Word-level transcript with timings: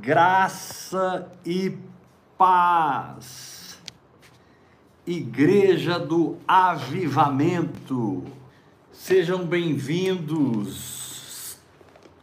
Graça 0.00 1.30
e 1.44 1.76
paz. 2.38 3.78
Igreja 5.06 5.98
do 5.98 6.38
Avivamento. 6.48 8.24
Sejam 8.90 9.44
bem-vindos. 9.44 10.78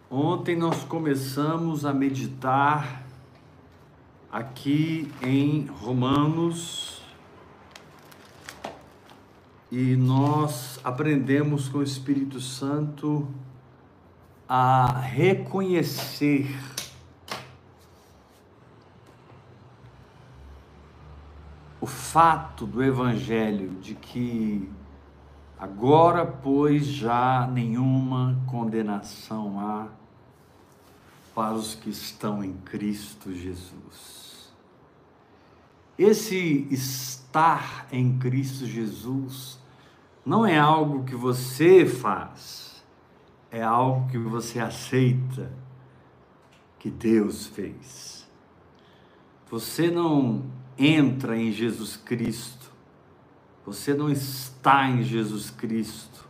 Ontem 0.09 0.55
nós 0.55 0.83
começamos 0.85 1.85
a 1.85 1.93
meditar 1.93 3.03
aqui 4.31 5.11
em 5.21 5.67
Romanos 5.67 7.03
e 9.71 9.95
nós 9.95 10.79
aprendemos 10.83 11.69
com 11.69 11.77
o 11.77 11.83
Espírito 11.83 12.41
Santo 12.41 13.27
a 14.49 14.99
reconhecer 14.99 16.47
o 21.79 21.89
fato 22.17 22.65
do 22.65 22.83
Evangelho 22.83 23.75
de 23.79 23.93
que 23.93 24.67
agora, 25.59 26.25
pois, 26.25 26.87
já 26.87 27.45
nenhuma 27.45 28.41
condenação 28.47 29.59
há 29.59 29.87
para 31.35 31.53
os 31.53 31.75
que 31.75 31.91
estão 31.91 32.43
em 32.43 32.53
Cristo 32.53 33.31
Jesus. 33.31 34.51
Esse 35.95 36.67
estar 36.71 37.85
em 37.91 38.17
Cristo 38.17 38.65
Jesus 38.65 39.59
não 40.25 40.43
é 40.43 40.57
algo 40.57 41.03
que 41.03 41.13
você 41.13 41.85
faz 41.85 42.83
é 43.51 43.61
algo 43.61 44.09
que 44.09 44.17
você 44.17 44.59
aceita 44.59 45.51
que 46.79 46.89
Deus 46.89 47.45
fez. 47.45 48.27
Você 49.51 49.91
não 49.91 50.57
entra 50.77 51.37
em 51.37 51.51
Jesus 51.51 51.97
Cristo, 51.97 52.71
você 53.65 53.93
não 53.93 54.09
está 54.09 54.89
em 54.89 55.03
Jesus 55.03 55.49
Cristo 55.49 56.27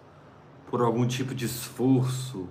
por 0.70 0.82
algum 0.82 1.06
tipo 1.06 1.36
de 1.36 1.46
esforço 1.46 2.48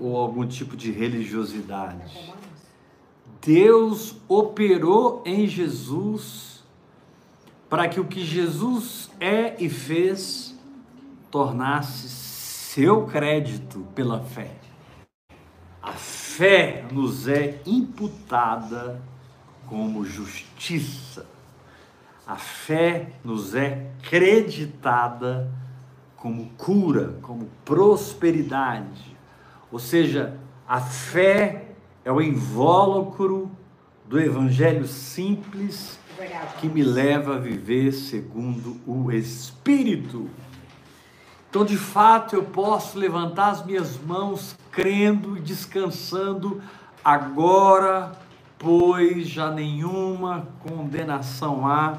ou 0.00 0.16
algum 0.16 0.46
tipo 0.46 0.76
de 0.76 0.90
religiosidade. 0.90 2.32
Deus 3.40 4.16
operou 4.28 5.22
em 5.24 5.46
Jesus 5.46 6.64
para 7.68 7.88
que 7.88 8.00
o 8.00 8.04
que 8.04 8.24
Jesus 8.24 9.10
é 9.20 9.62
e 9.62 9.68
fez 9.68 10.56
tornasse 11.30 12.08
seu 12.08 13.06
crédito 13.06 13.86
pela 13.94 14.20
fé. 14.20 14.56
A 15.82 15.92
fé 15.92 16.86
nos 16.92 17.28
é 17.28 17.60
imputada 17.66 19.02
como 19.68 20.04
justiça. 20.04 21.26
A 22.26 22.36
fé 22.36 23.12
nos 23.24 23.54
é 23.54 23.90
creditada 24.02 25.50
como 26.16 26.50
cura, 26.58 27.16
como 27.22 27.48
prosperidade. 27.64 29.16
Ou 29.70 29.78
seja, 29.78 30.38
a 30.66 30.80
fé 30.80 31.68
é 32.04 32.12
o 32.12 32.20
invólucro 32.20 33.50
do 34.06 34.18
evangelho 34.18 34.86
simples 34.86 35.98
que 36.60 36.68
me 36.68 36.82
leva 36.82 37.36
a 37.36 37.38
viver 37.38 37.92
segundo 37.92 38.76
o 38.86 39.12
Espírito. 39.12 40.28
Então, 41.48 41.64
de 41.64 41.76
fato, 41.76 42.34
eu 42.34 42.44
posso 42.44 42.98
levantar 42.98 43.50
as 43.50 43.64
minhas 43.64 43.98
mãos 43.98 44.56
crendo 44.70 45.36
e 45.36 45.40
descansando 45.40 46.60
agora, 47.04 48.12
pois 48.58 49.28
já 49.28 49.50
nenhuma 49.50 50.48
condenação 50.60 51.66
há 51.66 51.98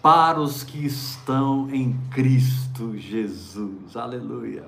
para 0.00 0.40
os 0.40 0.62
que 0.62 0.86
estão 0.86 1.68
em 1.70 1.94
Cristo 2.10 2.96
Jesus. 2.96 3.96
Aleluia. 3.96 4.64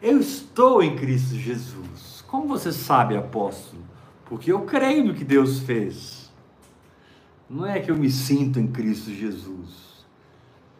Eu 0.00 0.20
estou 0.20 0.82
em 0.82 0.96
Cristo 0.96 1.34
Jesus. 1.34 2.24
Como 2.26 2.48
você 2.48 2.72
sabe, 2.72 3.16
apóstolo? 3.16 3.82
Porque 4.24 4.52
eu 4.52 4.62
creio 4.62 5.04
no 5.04 5.14
que 5.14 5.24
Deus 5.24 5.58
fez. 5.60 6.30
Não 7.50 7.66
é 7.66 7.80
que 7.80 7.90
eu 7.90 7.96
me 7.96 8.10
sinto 8.10 8.60
em 8.60 8.66
Cristo 8.66 9.12
Jesus. 9.12 10.06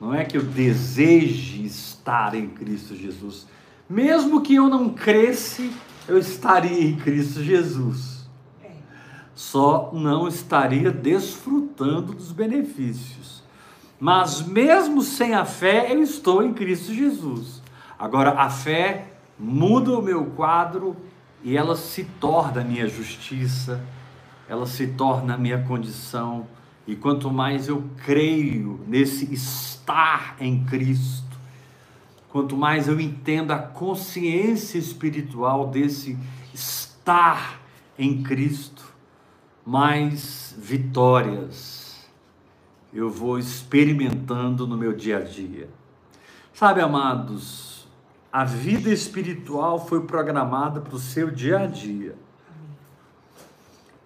Não 0.01 0.15
é 0.15 0.25
que 0.25 0.37
eu 0.37 0.43
deseje 0.43 1.65
estar 1.65 2.35
em 2.35 2.47
Cristo 2.47 2.95
Jesus. 2.95 3.47
Mesmo 3.91 4.41
que 4.41 4.55
eu 4.55 4.69
não 4.69 4.91
cresce, 4.91 5.73
eu 6.07 6.19
estaria 6.19 6.85
em 6.89 6.97
Cristo 6.97 7.43
Jesus. 7.43 8.18
Só 9.39 9.91
não 9.93 10.27
estaria 10.27 10.91
desfrutando 10.91 12.13
dos 12.13 12.33
benefícios. 12.33 13.45
Mas 14.01 14.43
mesmo 14.43 15.01
sem 15.01 15.33
a 15.33 15.45
fé, 15.45 15.93
eu 15.93 16.03
estou 16.03 16.43
em 16.43 16.53
Cristo 16.53 16.93
Jesus. 16.93 17.63
Agora, 17.97 18.33
a 18.33 18.51
fé 18.51 19.13
muda 19.39 19.97
o 19.97 20.03
meu 20.03 20.25
quadro 20.33 20.97
e 21.45 21.57
ela 21.57 21.77
se 21.77 22.03
torna 22.19 22.63
a 22.63 22.65
minha 22.65 22.89
justiça, 22.89 23.81
ela 24.49 24.67
se 24.67 24.89
torna 24.89 25.35
a 25.35 25.39
minha 25.39 25.63
condição 25.63 26.45
e 26.85 26.97
quanto 26.97 27.31
mais 27.31 27.69
eu 27.69 27.85
creio 28.05 28.81
nesse 28.89 29.33
estar 29.33 30.35
em 30.41 30.65
Cristo, 30.65 31.39
quanto 32.29 32.57
mais 32.57 32.89
eu 32.89 33.01
entendo 33.01 33.53
a 33.53 33.59
consciência 33.59 34.79
espiritual 34.79 35.69
desse 35.69 36.19
estar 36.53 37.61
em 37.97 38.21
Cristo, 38.21 38.88
mais 39.69 40.55
vitórias 40.57 42.09
eu 42.91 43.11
vou 43.11 43.39
experimentando 43.39 44.67
no 44.67 44.79
meu 44.79 44.95
dia 44.95 45.19
a 45.19 45.21
dia. 45.21 45.69
Sabe, 46.55 46.81
amados, 46.81 47.87
a 48.33 48.45
vida 48.45 48.89
espiritual 48.89 49.79
foi 49.79 50.01
programada 50.05 50.81
para 50.81 50.95
o 50.95 50.99
seu 50.99 51.31
dia 51.31 51.59
a 51.59 51.67
dia. 51.67 52.17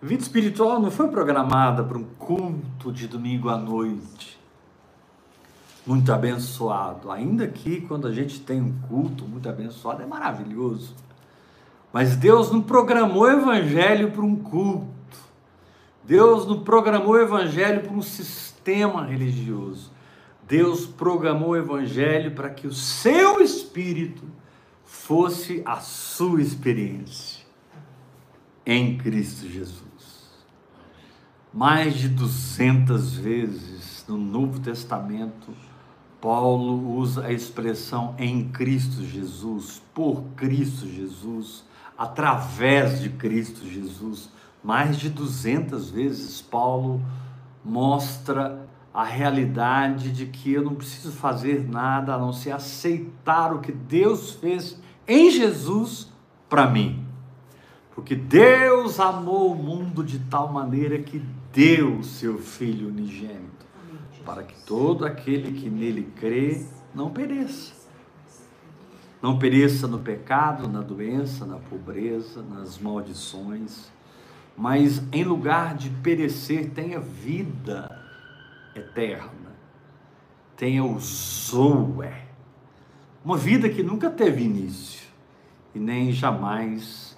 Vida 0.02 0.20
espiritual 0.20 0.80
não 0.80 0.90
foi 0.90 1.06
programada 1.06 1.84
para 1.84 1.96
um 1.96 2.06
culto 2.18 2.90
de 2.90 3.06
domingo 3.06 3.48
à 3.48 3.56
noite. 3.56 4.36
Muito 5.86 6.12
abençoado. 6.12 7.08
Ainda 7.08 7.46
que 7.46 7.82
quando 7.82 8.08
a 8.08 8.12
gente 8.12 8.40
tem 8.40 8.60
um 8.60 8.72
culto 8.88 9.24
muito 9.24 9.48
abençoado, 9.48 10.02
é 10.02 10.06
maravilhoso. 10.06 10.96
Mas 11.92 12.16
Deus 12.16 12.50
não 12.50 12.60
programou 12.60 13.22
o 13.22 13.30
evangelho 13.30 14.10
para 14.10 14.22
um 14.22 14.34
culto. 14.34 14.91
Deus 16.04 16.46
não 16.46 16.62
programou 16.62 17.12
o 17.12 17.18
evangelho 17.18 17.82
para 17.82 17.92
um 17.92 18.02
sistema 18.02 19.06
religioso. 19.06 19.92
Deus 20.46 20.86
programou 20.86 21.50
o 21.50 21.56
evangelho 21.56 22.32
para 22.32 22.50
que 22.50 22.66
o 22.66 22.72
seu 22.72 23.40
espírito 23.40 24.22
fosse 24.84 25.62
a 25.64 25.80
sua 25.80 26.42
experiência 26.42 27.42
em 28.66 28.98
Cristo 28.98 29.48
Jesus 29.48 29.92
mais 31.52 31.94
de 31.94 32.08
200 32.08 33.14
vezes 33.16 34.04
no 34.08 34.16
Novo 34.16 34.58
Testamento, 34.60 35.52
Paulo 36.20 36.96
usa 36.96 37.26
a 37.26 37.32
expressão 37.32 38.14
em 38.18 38.48
Cristo 38.48 39.04
Jesus, 39.04 39.82
por 39.92 40.22
Cristo 40.36 40.88
Jesus, 40.88 41.64
através 41.98 43.00
de 43.00 43.10
Cristo 43.10 43.66
Jesus. 43.66 44.30
Mais 44.62 44.96
de 44.96 45.10
200 45.10 45.90
vezes 45.90 46.40
Paulo 46.40 47.00
mostra 47.64 48.68
a 48.94 49.04
realidade 49.04 50.12
de 50.12 50.26
que 50.26 50.52
eu 50.52 50.62
não 50.62 50.74
preciso 50.74 51.12
fazer 51.12 51.66
nada 51.68 52.14
a 52.14 52.18
não 52.18 52.32
ser 52.32 52.52
aceitar 52.52 53.52
o 53.52 53.60
que 53.60 53.72
Deus 53.72 54.32
fez 54.34 54.80
em 55.08 55.30
Jesus 55.30 56.12
para 56.48 56.66
mim. 56.68 57.04
Porque 57.94 58.14
Deus 58.14 59.00
amou 59.00 59.52
o 59.52 59.54
mundo 59.54 60.04
de 60.04 60.18
tal 60.18 60.52
maneira 60.52 60.98
que 60.98 61.22
deu 61.52 62.02
seu 62.02 62.38
Filho 62.38 62.88
unigênito, 62.88 63.66
para 64.24 64.42
que 64.42 64.54
todo 64.64 65.04
aquele 65.04 65.58
que 65.58 65.68
nele 65.68 66.10
crê 66.16 66.66
não 66.94 67.10
pereça. 67.10 67.74
Não 69.20 69.38
pereça 69.38 69.86
no 69.86 70.00
pecado, 70.00 70.68
na 70.68 70.80
doença, 70.80 71.46
na 71.46 71.56
pobreza, 71.56 72.42
nas 72.42 72.78
maldições, 72.78 73.90
mas 74.56 75.02
em 75.12 75.24
lugar 75.24 75.74
de 75.74 75.90
perecer, 75.90 76.70
tenha 76.70 77.00
vida 77.00 77.90
eterna, 78.74 79.52
tenha 80.56 80.84
o 80.84 80.98
Zoe, 80.98 82.12
uma 83.24 83.36
vida 83.36 83.68
que 83.68 83.82
nunca 83.82 84.10
teve 84.10 84.42
início 84.42 85.08
e 85.74 85.78
nem 85.78 86.12
jamais 86.12 87.16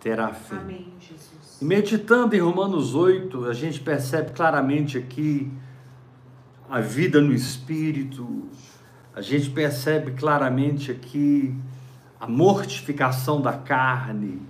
terá 0.00 0.32
fim. 0.32 0.56
Amém, 0.56 0.92
Jesus. 1.00 1.58
E 1.60 1.64
meditando 1.64 2.34
em 2.34 2.40
Romanos 2.40 2.94
8, 2.94 3.46
a 3.46 3.54
gente 3.54 3.80
percebe 3.80 4.32
claramente 4.32 4.98
aqui 4.98 5.50
a 6.68 6.80
vida 6.80 7.20
no 7.20 7.32
espírito, 7.32 8.48
a 9.14 9.20
gente 9.20 9.50
percebe 9.50 10.12
claramente 10.12 10.90
aqui 10.90 11.54
a 12.18 12.26
mortificação 12.26 13.40
da 13.40 13.52
carne, 13.52 14.42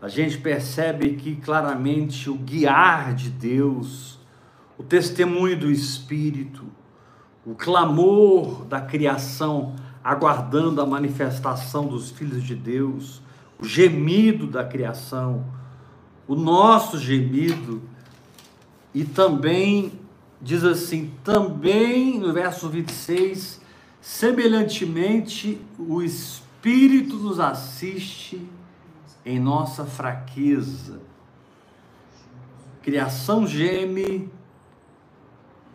a 0.00 0.08
gente 0.08 0.38
percebe 0.38 1.16
que 1.16 1.36
claramente 1.36 2.30
o 2.30 2.34
guiar 2.34 3.14
de 3.14 3.28
Deus, 3.28 4.18
o 4.78 4.82
testemunho 4.82 5.58
do 5.58 5.70
Espírito, 5.70 6.64
o 7.44 7.54
clamor 7.54 8.64
da 8.64 8.80
criação 8.80 9.74
aguardando 10.02 10.80
a 10.80 10.86
manifestação 10.86 11.86
dos 11.86 12.10
filhos 12.10 12.42
de 12.42 12.54
Deus, 12.54 13.20
o 13.58 13.66
gemido 13.66 14.46
da 14.46 14.64
criação, 14.64 15.44
o 16.26 16.34
nosso 16.34 16.98
gemido, 16.98 17.82
e 18.94 19.04
também, 19.04 19.92
diz 20.40 20.64
assim, 20.64 21.10
também 21.22 22.18
no 22.18 22.32
verso 22.32 22.70
26, 22.70 23.60
semelhantemente 24.00 25.60
o 25.78 26.00
Espírito 26.02 27.16
nos 27.16 27.38
assiste 27.38 28.40
em 29.30 29.38
nossa 29.38 29.84
fraqueza. 29.84 31.00
Criação 32.82 33.46
geme, 33.46 34.30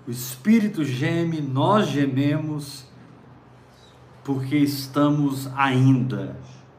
o 0.07 0.11
Espírito 0.11 0.83
geme, 0.83 1.39
nós 1.39 1.87
gememos, 1.87 2.85
porque 4.23 4.57
estamos 4.57 5.47
ainda 5.55 6.37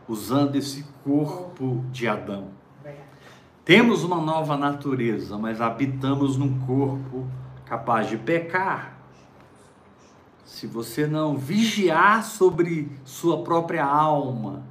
usando 0.08 0.56
esse 0.56 0.84
corpo 1.02 1.84
de 1.90 2.06
Adão. 2.06 2.49
Temos 3.64 4.05
uma 4.05 4.20
nova 4.20 4.56
natureza, 4.56 5.38
mas 5.38 5.61
habitamos 5.61 6.37
num 6.37 6.61
corpo 6.67 7.26
capaz 7.64 8.08
de 8.08 8.17
pecar. 8.17 8.96
Se 10.44 10.69
você 10.69 11.06
não 11.06 11.37
vigiar 11.37 12.22
sobre 12.22 12.93
sua 13.05 13.43
própria 13.43 13.84
alma, 13.84 14.62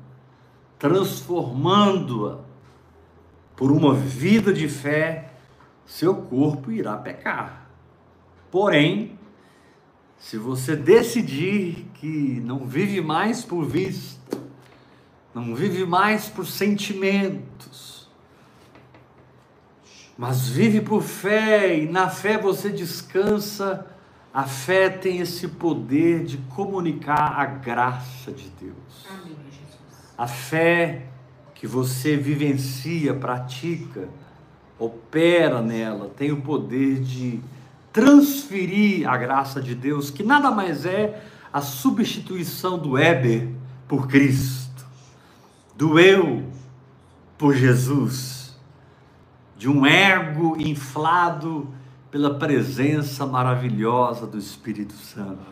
transformando-a 0.86 2.38
por 3.56 3.72
uma 3.72 3.96
vida 3.96 4.54
de 4.54 4.70
fé, 4.70 5.32
seu 5.84 6.14
corpo 6.14 6.72
irá 6.72 6.96
pecar. 6.96 7.68
Porém, 8.52 9.18
se 10.20 10.38
você 10.38 10.76
decidir 10.76 11.88
que 11.96 12.40
não 12.46 12.68
vive 12.68 13.02
mais 13.02 13.44
por 13.44 13.66
vista, 13.66 14.38
não 15.34 15.56
vive 15.56 15.86
mais 15.86 16.28
por 16.28 16.46
sentimentos, 16.46 18.08
mas 20.16 20.48
vive 20.48 20.82
por 20.82 21.02
fé 21.02 21.80
e 21.80 21.88
na 21.88 22.10
fé 22.10 22.38
você 22.38 22.70
descansa, 22.70 23.88
a 24.32 24.44
fé 24.44 24.88
tem 24.88 25.18
esse 25.18 25.48
poder 25.48 26.24
de 26.26 26.38
comunicar 26.56 27.40
a 27.40 27.46
graça 27.46 28.32
de 28.32 28.50
Deus. 28.50 28.85
A 30.18 30.28
fé 30.28 31.08
que 31.54 31.68
você 31.68 32.16
vivencia, 32.16 33.14
pratica, 33.14 34.08
opera 34.78 35.62
nela, 35.62 36.12
tem 36.16 36.32
o 36.32 36.42
poder 36.42 37.00
de 37.00 37.40
transferir 37.92 39.10
a 39.10 39.16
graça 39.18 39.62
de 39.62 39.74
Deus, 39.74 40.10
que 40.10 40.22
nada 40.22 40.52
mais 40.52 40.86
é 40.86 41.24
a 41.52 41.62
substituição 41.62 42.78
do 42.78 42.98
Éber 42.98 43.48
por 43.88 44.08
Cristo, 44.08 44.86
do 45.76 45.98
eu 45.98 46.44
por 47.38 47.56
Jesus, 47.56 48.58
de 49.58 49.70
um 49.70 49.86
ego 49.86 50.58
inflado 50.60 51.74
pela 52.12 52.36
presença 52.36 53.26
maravilhosa 53.26 54.26
do 54.26 54.38
Espírito 54.38 54.94
Santo. 54.94 55.44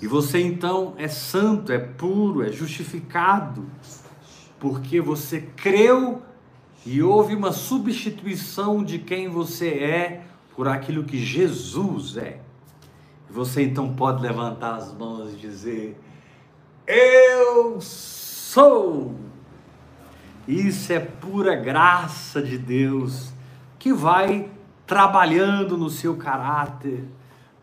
E 0.00 0.06
você 0.06 0.40
então 0.40 0.94
é 0.96 1.08
santo, 1.08 1.72
é 1.72 1.78
puro, 1.78 2.42
é 2.42 2.52
justificado, 2.52 3.66
porque 4.58 5.00
você 5.00 5.40
creu 5.56 6.22
e 6.84 7.02
houve 7.02 7.34
uma 7.34 7.52
substituição 7.52 8.84
de 8.84 8.98
quem 8.98 9.28
você 9.28 9.68
é 9.68 10.24
por 10.54 10.68
aquilo 10.68 11.04
que 11.04 11.18
Jesus 11.18 12.16
é. 12.16 12.40
Você 13.28 13.62
então 13.62 13.94
pode 13.94 14.22
levantar 14.22 14.76
as 14.76 14.92
mãos 14.94 15.32
e 15.32 15.36
dizer: 15.36 16.00
Eu 16.86 17.80
sou. 17.80 19.14
Isso 20.46 20.92
é 20.92 21.00
pura 21.00 21.56
graça 21.56 22.40
de 22.40 22.56
Deus 22.56 23.32
que 23.78 23.92
vai 23.92 24.48
trabalhando 24.86 25.76
no 25.76 25.90
seu 25.90 26.16
caráter, 26.16 27.04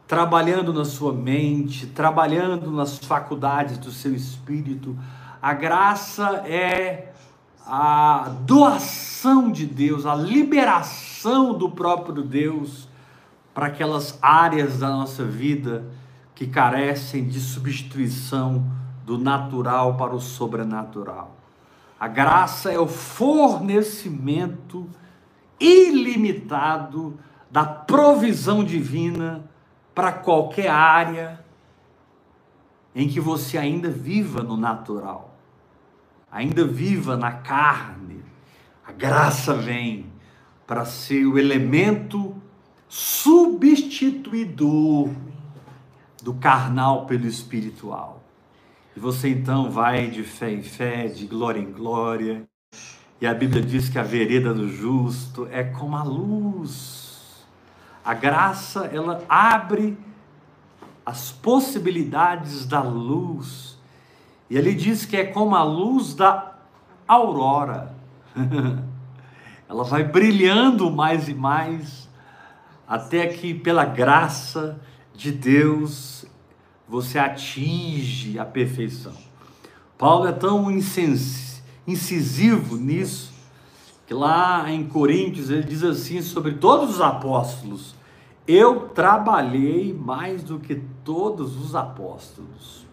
trabalhando 0.08 0.74
na 0.74 0.84
sua 0.84 1.14
mente, 1.14 1.88
trabalhando 1.88 2.72
nas 2.72 2.98
faculdades 2.98 3.78
do 3.78 3.92
seu 3.92 4.14
espírito. 4.14 4.98
A 5.42 5.54
graça 5.54 6.44
é 6.46 7.14
a 7.66 8.30
doação 8.42 9.50
de 9.52 9.66
Deus, 9.66 10.06
a 10.06 10.14
liberação 10.14 11.58
do 11.58 11.70
próprio 11.70 12.22
Deus 12.22 12.90
para 13.54 13.68
aquelas 13.68 14.20
áreas 14.22 14.80
da 14.80 14.90
nossa 14.90 15.24
vida 15.24 15.86
que 16.36 16.48
carecem 16.48 17.26
de 17.28 17.40
substituição 17.40 18.66
do 19.06 19.18
natural 19.18 19.96
para 19.96 20.14
o 20.14 20.20
sobrenatural. 20.20 21.38
A 22.00 22.08
graça 22.08 22.72
é 22.72 22.80
o 22.80 22.88
fornecimento 22.88 24.90
ilimitado 25.64 27.18
da 27.50 27.66
provisão 27.66 28.64
divina 28.64 29.50
para 29.96 30.12
qualquer 30.12 30.70
área 30.70 31.44
em 32.96 33.08
que 33.08 33.20
você 33.20 33.58
ainda 33.58 33.90
viva 33.90 34.44
no 34.44 34.58
natural 34.58 35.34
ainda 36.34 36.66
viva 36.66 37.16
na 37.16 37.32
carne, 37.32 38.26
a 38.84 38.92
graça 38.92 39.54
vem 39.54 40.12
para 40.66 40.84
ser 40.84 41.28
o 41.28 41.38
elemento 41.38 42.36
substituidor 42.90 45.12
do 46.24 46.34
carnal 46.34 47.06
pelo 47.06 47.28
espiritual. 47.28 48.24
E 48.96 49.00
você 49.00 49.30
então 49.30 49.70
vai 49.70 50.08
de 50.08 50.24
fé 50.24 50.52
em 50.52 50.64
fé, 50.64 51.06
de 51.08 51.28
glória 51.28 51.60
em 51.60 51.72
glória. 51.72 52.50
E 53.24 53.26
a 53.26 53.34
Bíblia 53.34 53.62
diz 53.62 53.88
que 53.88 53.98
a 53.98 54.04
vereda 54.04 54.54
do 54.54 54.68
justo 54.68 55.48
é 55.50 55.64
como 55.64 55.96
a 55.96 56.04
luz. 56.04 57.46
A 58.04 58.14
graça, 58.14 58.90
ela 58.92 59.24
abre 59.30 59.98
as 61.06 61.32
possibilidades 61.32 62.66
da 62.66 62.82
luz 62.82 63.80
e 64.50 64.58
ele 64.58 64.74
diz 64.74 65.06
que 65.06 65.16
é 65.16 65.24
como 65.24 65.56
a 65.56 65.64
luz 65.64 66.14
da 66.14 66.54
aurora. 67.08 67.96
Ela 69.70 69.86
vai 69.86 70.04
brilhando 70.04 70.92
mais 70.92 71.30
e 71.30 71.34
mais, 71.34 72.10
até 72.86 73.26
que, 73.28 73.54
pela 73.54 73.86
graça 73.86 74.82
de 75.16 75.32
Deus, 75.32 76.26
você 76.86 77.18
atinge 77.18 78.38
a 78.38 78.44
perfeição. 78.44 79.16
Paulo 79.98 80.28
é 80.28 80.34
tão 80.34 80.70
incisivo 81.88 82.78
nisso, 82.78 83.34
que 84.06 84.14
lá 84.14 84.72
em 84.72 84.86
Coríntios 84.86 85.50
ele 85.50 85.64
diz 85.64 85.84
assim 85.84 86.22
sobre 86.22 86.54
todos 86.54 86.96
os 86.96 87.02
apóstolos: 87.02 87.96
Eu 88.48 88.90
trabalhei 88.90 89.94
mais 89.94 90.44
do 90.44 90.60
que 90.60 90.76
todos 91.04 91.58
os 91.58 91.76
apóstolos. 91.76 92.86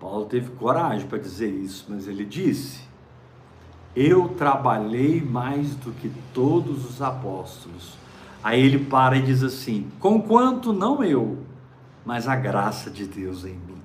Paulo 0.00 0.24
teve 0.24 0.50
coragem 0.52 1.06
para 1.06 1.18
dizer 1.18 1.50
isso, 1.50 1.86
mas 1.88 2.08
ele 2.08 2.24
disse: 2.24 2.80
Eu 3.94 4.28
trabalhei 4.30 5.20
mais 5.20 5.74
do 5.76 5.92
que 5.92 6.10
todos 6.34 6.88
os 6.88 7.00
apóstolos. 7.00 7.96
Aí 8.42 8.60
ele 8.60 8.84
para 8.84 9.16
e 9.16 9.22
diz 9.22 9.42
assim: 9.42 9.88
Conquanto 10.00 10.72
não 10.72 11.04
eu, 11.04 11.38
mas 12.04 12.26
a 12.26 12.34
graça 12.34 12.90
de 12.90 13.06
Deus 13.06 13.44
em 13.44 13.54
mim. 13.54 13.81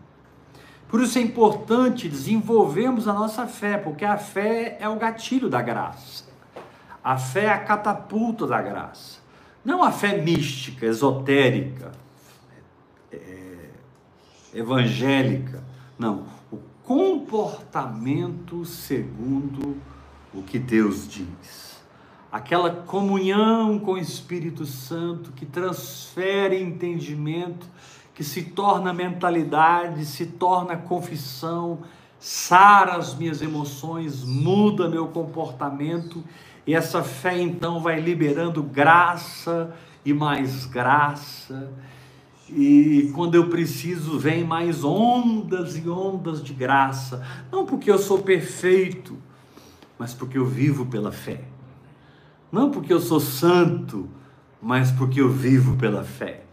Por 0.87 1.01
isso 1.01 1.17
é 1.17 1.21
importante 1.21 2.07
desenvolvermos 2.07 3.07
a 3.07 3.13
nossa 3.13 3.45
fé, 3.45 3.77
porque 3.77 4.05
a 4.05 4.17
fé 4.17 4.77
é 4.79 4.87
o 4.87 4.95
gatilho 4.95 5.49
da 5.49 5.61
graça. 5.61 6.25
A 7.03 7.17
fé 7.17 7.45
é 7.45 7.49
a 7.49 7.59
catapulta 7.59 8.47
da 8.47 8.61
graça. 8.61 9.19
Não 9.63 9.83
a 9.83 9.91
fé 9.91 10.17
mística, 10.21 10.85
esotérica, 10.85 11.91
é, 13.11 13.69
evangélica 14.53 15.63
não, 15.97 16.25
o 16.51 16.59
comportamento 16.83 18.63
segundo 18.63 19.77
o 20.33 20.43
que 20.43 20.59
Deus 20.59 21.07
diz. 21.07 21.81
Aquela 22.31 22.69
comunhão 22.69 23.79
com 23.79 23.93
o 23.93 23.97
Espírito 23.97 24.65
Santo 24.65 25.31
que 25.31 25.45
transfere 25.45 26.61
entendimento, 26.61 27.65
que 28.17 28.23
se 28.23 28.41
torna 28.41 28.91
mentalidade, 28.91 30.03
se 30.03 30.25
torna 30.25 30.75
confissão, 30.75 31.83
sara 32.19 32.95
as 32.95 33.13
minhas 33.13 33.43
emoções, 33.43 34.23
muda 34.23 34.89
meu 34.89 35.07
comportamento, 35.09 36.23
e 36.65 36.73
essa 36.73 37.03
fé 37.03 37.39
então 37.39 37.79
vai 37.79 37.99
liberando 37.99 38.63
graça 38.63 39.71
e 40.03 40.11
mais 40.13 40.65
graça 40.65 41.71
e 42.49 43.11
quando 43.13 43.35
eu 43.35 43.49
preciso, 43.49 44.17
vem 44.17 44.43
mais 44.43 44.83
ondas 44.83 45.77
e 45.77 45.87
ondas 45.87 46.41
de 46.41 46.53
graça. 46.53 47.21
Não 47.51 47.65
porque 47.65 47.91
eu 47.91 47.99
sou 47.99 48.19
perfeito, 48.19 49.17
mas 49.99 50.13
porque 50.13 50.37
eu 50.37 50.45
vivo 50.45 50.85
pela 50.85 51.11
fé. 51.11 51.43
Não 52.51 52.71
porque 52.71 52.93
eu 52.93 53.01
sou 53.01 53.19
santo, 53.19 54.09
mas 54.61 54.91
porque 54.91 55.19
eu 55.19 55.29
vivo 55.29 55.75
pela 55.75 56.03
fé. 56.03 56.46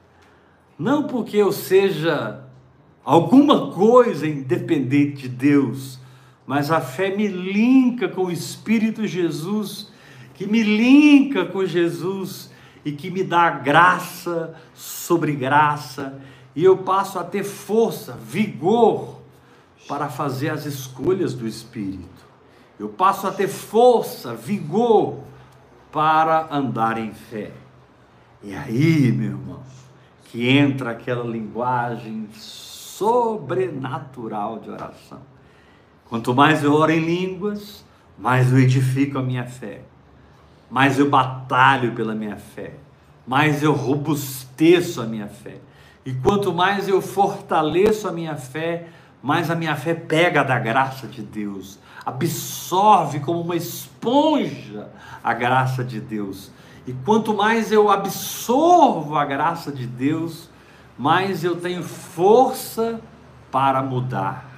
Não 0.78 1.04
porque 1.04 1.36
eu 1.36 1.52
seja 1.52 2.44
alguma 3.04 3.70
coisa 3.70 4.26
independente 4.26 5.22
de 5.22 5.28
Deus, 5.28 6.00
mas 6.46 6.70
a 6.70 6.80
fé 6.80 7.14
me 7.14 7.26
linka 7.28 8.08
com 8.08 8.24
o 8.24 8.30
Espírito 8.30 9.06
Jesus, 9.06 9.92
que 10.34 10.46
me 10.46 10.62
linka 10.62 11.44
com 11.44 11.64
Jesus 11.64 12.50
e 12.84 12.92
que 12.92 13.10
me 13.10 13.22
dá 13.22 13.50
graça 13.50 14.54
sobre 14.74 15.32
graça, 15.32 16.20
e 16.54 16.62
eu 16.64 16.78
passo 16.78 17.18
a 17.18 17.24
ter 17.24 17.44
força, 17.44 18.12
vigor 18.12 19.20
para 19.88 20.08
fazer 20.08 20.50
as 20.50 20.66
escolhas 20.66 21.34
do 21.34 21.46
Espírito. 21.46 22.24
Eu 22.78 22.88
passo 22.88 23.26
a 23.26 23.32
ter 23.32 23.48
força, 23.48 24.34
vigor 24.34 25.18
para 25.92 26.48
andar 26.50 26.98
em 26.98 27.12
fé. 27.12 27.52
E 28.42 28.54
aí, 28.54 29.12
meu 29.12 29.30
irmão, 29.30 29.62
que 30.34 30.48
entra 30.48 30.90
aquela 30.90 31.24
linguagem 31.24 32.28
sobrenatural 32.32 34.58
de 34.58 34.68
oração. 34.68 35.20
Quanto 36.08 36.34
mais 36.34 36.64
eu 36.64 36.74
oro 36.74 36.90
em 36.90 36.98
línguas, 36.98 37.84
mais 38.18 38.50
eu 38.50 38.58
edifico 38.58 39.16
a 39.16 39.22
minha 39.22 39.46
fé, 39.46 39.82
mais 40.68 40.98
eu 40.98 41.08
batalho 41.08 41.92
pela 41.92 42.16
minha 42.16 42.36
fé, 42.36 42.72
mais 43.24 43.62
eu 43.62 43.72
robusteço 43.72 45.00
a 45.00 45.06
minha 45.06 45.28
fé. 45.28 45.58
E 46.04 46.12
quanto 46.12 46.52
mais 46.52 46.88
eu 46.88 47.00
fortaleço 47.00 48.08
a 48.08 48.12
minha 48.12 48.34
fé, 48.34 48.88
mais 49.22 49.52
a 49.52 49.54
minha 49.54 49.76
fé 49.76 49.94
pega 49.94 50.42
da 50.42 50.58
graça 50.58 51.06
de 51.06 51.22
Deus, 51.22 51.78
absorve 52.04 53.20
como 53.20 53.40
uma 53.40 53.54
esponja 53.54 54.88
a 55.22 55.32
graça 55.32 55.84
de 55.84 56.00
Deus. 56.00 56.50
E 56.86 56.92
quanto 56.92 57.34
mais 57.34 57.72
eu 57.72 57.90
absorvo 57.90 59.16
a 59.16 59.24
graça 59.24 59.72
de 59.72 59.86
Deus, 59.86 60.50
mais 60.98 61.42
eu 61.42 61.56
tenho 61.56 61.82
força 61.82 63.00
para 63.50 63.82
mudar. 63.82 64.50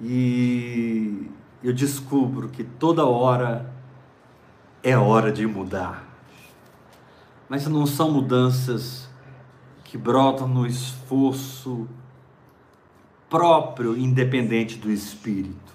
E 0.00 1.30
eu 1.62 1.72
descubro 1.72 2.48
que 2.48 2.64
toda 2.64 3.06
hora 3.06 3.72
é 4.82 4.96
hora 4.96 5.32
de 5.32 5.46
mudar. 5.46 6.04
Mas 7.48 7.66
não 7.66 7.86
são 7.86 8.10
mudanças 8.10 9.08
que 9.84 9.96
brotam 9.96 10.48
no 10.48 10.66
esforço 10.66 11.88
próprio, 13.30 13.96
independente 13.96 14.76
do 14.76 14.90
espírito, 14.90 15.74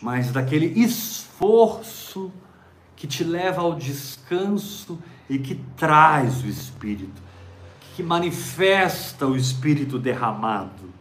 mas 0.00 0.30
daquele 0.32 0.66
esforço 0.80 2.32
que 2.96 3.06
te 3.06 3.24
leva 3.24 3.62
ao 3.62 3.74
descanso 3.74 4.98
e 5.28 5.38
que 5.38 5.54
traz 5.76 6.42
o 6.42 6.46
espírito, 6.46 7.22
que 7.96 8.02
manifesta 8.02 9.26
o 9.26 9.36
espírito 9.36 9.98
derramado, 9.98 10.92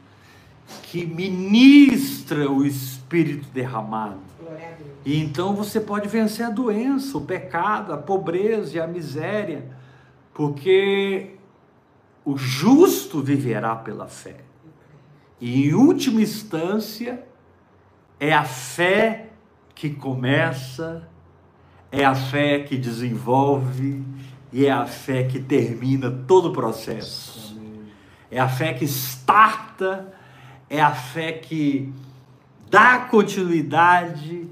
que 0.84 1.06
ministra 1.06 2.50
o 2.50 2.66
espírito 2.66 3.48
derramado. 3.54 4.20
E 5.06 5.20
então 5.22 5.54
você 5.54 5.80
pode 5.80 6.08
vencer 6.08 6.46
a 6.46 6.50
doença, 6.50 7.18
o 7.18 7.22
pecado, 7.22 7.94
a 7.94 7.98
pobreza 7.98 8.78
e 8.78 8.80
a 8.80 8.88
miséria, 8.88 9.66
porque 10.34 11.36
o 12.24 12.38
justo 12.38 13.22
viverá 13.22 13.76
pela 13.76 14.08
fé. 14.08 14.38
E 15.42 15.68
em 15.68 15.74
última 15.74 16.22
instância, 16.22 17.24
é 18.20 18.32
a 18.32 18.46
fé 18.46 19.32
que 19.76 19.90
começa, 19.90 21.06
é 21.94 22.04
a 22.04 22.16
fé 22.16 22.60
que 22.60 22.76
desenvolve 22.76 24.04
e 24.52 24.66
é 24.66 24.72
a 24.72 24.86
fé 24.88 25.24
que 25.24 25.40
termina 25.40 26.10
todo 26.10 26.50
o 26.50 26.52
processo. 26.52 27.56
É 28.32 28.40
a 28.40 28.50
fé 28.50 28.74
que 28.74 28.86
starta, 28.86 30.12
é 30.68 30.82
a 30.82 30.92
fé 30.92 31.34
que 31.34 31.94
dá 32.70 32.98
continuidade 33.00 34.50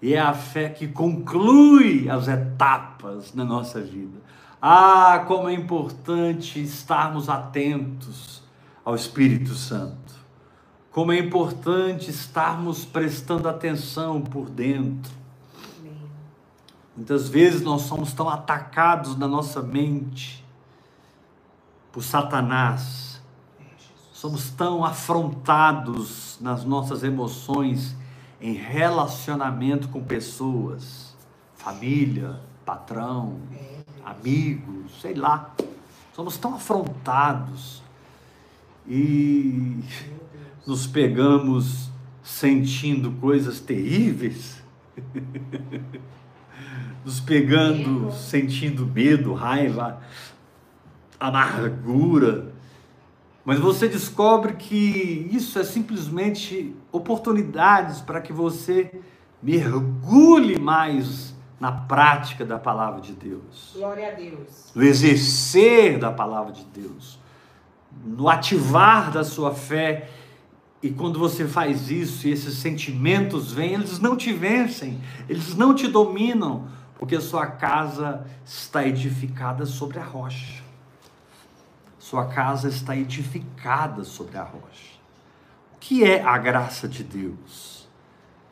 e 0.00 0.14
é 0.14 0.20
a 0.20 0.32
fé 0.32 0.68
que 0.68 0.86
conclui 0.86 2.08
as 2.08 2.28
etapas 2.28 3.34
na 3.34 3.44
nossa 3.44 3.80
vida. 3.80 4.22
Ah, 4.62 5.24
como 5.26 5.48
é 5.48 5.52
importante 5.52 6.62
estarmos 6.62 7.28
atentos 7.28 8.40
ao 8.84 8.94
Espírito 8.94 9.54
Santo 9.54 10.04
como 10.94 11.10
é 11.10 11.18
importante 11.18 12.08
estarmos 12.08 12.84
prestando 12.84 13.48
atenção 13.48 14.20
por 14.20 14.48
dentro. 14.48 15.23
Muitas 16.96 17.28
vezes 17.28 17.62
nós 17.62 17.82
somos 17.82 18.12
tão 18.12 18.28
atacados 18.28 19.16
na 19.16 19.26
nossa 19.26 19.60
mente 19.60 20.44
por 21.92 22.02
Satanás, 22.02 23.20
somos 24.12 24.50
tão 24.50 24.84
afrontados 24.84 26.38
nas 26.40 26.64
nossas 26.64 27.02
emoções 27.02 27.96
em 28.40 28.52
relacionamento 28.52 29.88
com 29.88 30.02
pessoas, 30.04 31.16
família, 31.54 32.40
patrão, 32.64 33.38
amigos, 34.04 35.00
sei 35.00 35.14
lá. 35.14 35.52
Somos 36.12 36.36
tão 36.36 36.54
afrontados 36.54 37.82
e 38.86 39.80
nos 40.66 40.86
pegamos 40.86 41.90
sentindo 42.22 43.12
coisas 43.12 43.60
terríveis, 43.60 44.62
nos 47.04 47.20
pegando 47.20 48.10
sentindo 48.12 48.86
medo, 48.86 49.34
raiva, 49.34 50.00
amargura, 51.20 52.52
mas 53.44 53.60
você 53.60 53.86
descobre 53.88 54.54
que 54.54 55.28
isso 55.30 55.58
é 55.58 55.64
simplesmente 55.64 56.74
oportunidades 56.90 58.00
para 58.00 58.20
que 58.20 58.32
você 58.32 58.90
mergulhe 59.42 60.58
mais 60.58 61.34
na 61.60 61.70
prática 61.70 62.44
da 62.44 62.58
palavra 62.58 63.02
de 63.02 63.12
Deus. 63.12 63.72
Glória 63.74 64.08
a 64.08 64.12
Deus. 64.12 64.72
No 64.74 64.82
exercer 64.82 65.98
da 65.98 66.10
palavra 66.10 66.52
de 66.52 66.64
Deus. 66.64 67.18
No 68.04 68.28
ativar 68.28 69.12
da 69.12 69.22
sua 69.22 69.54
fé 69.54 70.08
e 70.82 70.90
quando 70.90 71.18
você 71.18 71.46
faz 71.46 71.90
isso 71.90 72.26
e 72.26 72.30
esses 72.30 72.54
sentimentos 72.54 73.52
vêm, 73.52 73.72
eles 73.72 74.00
não 74.00 74.16
te 74.16 74.32
vencem, 74.32 75.00
eles 75.28 75.54
não 75.54 75.74
te 75.74 75.88
dominam, 75.88 76.66
porque 76.98 77.20
sua 77.20 77.46
casa 77.46 78.26
está 78.44 78.86
edificada 78.86 79.66
sobre 79.66 79.98
a 79.98 80.04
rocha. 80.04 80.62
Sua 81.98 82.26
casa 82.26 82.68
está 82.68 82.96
edificada 82.96 84.04
sobre 84.04 84.36
a 84.36 84.42
rocha. 84.42 84.94
O 85.74 85.78
que 85.78 86.04
é 86.04 86.22
a 86.22 86.36
graça 86.38 86.86
de 86.86 87.02
Deus? 87.02 87.88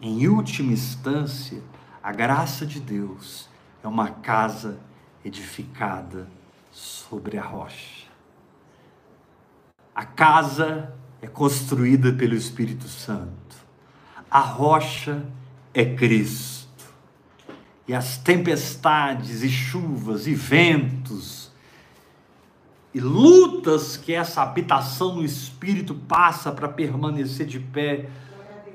Em 0.01 0.27
última 0.27 0.73
instância, 0.73 1.63
a 2.03 2.11
graça 2.11 2.67
de 2.67 2.81
Deus 2.81 3.49
é 3.85 3.89
uma 3.89 4.09
casa 4.09 4.79
edificada 5.25 6.29
sobre 6.71 7.39
a 7.39 7.43
rocha. 7.43 8.07
A 9.95 10.05
casa 10.05 10.95
é 11.21 11.27
construída 11.27 12.13
pelo 12.13 12.35
Espírito 12.35 12.89
Santo. 12.89 13.57
A 14.31 14.41
rocha 14.41 15.23
é 15.75 15.85
Cristo. 15.85 16.62
E 17.93 17.95
as 17.95 18.17
tempestades 18.17 19.43
e 19.43 19.51
chuvas 19.51 20.27
e 20.27 20.35
ventos 20.35 21.53
e 22.95 22.99
lutas 22.99 23.99
que 23.99 24.15
essa 24.15 24.41
habitação 24.41 25.17
no 25.17 25.23
Espírito 25.23 25.95
passa 25.95 26.51
para 26.51 26.71
permanecer 26.71 27.47
de 27.47 27.61
pé 27.61 28.09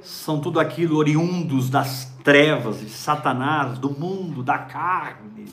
são 0.04 0.40
tudo 0.40 0.60
aquilo 0.60 0.98
oriundos 0.98 1.68
das 1.68 2.14
trevas 2.24 2.80
de 2.80 2.92
Satanás, 2.92 3.80
do 3.80 3.90
mundo, 3.90 4.44
da 4.44 4.60
carne, 4.60 5.48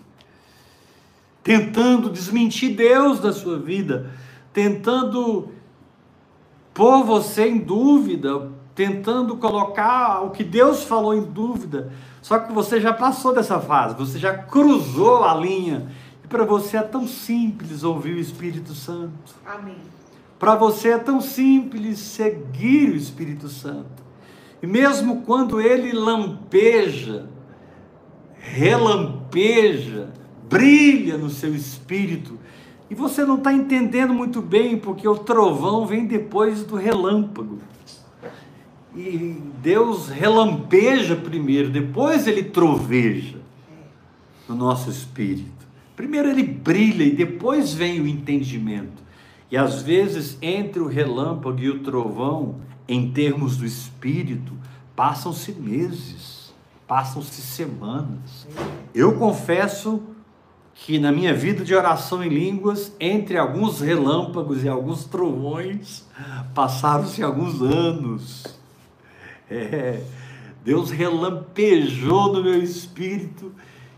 tentando 1.42 2.10
desmentir 2.10 2.76
Deus 2.76 3.18
da 3.18 3.32
sua 3.32 3.58
vida, 3.58 4.10
tentando 4.52 5.48
pôr 6.74 7.02
você 7.02 7.48
em 7.48 7.60
dúvida, 7.60 8.52
tentando 8.74 9.38
colocar 9.38 10.20
o 10.20 10.32
que 10.32 10.44
Deus 10.44 10.84
falou 10.84 11.14
em 11.14 11.24
dúvida. 11.24 11.90
Só 12.24 12.38
que 12.38 12.54
você 12.54 12.80
já 12.80 12.90
passou 12.90 13.34
dessa 13.34 13.60
fase, 13.60 13.94
você 13.94 14.18
já 14.18 14.32
cruzou 14.32 15.24
a 15.24 15.34
linha. 15.34 15.90
E 16.24 16.26
para 16.26 16.42
você 16.42 16.78
é 16.78 16.82
tão 16.82 17.06
simples 17.06 17.84
ouvir 17.84 18.14
o 18.14 18.18
Espírito 18.18 18.72
Santo. 18.72 19.34
Amém. 19.44 19.76
Para 20.38 20.54
você 20.54 20.92
é 20.92 20.98
tão 20.98 21.20
simples 21.20 21.98
seguir 21.98 22.88
o 22.88 22.96
Espírito 22.96 23.46
Santo. 23.50 24.02
E 24.62 24.66
mesmo 24.66 25.20
quando 25.20 25.60
ele 25.60 25.92
lampeja, 25.92 27.28
relampeja, 28.38 30.08
brilha 30.48 31.18
no 31.18 31.28
seu 31.28 31.54
espírito, 31.54 32.38
e 32.88 32.94
você 32.94 33.22
não 33.22 33.36
está 33.36 33.52
entendendo 33.52 34.14
muito 34.14 34.40
bem, 34.40 34.78
porque 34.78 35.06
o 35.06 35.18
trovão 35.18 35.86
vem 35.86 36.06
depois 36.06 36.64
do 36.64 36.74
relâmpago. 36.74 37.58
E 38.96 39.42
Deus 39.62 40.08
relampeja 40.08 41.16
primeiro, 41.16 41.70
depois 41.70 42.26
ele 42.26 42.44
troveja 42.44 43.38
no 44.48 44.54
nosso 44.54 44.90
espírito. 44.90 45.66
Primeiro 45.96 46.28
ele 46.28 46.42
brilha 46.42 47.04
e 47.04 47.14
depois 47.14 47.72
vem 47.72 48.00
o 48.00 48.06
entendimento. 48.06 49.02
E 49.50 49.56
às 49.56 49.82
vezes, 49.82 50.36
entre 50.42 50.80
o 50.80 50.86
relâmpago 50.86 51.60
e 51.60 51.70
o 51.70 51.80
trovão, 51.80 52.56
em 52.88 53.10
termos 53.10 53.56
do 53.56 53.64
espírito, 53.64 54.52
passam-se 54.96 55.52
meses, 55.52 56.52
passam-se 56.86 57.40
semanas. 57.40 58.46
Eu 58.94 59.16
confesso 59.16 60.02
que 60.74 60.98
na 60.98 61.12
minha 61.12 61.32
vida 61.32 61.64
de 61.64 61.74
oração 61.74 62.22
em 62.22 62.28
línguas, 62.28 62.92
entre 62.98 63.38
alguns 63.38 63.80
relâmpagos 63.80 64.64
e 64.64 64.68
alguns 64.68 65.04
trovões, 65.04 66.04
passaram-se 66.52 67.22
alguns 67.22 67.62
anos. 67.62 68.63
É, 69.50 70.00
Deus 70.64 70.90
relampejou 70.90 72.32
no 72.32 72.42
meu 72.42 72.62
espírito 72.62 73.52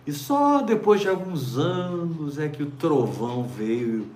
e 0.06 0.12
só 0.12 0.62
depois 0.62 1.00
de 1.00 1.08
alguns 1.08 1.56
anos 1.56 2.38
é 2.38 2.48
que 2.48 2.62
o 2.62 2.66
trovão 2.66 3.44
veio. 3.44 4.06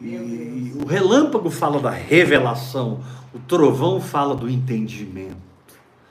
E 0.00 0.72
o 0.74 0.86
relâmpago 0.86 1.48
fala 1.48 1.80
da 1.80 1.90
revelação, 1.90 3.00
o 3.32 3.38
trovão 3.38 4.00
fala 4.00 4.34
do 4.34 4.50
entendimento. 4.50 5.36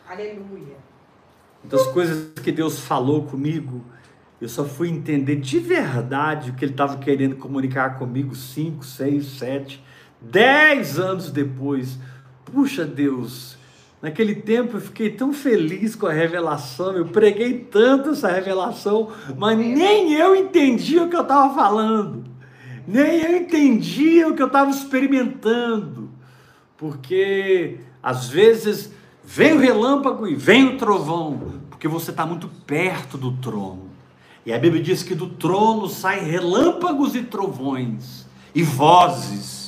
Aleluia. 0.09 0.77
Das 1.63 1.85
coisas 1.87 2.31
que 2.41 2.51
Deus 2.51 2.79
falou 2.79 3.23
comigo, 3.23 3.83
eu 4.41 4.49
só 4.49 4.65
fui 4.65 4.89
entender 4.89 5.37
de 5.37 5.59
verdade 5.59 6.49
o 6.49 6.53
que 6.53 6.65
Ele 6.65 6.73
estava 6.73 6.97
querendo 6.97 7.35
comunicar 7.35 7.97
comigo 7.97 8.35
cinco, 8.35 8.83
seis, 8.83 9.25
sete, 9.25 9.83
dez 10.19 10.99
anos 10.99 11.31
depois. 11.31 11.97
Puxa 12.45 12.83
Deus, 12.83 13.57
Naquele 14.03 14.35
tempo 14.35 14.75
eu 14.75 14.81
fiquei 14.81 15.11
tão 15.11 15.31
feliz 15.31 15.95
com 15.95 16.07
a 16.07 16.11
revelação, 16.11 16.91
eu 16.91 17.05
preguei 17.05 17.59
tanto 17.59 18.09
essa 18.09 18.27
revelação, 18.27 19.09
mas 19.37 19.57
nem 19.57 20.13
eu 20.13 20.35
entendia 20.35 21.03
o 21.03 21.09
que 21.09 21.15
eu 21.15 21.21
estava 21.21 21.55
falando, 21.55 22.25
nem 22.85 23.21
eu 23.21 23.37
entendia 23.37 24.27
o 24.27 24.35
que 24.35 24.41
eu 24.41 24.47
estava 24.47 24.69
experimentando, 24.69 26.09
porque 26.75 27.77
às 28.03 28.27
vezes 28.27 28.91
vem 29.23 29.53
o 29.53 29.59
relâmpago 29.59 30.27
e 30.27 30.35
vem 30.35 30.75
o 30.75 30.77
trovão, 30.77 31.61
porque 31.69 31.87
você 31.87 32.11
está 32.11 32.25
muito 32.25 32.49
perto 32.67 33.17
do 33.17 33.31
trono. 33.37 33.89
E 34.45 34.51
a 34.51 34.59
Bíblia 34.59 34.83
diz 34.83 35.01
que 35.01 35.15
do 35.15 35.29
trono 35.29 35.87
saem 35.87 36.25
relâmpagos 36.25 37.15
e 37.15 37.23
trovões 37.23 38.27
e 38.53 38.63
vozes 38.63 39.62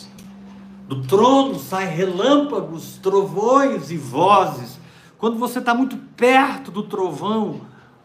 do 0.87 1.01
trono 1.01 1.57
saem 1.57 1.89
relâmpagos, 1.89 2.97
trovões 3.01 3.89
e 3.89 3.97
vozes. 3.97 4.79
Quando 5.17 5.37
você 5.37 5.59
está 5.59 5.73
muito 5.73 5.97
perto 6.15 6.69
do 6.69 6.83
trovão, 6.83 7.61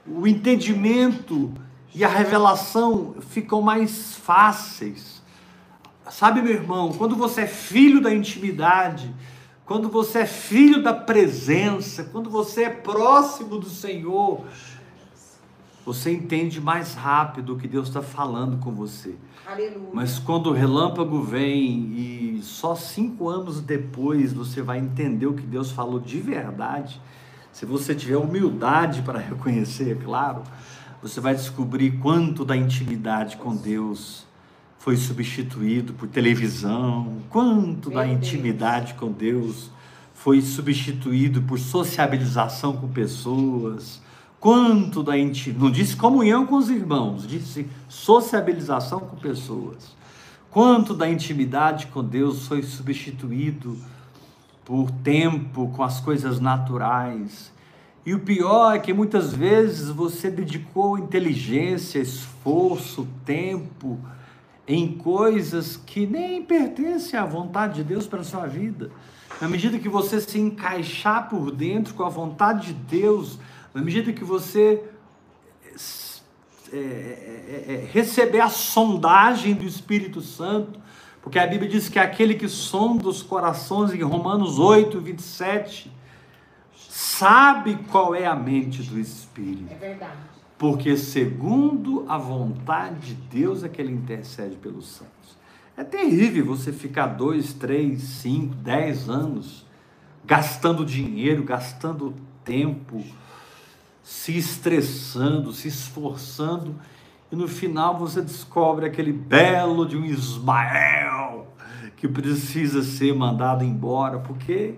o 0.06 0.26
entendimento 0.26 1.52
e 1.94 2.04
a 2.04 2.08
revelação 2.08 3.16
ficam 3.20 3.60
mais 3.60 4.14
fáceis. 4.14 5.22
Sabe, 6.10 6.40
meu 6.42 6.52
irmão, 6.52 6.92
quando 6.92 7.14
você 7.14 7.42
é 7.42 7.46
filho 7.46 8.00
da 8.00 8.12
intimidade, 8.12 9.14
quando 9.64 9.88
você 9.88 10.20
é 10.20 10.26
filho 10.26 10.82
da 10.82 10.92
presença, 10.92 12.04
quando 12.04 12.28
você 12.30 12.64
é 12.64 12.70
próximo 12.70 13.58
do 13.58 13.68
Senhor, 13.68 14.44
você 15.84 16.12
entende 16.12 16.60
mais 16.60 16.94
rápido 16.94 17.54
o 17.54 17.58
que 17.58 17.68
Deus 17.68 17.88
está 17.88 18.02
falando 18.02 18.58
com 18.58 18.72
você. 18.72 19.14
Aleluia. 19.50 19.90
Mas 19.92 20.16
quando 20.20 20.46
o 20.48 20.52
relâmpago 20.52 21.20
vem 21.22 21.92
e 21.96 22.40
só 22.40 22.76
cinco 22.76 23.28
anos 23.28 23.60
depois 23.60 24.32
você 24.32 24.62
vai 24.62 24.78
entender 24.78 25.26
o 25.26 25.34
que 25.34 25.42
Deus 25.42 25.72
falou 25.72 25.98
de 25.98 26.20
verdade, 26.20 27.00
se 27.50 27.66
você 27.66 27.92
tiver 27.92 28.16
humildade 28.16 29.02
para 29.02 29.18
reconhecer, 29.18 29.90
é 29.90 29.94
claro, 29.96 30.44
você 31.02 31.20
vai 31.20 31.34
descobrir 31.34 31.98
quanto 31.98 32.44
da 32.44 32.56
intimidade 32.56 33.38
com 33.38 33.56
Deus 33.56 34.24
foi 34.78 34.96
substituído 34.96 35.94
por 35.94 36.06
televisão, 36.06 37.18
quanto 37.28 37.90
da 37.90 38.06
intimidade 38.06 38.94
com 38.94 39.10
Deus 39.10 39.68
foi 40.14 40.40
substituído 40.40 41.42
por 41.42 41.58
sociabilização 41.58 42.76
com 42.76 42.86
pessoas 42.86 44.00
quanto 44.40 45.02
da 45.02 45.16
intimidade, 45.18 45.62
não 45.62 45.70
disse 45.70 45.94
comunhão 45.94 46.46
com 46.46 46.56
os 46.56 46.70
irmãos, 46.70 47.28
disse 47.28 47.68
sociabilização 47.88 49.00
com 49.00 49.16
pessoas. 49.16 49.94
Quanto 50.50 50.94
da 50.94 51.08
intimidade 51.08 51.86
com 51.88 52.02
Deus 52.02 52.48
foi 52.48 52.62
substituído 52.62 53.76
por 54.64 54.90
tempo 54.90 55.70
com 55.76 55.82
as 55.82 56.00
coisas 56.00 56.40
naturais. 56.40 57.52
E 58.04 58.14
o 58.14 58.20
pior 58.20 58.74
é 58.74 58.78
que 58.78 58.92
muitas 58.92 59.34
vezes 59.34 59.90
você 59.90 60.30
dedicou 60.30 60.98
inteligência, 60.98 61.98
esforço, 61.98 63.06
tempo 63.24 63.98
em 64.66 64.96
coisas 64.96 65.76
que 65.76 66.06
nem 66.06 66.42
pertencem 66.42 67.18
à 67.18 67.24
vontade 67.24 67.74
de 67.74 67.84
Deus 67.84 68.06
para 68.06 68.20
a 68.20 68.24
sua 68.24 68.46
vida. 68.46 68.90
Na 69.40 69.48
medida 69.48 69.78
que 69.78 69.88
você 69.88 70.20
se 70.20 70.38
encaixar 70.38 71.28
por 71.28 71.50
dentro 71.50 71.94
com 71.94 72.04
a 72.04 72.08
vontade 72.08 72.68
de 72.68 72.72
Deus, 72.72 73.38
na 73.72 73.82
medida 73.82 74.12
que 74.12 74.24
você 74.24 74.82
é, 76.72 76.76
é, 76.76 76.78
é, 76.78 77.74
é, 77.74 77.88
receber 77.92 78.40
a 78.40 78.48
sondagem 78.48 79.54
do 79.54 79.64
Espírito 79.64 80.20
Santo, 80.20 80.80
porque 81.20 81.38
a 81.38 81.46
Bíblia 81.46 81.68
diz 81.68 81.88
que 81.88 81.98
é 81.98 82.02
aquele 82.02 82.34
que 82.34 82.48
sonda 82.48 83.08
os 83.08 83.22
corações, 83.22 83.92
em 83.92 84.02
Romanos 84.02 84.58
8, 84.58 85.00
27, 85.00 85.90
sabe 86.88 87.76
qual 87.90 88.14
é 88.14 88.24
a 88.26 88.36
mente 88.36 88.82
do 88.82 88.98
Espírito. 88.98 89.72
É 89.72 89.74
verdade. 89.74 90.12
Porque 90.56 90.96
segundo 90.96 92.04
a 92.08 92.16
vontade 92.16 93.14
de 93.14 93.14
Deus 93.14 93.64
é 93.64 93.68
que 93.68 93.80
ele 93.80 93.92
intercede 93.92 94.56
pelos 94.56 94.88
santos. 94.88 95.38
É 95.76 95.82
terrível 95.82 96.44
você 96.44 96.72
ficar 96.72 97.06
dois, 97.06 97.52
três, 97.52 98.02
cinco, 98.02 98.54
dez 98.54 99.08
anos 99.08 99.66
gastando 100.24 100.84
dinheiro, 100.84 101.42
gastando 101.42 102.14
tempo, 102.44 103.02
se 104.02 104.36
estressando, 104.36 105.52
se 105.52 105.68
esforçando, 105.68 106.74
e 107.30 107.36
no 107.36 107.46
final 107.46 107.96
você 107.98 108.20
descobre 108.20 108.86
aquele 108.86 109.12
belo 109.12 109.86
de 109.86 109.96
um 109.96 110.04
Ismael 110.04 111.46
que 111.96 112.08
precisa 112.08 112.82
ser 112.82 113.14
mandado 113.14 113.62
embora, 113.62 114.18
porque 114.18 114.74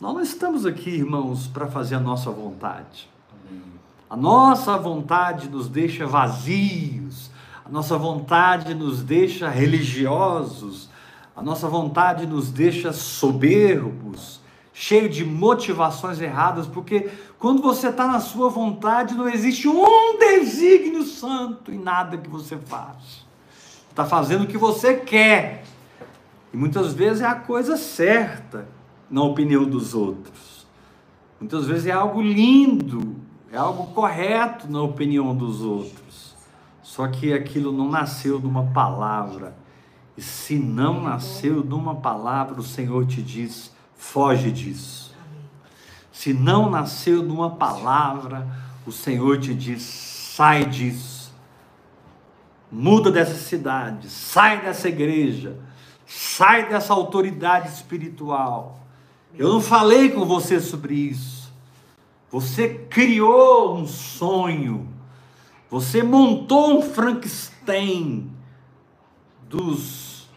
nós 0.00 0.12
não 0.12 0.20
estamos 0.20 0.66
aqui, 0.66 0.90
irmãos, 0.90 1.46
para 1.46 1.66
fazer 1.66 1.94
a 1.94 2.00
nossa 2.00 2.30
vontade. 2.30 3.08
A 4.10 4.16
nossa 4.16 4.76
vontade 4.76 5.48
nos 5.48 5.68
deixa 5.68 6.06
vazios, 6.06 7.30
a 7.64 7.68
nossa 7.68 7.96
vontade 7.96 8.74
nos 8.74 9.02
deixa 9.02 9.48
religiosos, 9.48 10.90
a 11.34 11.42
nossa 11.42 11.68
vontade 11.68 12.26
nos 12.26 12.50
deixa 12.50 12.92
soberbos, 12.92 14.40
cheio 14.72 15.08
de 15.08 15.24
motivações 15.24 16.20
erradas, 16.20 16.66
porque 16.66 17.08
quando 17.44 17.60
você 17.60 17.88
está 17.88 18.06
na 18.06 18.20
sua 18.20 18.48
vontade, 18.48 19.14
não 19.14 19.28
existe 19.28 19.68
um 19.68 20.18
desígnio 20.18 21.02
santo 21.02 21.70
em 21.70 21.76
nada 21.78 22.16
que 22.16 22.30
você 22.30 22.56
faz. 22.56 23.26
Está 23.90 24.06
fazendo 24.06 24.44
o 24.44 24.46
que 24.46 24.56
você 24.56 24.94
quer. 24.94 25.62
E 26.54 26.56
muitas 26.56 26.94
vezes 26.94 27.20
é 27.20 27.26
a 27.26 27.34
coisa 27.34 27.76
certa, 27.76 28.66
na 29.10 29.22
opinião 29.22 29.64
dos 29.64 29.94
outros. 29.94 30.66
Muitas 31.38 31.66
vezes 31.66 31.84
é 31.84 31.92
algo 31.92 32.22
lindo, 32.22 33.14
é 33.52 33.58
algo 33.58 33.88
correto 33.88 34.66
na 34.66 34.80
opinião 34.80 35.36
dos 35.36 35.60
outros. 35.60 36.34
Só 36.82 37.06
que 37.08 37.34
aquilo 37.34 37.70
não 37.72 37.90
nasceu 37.90 38.40
de 38.40 38.46
uma 38.46 38.72
palavra. 38.72 39.54
E 40.16 40.22
se 40.22 40.58
não 40.58 41.02
nasceu 41.02 41.62
de 41.62 41.74
uma 41.74 41.96
palavra, 41.96 42.58
o 42.58 42.64
Senhor 42.64 43.04
te 43.04 43.20
diz: 43.20 43.70
Foge 43.94 44.50
disso. 44.50 45.03
Se 46.14 46.32
não 46.32 46.70
nasceu 46.70 47.26
de 47.26 47.32
uma 47.32 47.50
palavra, 47.50 48.46
o 48.86 48.92
Senhor 48.92 49.40
te 49.40 49.52
diz: 49.52 49.82
sai 49.82 50.64
disso. 50.64 51.34
Muda 52.70 53.10
dessa 53.10 53.34
cidade, 53.34 54.08
sai 54.08 54.62
dessa 54.62 54.88
igreja, 54.88 55.58
sai 56.06 56.68
dessa 56.68 56.94
autoridade 56.94 57.68
espiritual. 57.68 58.80
Eu 59.36 59.52
não 59.52 59.60
falei 59.60 60.10
com 60.10 60.24
você 60.24 60.60
sobre 60.60 60.94
isso. 60.94 61.52
Você 62.30 62.68
criou 62.68 63.76
um 63.76 63.86
sonho. 63.86 64.88
Você 65.68 66.00
montou 66.02 66.78
um 66.78 66.82
Frankenstein 66.82 68.30
dos 69.48 70.28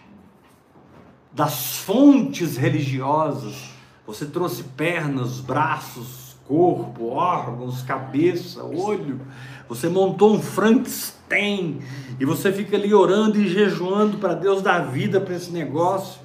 das 1.31 1.77
fontes 1.77 2.57
religiosas. 2.57 3.76
Você 4.07 4.25
trouxe 4.25 4.63
pernas, 4.63 5.41
braços, 5.41 6.37
corpo, 6.47 7.07
órgãos, 7.07 7.81
cabeça, 7.83 8.63
olho. 8.63 9.19
Você 9.67 9.89
montou 9.89 10.33
um 10.33 10.41
Frankenstein 10.41 11.81
e 12.17 12.23
você 12.23 12.53
fica 12.53 12.77
ali 12.77 12.93
orando 12.93 13.37
e 13.37 13.49
jejuando 13.49 14.17
para 14.17 14.33
Deus 14.33 14.61
dar 14.61 14.79
vida 14.79 15.19
para 15.19 15.35
esse 15.35 15.51
negócio. 15.51 16.21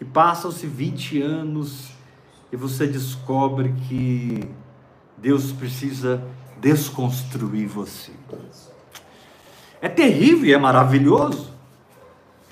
E 0.00 0.04
passam-se 0.04 0.64
20 0.66 1.22
anos 1.22 1.90
e 2.52 2.56
você 2.56 2.86
descobre 2.86 3.74
que 3.88 4.48
Deus 5.18 5.50
precisa 5.50 6.22
desconstruir 6.60 7.66
você. 7.66 8.12
É 9.80 9.88
terrível 9.88 10.46
e 10.46 10.52
é 10.52 10.58
maravilhoso, 10.58 11.52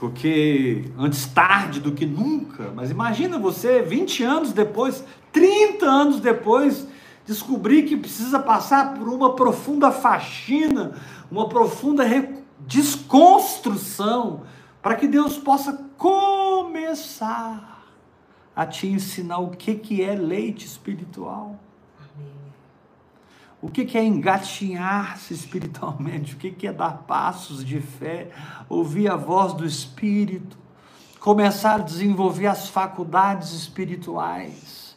porque 0.03 0.91
antes 0.99 1.27
tarde 1.27 1.79
do 1.79 1.93
que 1.93 2.05
nunca, 2.05 2.73
mas 2.75 2.91
imagina 2.91 3.39
você 3.39 3.83
20 3.83 4.25
anos 4.25 4.53
depois, 4.53 5.05
30 5.31 5.87
anos 5.87 6.19
depois, 6.19 6.89
descobrir 7.25 7.85
que 7.85 7.97
precisa 7.97 8.41
passar 8.41 8.95
por 8.95 9.09
uma 9.09 9.37
profunda 9.37 9.93
faxina, 9.93 11.01
uma 11.31 11.49
profunda 11.49 12.05
desconstrução, 12.59 14.43
para 14.83 14.97
que 14.97 15.07
Deus 15.07 15.39
possa 15.39 15.73
começar 15.97 17.87
a 18.57 18.67
te 18.67 18.89
ensinar 18.89 19.39
o 19.39 19.51
que, 19.51 19.77
que 19.77 20.03
é 20.03 20.17
leite 20.17 20.67
espiritual. 20.67 21.61
O 23.63 23.69
que, 23.69 23.97
é 23.97 24.05
engatinhar-se 24.05 25.33
espiritualmente? 25.33 26.35
O 26.35 26.37
que 26.37 26.67
é 26.67 26.73
dar 26.73 27.05
passos 27.07 27.65
de 27.65 27.81
fé? 27.81 28.31
Ouvir 28.69 29.09
a 29.09 29.15
voz 29.15 29.53
do 29.53 29.65
Espírito? 29.65 30.59
Começar 31.21 31.77
a 31.77 31.79
desenvolver 31.79 32.49
as 32.49 32.69
faculdades 32.69 33.53
espirituais? 33.53 34.97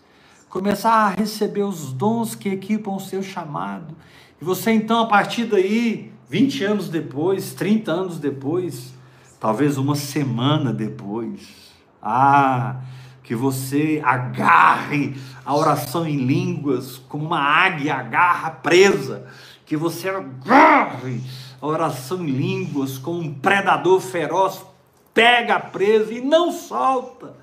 Começar 0.49 0.93
a 0.93 1.09
receber 1.09 1.61
os 1.61 1.93
dons 1.93 2.33
que 2.33 2.49
equipam 2.49 2.95
o 2.95 2.99
seu 2.99 3.21
chamado? 3.21 3.95
E 4.41 4.43
você 4.43 4.71
então, 4.71 4.99
a 4.99 5.05
partir 5.05 5.45
daí, 5.45 6.11
20 6.27 6.63
anos 6.63 6.89
depois, 6.89 7.53
30 7.53 7.91
anos 7.91 8.17
depois, 8.17 8.95
talvez 9.39 9.77
uma 9.77 9.95
semana 9.95 10.73
depois, 10.73 11.71
ah, 12.01 12.81
que 13.25 13.35
você 13.35 13.99
agarre 14.05 15.15
a 15.43 15.55
oração 15.55 16.07
em 16.07 16.17
línguas 16.17 16.99
como 17.09 17.25
uma 17.25 17.39
águia 17.39 17.95
agarra 17.95 18.51
presa, 18.51 19.25
que 19.65 19.75
você 19.75 20.07
agarre 20.07 21.19
a 21.59 21.65
oração 21.65 22.23
em 22.23 22.29
línguas 22.29 22.99
como 22.99 23.19
um 23.19 23.33
predador 23.33 23.99
feroz 23.99 24.63
pega 25.11 25.55
a 25.55 25.59
presa 25.59 26.13
e 26.13 26.21
não 26.21 26.51
solta, 26.51 27.33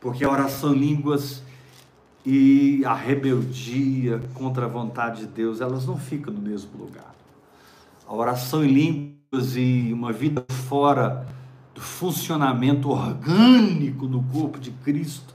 porque 0.00 0.24
a 0.24 0.30
oração 0.30 0.72
em 0.72 0.78
línguas 0.78 1.42
e 2.24 2.84
a 2.84 2.94
rebeldia 2.94 4.22
contra 4.34 4.66
a 4.66 4.68
vontade 4.68 5.22
de 5.22 5.26
Deus, 5.26 5.60
elas 5.60 5.86
não 5.86 5.98
ficam 5.98 6.32
no 6.32 6.40
mesmo 6.40 6.78
lugar. 6.78 7.14
A 8.06 8.14
oração 8.14 8.64
em 8.64 8.68
línguas 8.68 9.56
e 9.56 9.90
uma 9.92 10.12
vida 10.12 10.44
fora 10.68 11.26
do 11.76 11.82
funcionamento 11.82 12.88
orgânico 12.88 14.06
do 14.06 14.22
corpo 14.32 14.58
de 14.58 14.70
Cristo 14.70 15.34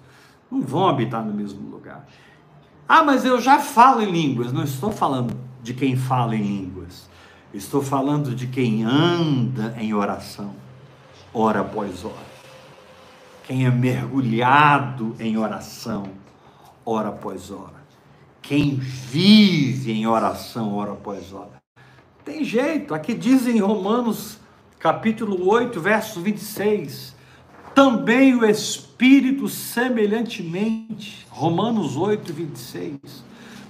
não 0.50 0.60
vão 0.60 0.90
habitar 0.90 1.24
no 1.24 1.32
mesmo 1.32 1.70
lugar. 1.70 2.08
Ah, 2.90 3.04
mas 3.04 3.24
eu 3.24 3.40
já 3.40 3.60
falo 3.60 4.02
em 4.02 4.12
línguas. 4.12 4.52
Não 4.52 4.64
estou 4.64 4.92
falando 4.92 5.38
de 5.62 5.74
quem 5.76 5.96
fala 5.96 6.36
em 6.36 6.42
línguas. 6.42 7.08
Estou 7.54 7.82
falando 7.82 8.34
de 8.34 8.48
quem 8.48 8.84
anda 8.84 9.76
em 9.78 9.94
oração, 9.94 10.56
hora 11.32 11.62
após 11.62 12.04
hora. 12.04 12.32
Quem 13.44 13.66
é 13.66 13.70
mergulhado 13.70 15.16
em 15.20 15.38
oração, 15.38 16.08
hora 16.84 17.10
após 17.10 17.52
hora. 17.52 17.82
Quem 18.42 18.76
vive 18.76 19.92
em 19.92 20.08
oração, 20.08 20.74
hora 20.74 20.94
após 20.94 21.32
hora. 21.32 21.62
Tem 22.26 22.44
jeito, 22.44 22.94
aqui 22.96 23.14
diz 23.14 23.46
em 23.46 23.60
Romanos 23.60 24.41
capítulo 24.82 25.48
8, 25.48 25.80
verso 25.80 26.20
26. 26.20 27.16
Também 27.76 28.36
o 28.36 28.44
Espírito, 28.44 29.48
semelhantemente, 29.48 31.26
Romanos 31.30 31.96
8, 31.96 32.34
26, 32.34 33.00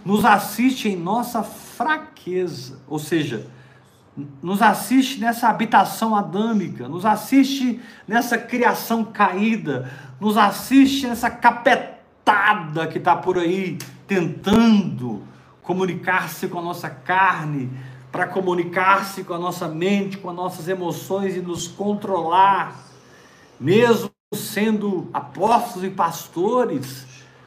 nos 0.04 0.26
assiste 0.26 0.90
em 0.90 0.96
nossa 0.96 1.44
fraqueza, 1.44 2.80
ou 2.88 2.98
seja, 2.98 3.46
nos 4.42 4.62
assiste 4.62 5.20
nessa 5.20 5.48
habitação 5.50 6.16
adâmica, 6.16 6.88
nos 6.88 7.06
assiste 7.06 7.80
nessa 8.08 8.38
criação 8.38 9.04
caída, 9.04 9.92
nos 10.20 10.38
assiste 10.38 11.08
nessa 11.08 11.30
capetada 11.30 12.88
que 12.88 12.98
está 12.98 13.16
por 13.16 13.38
aí 13.38 13.78
tentando 14.08 15.24
comunicar-se 15.62 16.48
com 16.48 16.60
a 16.60 16.64
nossa 16.64 16.90
carne, 16.90 17.70
para 18.12 18.28
comunicar-se 18.28 19.24
com 19.24 19.34
a 19.34 19.40
nossa 19.40 19.68
mente, 19.68 20.18
com 20.18 20.30
as 20.30 20.36
nossas 20.36 20.68
emoções 20.68 21.36
e 21.36 21.40
nos 21.40 21.68
controlar, 21.68 22.78
mesmo 23.60 24.12
sendo 24.34 25.08
apóstolos 25.14 25.88
e 25.88 25.90
pastores, 25.90 27.06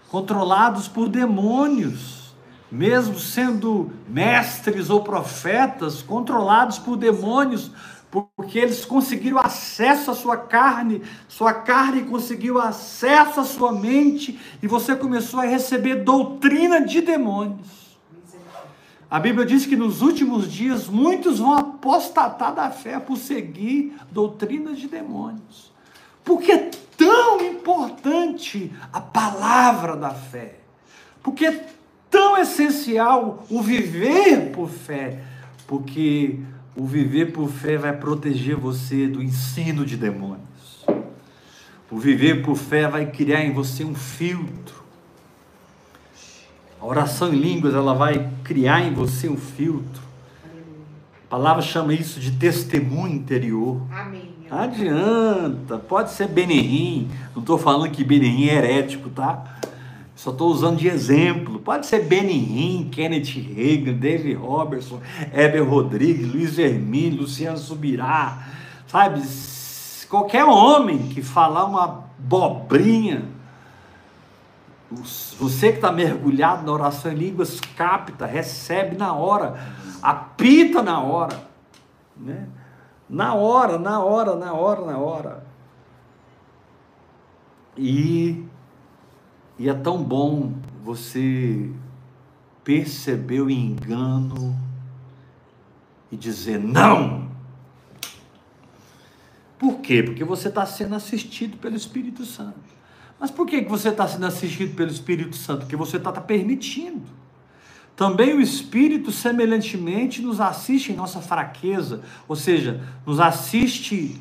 controlados 0.08 0.88
por 0.88 1.08
demônios, 1.08 2.34
mesmo 2.70 3.18
sendo 3.18 3.90
mestres 4.08 4.88
ou 4.88 5.02
profetas, 5.02 6.02
controlados 6.02 6.78
por 6.78 6.96
demônios, 6.96 7.70
porque 8.36 8.58
eles 8.58 8.84
conseguiram 8.84 9.38
acesso 9.38 10.10
à 10.10 10.14
sua 10.14 10.36
carne, 10.36 11.02
sua 11.28 11.52
carne 11.52 12.04
conseguiu 12.04 12.60
acesso 12.60 13.40
à 13.40 13.44
sua 13.44 13.72
mente, 13.72 14.38
e 14.62 14.66
você 14.66 14.94
começou 14.94 15.40
a 15.40 15.44
receber 15.44 15.96
doutrina 15.96 16.80
de 16.80 17.00
demônios. 17.00 17.83
A 19.14 19.20
Bíblia 19.20 19.46
diz 19.46 19.64
que 19.64 19.76
nos 19.76 20.02
últimos 20.02 20.52
dias 20.52 20.88
muitos 20.88 21.38
vão 21.38 21.56
apostatar 21.56 22.52
da 22.52 22.68
fé 22.68 22.98
por 22.98 23.16
seguir 23.16 23.94
doutrinas 24.10 24.76
de 24.76 24.88
demônios. 24.88 25.72
Porque 26.24 26.50
é 26.50 26.70
tão 26.96 27.40
importante 27.40 28.72
a 28.92 29.00
palavra 29.00 29.94
da 29.94 30.10
fé. 30.10 30.56
Porque 31.22 31.46
é 31.46 31.64
tão 32.10 32.36
essencial 32.36 33.46
o 33.48 33.62
viver 33.62 34.50
por 34.50 34.68
fé. 34.68 35.20
Porque 35.64 36.40
o 36.74 36.84
viver 36.84 37.26
por 37.26 37.48
fé 37.48 37.76
vai 37.76 37.96
proteger 37.96 38.56
você 38.56 39.06
do 39.06 39.22
ensino 39.22 39.86
de 39.86 39.96
demônios. 39.96 40.84
O 41.88 41.98
viver 41.98 42.42
por 42.42 42.56
fé 42.56 42.88
vai 42.88 43.06
criar 43.06 43.44
em 43.44 43.52
você 43.52 43.84
um 43.84 43.94
filtro 43.94 44.73
a 46.84 46.86
oração 46.86 47.32
em 47.32 47.38
línguas, 47.38 47.74
ela 47.74 47.94
vai 47.94 48.28
criar 48.44 48.82
em 48.82 48.92
você 48.92 49.26
um 49.26 49.38
filtro. 49.38 50.02
A 51.26 51.30
palavra 51.30 51.62
chama 51.62 51.94
isso 51.94 52.20
de 52.20 52.32
testemunho 52.32 53.14
interior. 53.14 53.80
Amém. 53.90 54.34
Adianta, 54.50 55.78
pode 55.78 56.10
ser 56.10 56.28
Benerim. 56.28 57.08
Não 57.34 57.40
estou 57.40 57.56
falando 57.56 57.90
que 57.90 58.04
Benerim 58.04 58.48
é 58.48 58.56
herético, 58.56 59.08
tá? 59.08 59.60
Só 60.14 60.30
estou 60.30 60.52
usando 60.52 60.76
de 60.76 60.86
exemplo. 60.86 61.58
Pode 61.58 61.86
ser 61.86 62.04
Benerim, 62.04 62.90
Kenneth 62.92 63.32
Reagan, 63.32 63.94
David 63.94 64.34
Robertson, 64.34 65.00
Heber 65.32 65.66
Rodrigues, 65.66 66.30
Luiz 66.30 66.58
Hermínio, 66.58 67.22
Luciano 67.22 67.56
Subirá, 67.56 68.46
sabe? 68.86 69.22
Qualquer 70.10 70.44
homem 70.44 70.98
que 70.98 71.22
falar 71.22 71.64
uma 71.64 72.04
bobrinha 72.18 73.33
você 75.02 75.70
que 75.70 75.76
está 75.76 75.92
mergulhado 75.92 76.64
na 76.64 76.72
oração 76.72 77.12
em 77.12 77.16
línguas, 77.16 77.60
capta, 77.60 78.26
recebe 78.26 78.96
na 78.96 79.12
hora, 79.12 79.54
apita 80.02 80.82
na 80.82 81.00
hora. 81.00 81.48
Né? 82.16 82.48
Na 83.08 83.34
hora, 83.34 83.78
na 83.78 84.00
hora, 84.02 84.36
na 84.36 84.52
hora, 84.52 84.84
na 84.84 84.98
hora. 84.98 85.46
E, 87.76 88.44
e 89.58 89.68
é 89.68 89.74
tão 89.74 90.02
bom 90.02 90.52
você 90.82 91.70
perceber 92.62 93.40
o 93.40 93.50
engano 93.50 94.58
e 96.10 96.16
dizer 96.16 96.58
não. 96.58 97.28
Por 99.58 99.80
quê? 99.80 100.02
Porque 100.02 100.24
você 100.24 100.48
está 100.48 100.66
sendo 100.66 100.94
assistido 100.94 101.56
pelo 101.58 101.76
Espírito 101.76 102.24
Santo. 102.24 102.73
Mas 103.18 103.30
por 103.30 103.46
que 103.46 103.60
você 103.62 103.88
está 103.88 104.06
sendo 104.06 104.26
assistido 104.26 104.74
pelo 104.74 104.90
Espírito 104.90 105.36
Santo? 105.36 105.60
Porque 105.60 105.76
você 105.76 105.96
está 105.96 106.12
tá 106.12 106.20
permitindo. 106.20 107.02
Também 107.96 108.34
o 108.34 108.40
Espírito, 108.40 109.12
semelhantemente, 109.12 110.20
nos 110.20 110.40
assiste 110.40 110.92
em 110.92 110.96
nossa 110.96 111.20
fraqueza, 111.20 112.02
ou 112.26 112.34
seja, 112.34 112.82
nos 113.06 113.20
assiste 113.20 114.20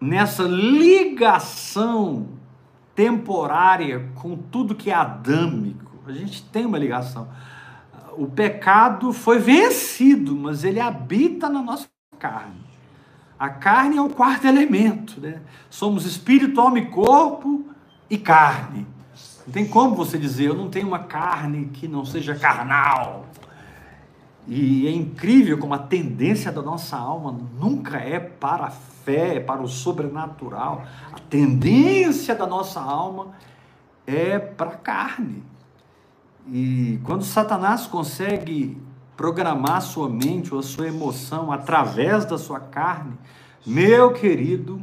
nessa 0.00 0.44
ligação 0.44 2.28
temporária 2.94 4.08
com 4.14 4.36
tudo 4.36 4.74
que 4.74 4.90
é 4.90 4.94
adâmico. 4.94 5.90
A 6.06 6.12
gente 6.12 6.44
tem 6.44 6.64
uma 6.64 6.78
ligação. 6.78 7.28
O 8.16 8.26
pecado 8.26 9.12
foi 9.12 9.38
vencido, 9.38 10.36
mas 10.36 10.64
ele 10.64 10.80
habita 10.80 11.48
na 11.48 11.62
nossa 11.62 11.88
carne. 12.18 12.60
A 13.38 13.48
carne 13.48 13.96
é 13.96 14.02
o 14.02 14.10
quarto 14.10 14.46
elemento, 14.46 15.20
né? 15.20 15.40
Somos 15.70 16.04
espírito, 16.04 16.60
alma 16.60 16.78
e 16.78 16.86
corpo, 16.86 17.64
e 18.10 18.18
carne. 18.18 18.86
Não 19.46 19.52
tem 19.52 19.66
como 19.66 19.94
você 19.94 20.18
dizer, 20.18 20.48
eu 20.48 20.54
não 20.54 20.68
tenho 20.68 20.88
uma 20.88 20.98
carne 20.98 21.66
que 21.66 21.88
não 21.88 22.04
seja 22.04 22.34
carnal. 22.34 23.26
E 24.46 24.86
é 24.86 24.90
incrível 24.90 25.56
como 25.58 25.74
a 25.74 25.78
tendência 25.78 26.50
da 26.50 26.60
nossa 26.60 26.96
alma 26.96 27.38
nunca 27.58 27.98
é 27.98 28.18
para 28.18 28.66
a 28.66 28.70
fé, 28.70 29.36
é 29.36 29.40
para 29.40 29.62
o 29.62 29.68
sobrenatural. 29.68 30.84
A 31.12 31.18
tendência 31.18 32.34
da 32.34 32.46
nossa 32.46 32.80
alma 32.80 33.28
é 34.06 34.38
para 34.38 34.70
a 34.70 34.76
carne. 34.76 35.42
E 36.48 36.98
quando 37.04 37.22
Satanás 37.22 37.86
consegue 37.86 38.76
programar 39.16 39.82
sua 39.82 40.08
mente 40.08 40.52
ou 40.52 40.60
a 40.60 40.62
sua 40.62 40.88
emoção 40.88 41.52
através 41.52 42.24
da 42.24 42.38
sua 42.38 42.58
carne, 42.58 43.12
meu 43.64 44.12
querido, 44.12 44.80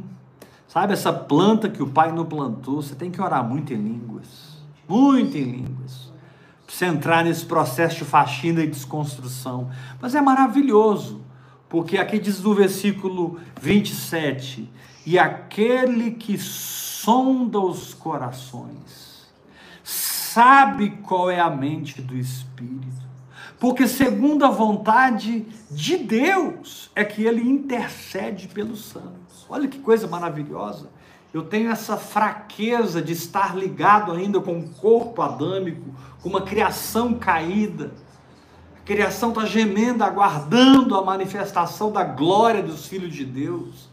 sabe 0.68 0.92
essa 0.92 1.12
planta 1.12 1.68
que 1.68 1.82
o 1.82 1.88
pai 1.88 2.12
não 2.12 2.24
plantou, 2.24 2.80
você 2.80 2.94
tem 2.94 3.10
que 3.10 3.20
orar 3.20 3.42
muito 3.42 3.72
em 3.72 3.76
línguas, 3.76 4.58
muito 4.88 5.36
em 5.36 5.42
línguas, 5.42 6.12
para 6.64 6.74
você 6.74 6.86
entrar 6.86 7.24
nesse 7.24 7.44
processo 7.44 7.96
de 7.96 8.04
faxina 8.04 8.62
e 8.62 8.68
desconstrução. 8.68 9.68
Mas 10.00 10.14
é 10.14 10.20
maravilhoso, 10.20 11.20
porque 11.68 11.98
aqui 11.98 12.20
diz 12.20 12.40
no 12.40 12.54
versículo 12.54 13.40
27, 13.60 14.70
e 15.04 15.18
aquele 15.18 16.12
que 16.12 16.38
sonda 16.38 17.58
os 17.58 17.92
corações, 17.94 19.26
sabe 19.82 20.90
qual 21.02 21.30
é 21.30 21.40
a 21.40 21.50
mente 21.50 22.00
do 22.00 22.16
Espírito 22.16 23.08
porque 23.58 23.88
segundo 23.88 24.44
a 24.44 24.50
vontade 24.50 25.44
de 25.70 25.96
Deus 25.96 26.90
é 26.94 27.04
que 27.04 27.24
ele 27.24 27.42
intercede 27.42 28.48
pelos 28.48 28.84
santos. 28.84 29.27
Olha 29.48 29.68
que 29.68 29.78
coisa 29.78 30.06
maravilhosa. 30.06 30.88
Eu 31.32 31.42
tenho 31.42 31.70
essa 31.70 31.96
fraqueza 31.96 33.02
de 33.02 33.12
estar 33.12 33.56
ligado 33.56 34.12
ainda 34.12 34.40
com 34.40 34.58
o 34.58 34.68
corpo 34.68 35.20
adâmico, 35.20 35.94
com 36.22 36.28
uma 36.28 36.42
criação 36.42 37.14
caída. 37.14 37.92
A 38.76 38.80
criação 38.86 39.28
está 39.30 39.44
gemendo, 39.44 40.02
aguardando 40.02 40.96
a 40.96 41.04
manifestação 41.04 41.92
da 41.92 42.02
glória 42.02 42.62
dos 42.62 42.86
filhos 42.86 43.14
de 43.14 43.24
Deus. 43.24 43.88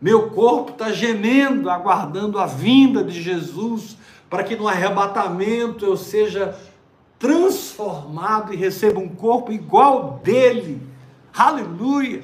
Meu 0.00 0.30
corpo 0.30 0.72
está 0.72 0.92
gemendo, 0.92 1.68
aguardando 1.70 2.38
a 2.38 2.46
vinda 2.46 3.02
de 3.02 3.20
Jesus, 3.20 3.96
para 4.28 4.44
que 4.44 4.56
no 4.56 4.68
arrebatamento 4.68 5.84
eu 5.84 5.96
seja 5.96 6.58
transformado 7.18 8.52
e 8.52 8.56
receba 8.56 8.98
um 8.98 9.08
corpo 9.08 9.52
igual 9.52 10.20
dele. 10.22 10.80
Aleluia! 11.34 12.22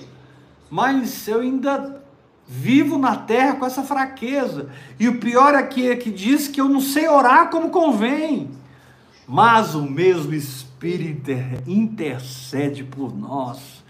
Mas 0.70 1.28
eu 1.28 1.40
ainda 1.40 2.02
vivo 2.46 2.96
na 2.98 3.16
terra 3.16 3.56
com 3.56 3.66
essa 3.66 3.82
fraqueza. 3.82 4.70
E 4.98 5.08
o 5.08 5.18
pior 5.18 5.54
aqui 5.54 5.88
é 5.88 5.96
que 5.96 6.10
diz 6.10 6.48
que 6.48 6.60
eu 6.60 6.68
não 6.68 6.80
sei 6.80 7.08
orar 7.08 7.50
como 7.50 7.70
convém. 7.70 8.50
Mas 9.26 9.74
o 9.74 9.82
mesmo 9.82 10.32
Espírito 10.34 11.32
intercede 11.66 12.84
por 12.84 13.16
nós 13.16 13.84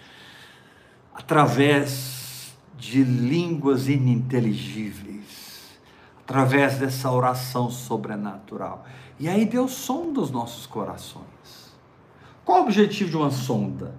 através 1.15 2.55
de 2.79 3.03
línguas 3.03 3.89
ininteligíveis, 3.89 5.79
através 6.21 6.79
dessa 6.79 7.11
oração 7.11 7.71
sobrenatural. 7.71 8.87
E 9.19 9.29
aí 9.29 9.45
Deus 9.45 9.73
sonda 9.73 10.21
os 10.21 10.31
nossos 10.31 10.67
corações. 10.67 11.75
Qual 12.45 12.61
o 12.61 12.63
objetivo 12.63 13.11
de 13.11 13.17
uma 13.17 13.31
sonda? 13.31 13.95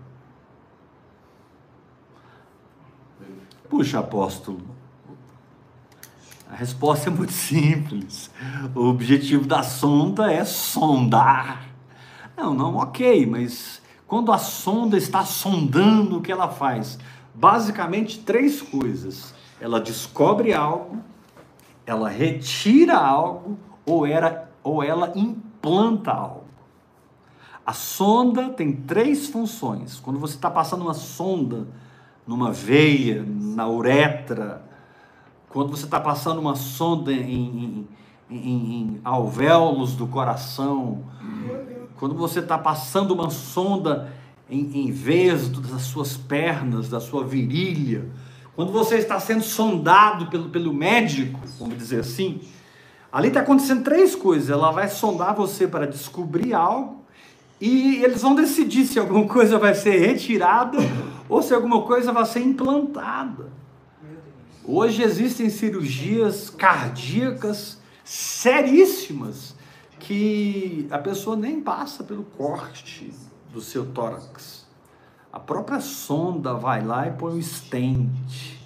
Puxa, 3.70 4.00
apóstolo, 4.00 4.62
a 6.50 6.56
resposta 6.56 7.10
é 7.10 7.12
muito 7.12 7.34
simples. 7.34 8.32
O 8.74 8.86
objetivo 8.86 9.46
da 9.46 9.62
sonda 9.62 10.32
é 10.32 10.46
sondar. 10.46 11.66
Não, 12.38 12.54
não, 12.54 12.76
ok, 12.78 13.26
mas 13.26 13.82
quando 14.08 14.32
a 14.32 14.38
sonda 14.38 14.98
está 14.98 15.26
sondando, 15.26 16.18
o 16.18 16.22
que 16.22 16.32
ela 16.32 16.48
faz? 16.48 16.98
Basicamente 17.36 18.20
três 18.20 18.62
coisas. 18.62 19.34
Ela 19.60 19.82
descobre 19.82 20.54
algo, 20.54 21.00
ela 21.86 22.08
retira 22.08 22.96
algo 22.96 23.58
ou 23.86 24.06
era 24.06 24.50
ou 24.64 24.82
ela 24.82 25.12
implanta 25.16 26.12
algo. 26.12 26.46
A 27.66 27.74
sonda 27.74 28.50
tem 28.50 28.72
três 28.72 29.28
funções. 29.28 30.00
Quando 30.00 30.20
você 30.20 30.36
está 30.36 30.50
passando 30.50 30.84
uma 30.84 30.94
sonda 30.94 31.68
numa 32.28 32.52
veia, 32.52 33.26
na 33.26 33.68
uretra, 33.68 34.62
quando 35.50 35.70
você 35.70 35.86
está 35.86 36.00
passando 36.00 36.40
uma 36.40 36.56
sonda 36.56 37.12
em, 37.12 37.18
em, 37.20 37.88
em, 38.30 38.38
em 38.38 39.02
alvéolos 39.04 39.96
do 39.96 40.06
coração, 40.08 41.04
quando 41.96 42.14
você 42.14 42.40
está 42.40 42.58
passando 42.58 43.14
uma 43.14 43.30
sonda 43.30 44.12
em, 44.50 44.88
em 44.88 44.92
veias 44.92 45.50
das 45.50 45.84
suas 45.84 46.18
pernas, 46.18 46.90
da 46.90 47.00
sua 47.00 47.24
virilha, 47.24 48.10
quando 48.56 48.72
você 48.72 48.98
está 48.98 49.20
sendo 49.20 49.44
sondado 49.44 50.28
pelo, 50.28 50.50
pelo 50.50 50.74
médico, 50.74 51.40
vamos 51.60 51.78
dizer 51.78 52.02
assim, 52.02 52.42
Ali 53.12 53.30
está 53.30 53.40
acontecendo 53.40 53.84
três 53.84 54.16
coisas. 54.16 54.50
Ela 54.50 54.72
vai 54.72 54.88
sondar 54.90 55.34
você 55.36 55.68
para 55.68 55.88
descobrir 55.88 56.54
algo 56.54 57.04
e 57.60 58.04
eles 58.04 58.22
vão 58.22 58.36
decidir 58.36 58.86
se 58.86 59.00
alguma 59.00 59.26
coisa 59.26 59.58
vai 59.58 59.74
ser 59.74 59.98
retirada 59.98 60.78
ou 61.30 61.42
se 61.42 61.54
alguma 61.54 61.82
coisa 61.84 62.12
vai 62.12 62.26
ser 62.26 62.40
implantada. 62.40 63.52
Hoje 64.64 65.02
existem 65.02 65.50
cirurgias 65.50 66.50
cardíacas 66.50 67.80
seríssimas 68.04 69.56
que 70.00 70.88
a 70.92 70.98
pessoa 70.98 71.36
nem 71.36 71.62
passa 71.62 72.04
pelo 72.04 72.24
corte 72.24 73.14
do 73.52 73.62
seu 73.62 73.86
tórax. 73.86 74.66
A 75.32 75.40
própria 75.40 75.80
sonda 75.80 76.54
vai 76.54 76.84
lá 76.84 77.08
e 77.08 77.12
põe 77.12 77.38
um 77.38 77.42
stent 77.42 78.58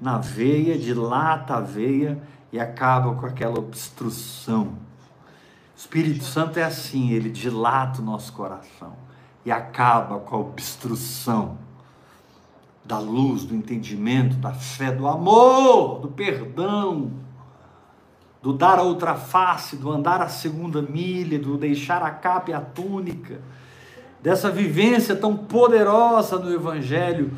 na 0.00 0.18
veia, 0.18 0.78
dilata 0.78 1.54
a 1.54 1.60
veia 1.60 2.20
e 2.52 2.58
acaba 2.58 3.14
com 3.14 3.26
aquela 3.26 3.58
obstrução. 3.58 4.78
O 5.74 5.76
Espírito 5.76 6.24
Santo 6.24 6.58
é 6.58 6.62
assim, 6.62 7.10
ele 7.10 7.30
dilata 7.30 8.00
o 8.00 8.04
nosso 8.04 8.32
coração 8.32 8.96
e 9.44 9.50
acaba 9.50 10.18
com 10.20 10.36
a 10.36 10.38
obstrução 10.40 11.58
da 12.84 12.98
luz, 12.98 13.44
do 13.44 13.54
entendimento, 13.54 14.36
da 14.36 14.52
fé, 14.52 14.92
do 14.92 15.06
amor, 15.06 16.00
do 16.00 16.08
perdão, 16.08 17.12
do 18.42 18.52
dar 18.52 18.78
a 18.78 18.82
outra 18.82 19.14
face, 19.14 19.76
do 19.76 19.90
andar 19.90 20.20
a 20.20 20.28
segunda 20.28 20.82
milha, 20.82 21.38
do 21.38 21.56
deixar 21.56 22.02
a 22.02 22.10
capa 22.10 22.50
e 22.50 22.54
a 22.54 22.60
túnica, 22.60 23.40
dessa 24.22 24.50
vivência 24.50 25.16
tão 25.16 25.36
poderosa 25.36 26.38
no 26.38 26.52
Evangelho. 26.52 27.32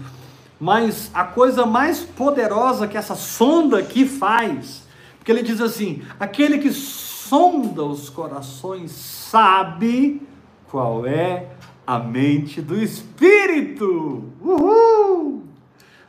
Mas 0.59 1.11
a 1.15 1.25
coisa 1.25 1.65
mais 1.65 2.01
poderosa 2.01 2.89
que 2.89 2.97
essa 2.97 3.15
sonda 3.15 3.79
aqui 3.79 4.07
faz 4.07 4.87
porque 5.27 5.33
ele 5.33 5.43
diz 5.43 5.61
assim: 5.61 6.03
aquele 6.21 6.59
que 6.59 6.73
sonda 6.73 7.83
os 7.83 8.09
corações 8.09 8.93
sabe 8.93 10.23
qual 10.71 11.05
é 11.05 11.49
a 11.87 11.99
mente 11.99 12.61
do 12.61 12.83
Espírito. 12.83 14.25
Uhul! 14.41 15.45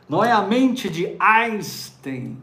Não 0.08 0.24
é 0.24 0.32
a 0.32 0.42
mente 0.42 0.88
de 0.88 1.14
Einstein, 1.20 2.42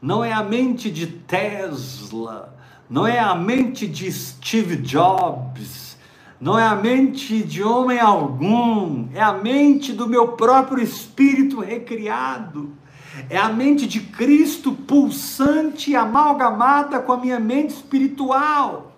não 0.00 0.24
é 0.24 0.32
a 0.32 0.42
mente 0.42 0.90
de 0.90 1.06
Tesla, 1.06 2.56
não 2.88 3.06
é 3.06 3.18
a 3.18 3.34
mente 3.34 3.86
de 3.86 4.10
Steve 4.10 4.76
Jobs, 4.76 5.98
não 6.40 6.58
é 6.58 6.64
a 6.64 6.74
mente 6.74 7.42
de 7.42 7.62
homem 7.62 7.98
algum, 7.98 9.08
é 9.12 9.20
a 9.20 9.32
mente 9.32 9.92
do 9.92 10.08
meu 10.08 10.28
próprio 10.28 10.82
espírito 10.82 11.60
recriado. 11.60 12.72
É 13.28 13.36
a 13.36 13.48
mente 13.48 13.86
de 13.86 14.00
Cristo 14.00 14.72
pulsante, 14.72 15.94
amalgamada 15.94 17.00
com 17.00 17.12
a 17.12 17.18
minha 17.18 17.40
mente 17.40 17.70
espiritual. 17.70 18.89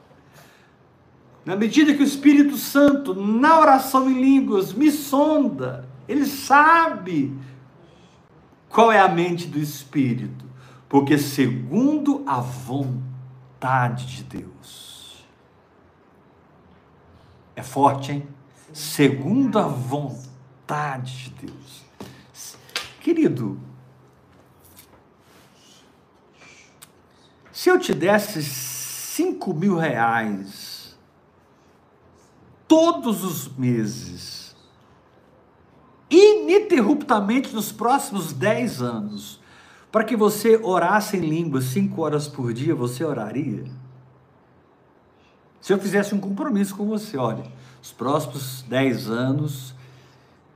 Na 1.44 1.56
medida 1.56 1.92
que 1.94 2.02
o 2.02 2.06
Espírito 2.06 2.56
Santo, 2.56 3.14
na 3.14 3.58
oração 3.58 4.08
em 4.08 4.20
línguas, 4.20 4.72
me 4.72 4.90
sonda, 4.90 5.88
ele 6.08 6.24
sabe 6.24 7.36
qual 8.68 8.92
é 8.92 9.00
a 9.00 9.08
mente 9.08 9.46
do 9.46 9.58
Espírito, 9.58 10.44
porque 10.88 11.18
segundo 11.18 12.22
a 12.26 12.40
vontade 12.40 14.06
de 14.06 14.24
Deus. 14.24 15.24
É 17.56 17.62
forte, 17.62 18.12
hein? 18.12 18.28
Segundo 18.72 19.58
a 19.58 19.66
vontade 19.66 21.24
de 21.24 21.46
Deus. 21.46 21.82
Querido, 23.00 23.58
Se 27.62 27.68
eu 27.68 27.78
te 27.78 27.94
desse 27.94 28.42
5 28.42 29.54
mil 29.54 29.76
reais 29.76 30.71
todos 32.72 33.22
os 33.22 33.54
meses, 33.54 34.56
ininterruptamente 36.10 37.54
nos 37.54 37.70
próximos 37.70 38.32
10 38.32 38.80
anos, 38.80 39.38
para 39.90 40.04
que 40.04 40.16
você 40.16 40.56
orasse 40.56 41.18
em 41.18 41.20
língua 41.20 41.60
5 41.60 42.00
horas 42.00 42.26
por 42.26 42.50
dia, 42.50 42.74
você 42.74 43.04
oraria? 43.04 43.66
Se 45.60 45.70
eu 45.70 45.78
fizesse 45.78 46.14
um 46.14 46.18
compromisso 46.18 46.74
com 46.74 46.86
você, 46.86 47.18
olha, 47.18 47.44
os 47.82 47.92
próximos 47.92 48.64
10 48.66 49.10
anos 49.10 49.74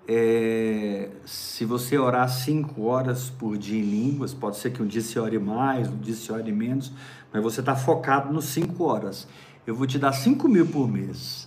é, 0.08 1.10
se 1.26 1.66
você 1.66 1.98
orar 1.98 2.30
cinco 2.30 2.84
horas 2.84 3.28
por 3.28 3.58
dia 3.58 3.78
em 3.78 3.82
línguas, 3.82 4.32
pode 4.32 4.56
ser 4.56 4.70
que 4.70 4.82
um 4.82 4.86
dia 4.86 5.02
você 5.02 5.18
ore 5.18 5.38
mais, 5.38 5.86
um 5.86 5.98
dia 5.98 6.14
você 6.14 6.32
ore 6.32 6.50
menos, 6.50 6.90
mas 7.30 7.42
você 7.42 7.60
está 7.60 7.76
focado 7.76 8.32
nos 8.32 8.46
cinco 8.46 8.84
horas. 8.84 9.28
Eu 9.66 9.74
vou 9.74 9.86
te 9.86 9.98
dar 9.98 10.12
cinco 10.12 10.48
mil 10.48 10.66
por 10.66 10.88
mês. 10.88 11.45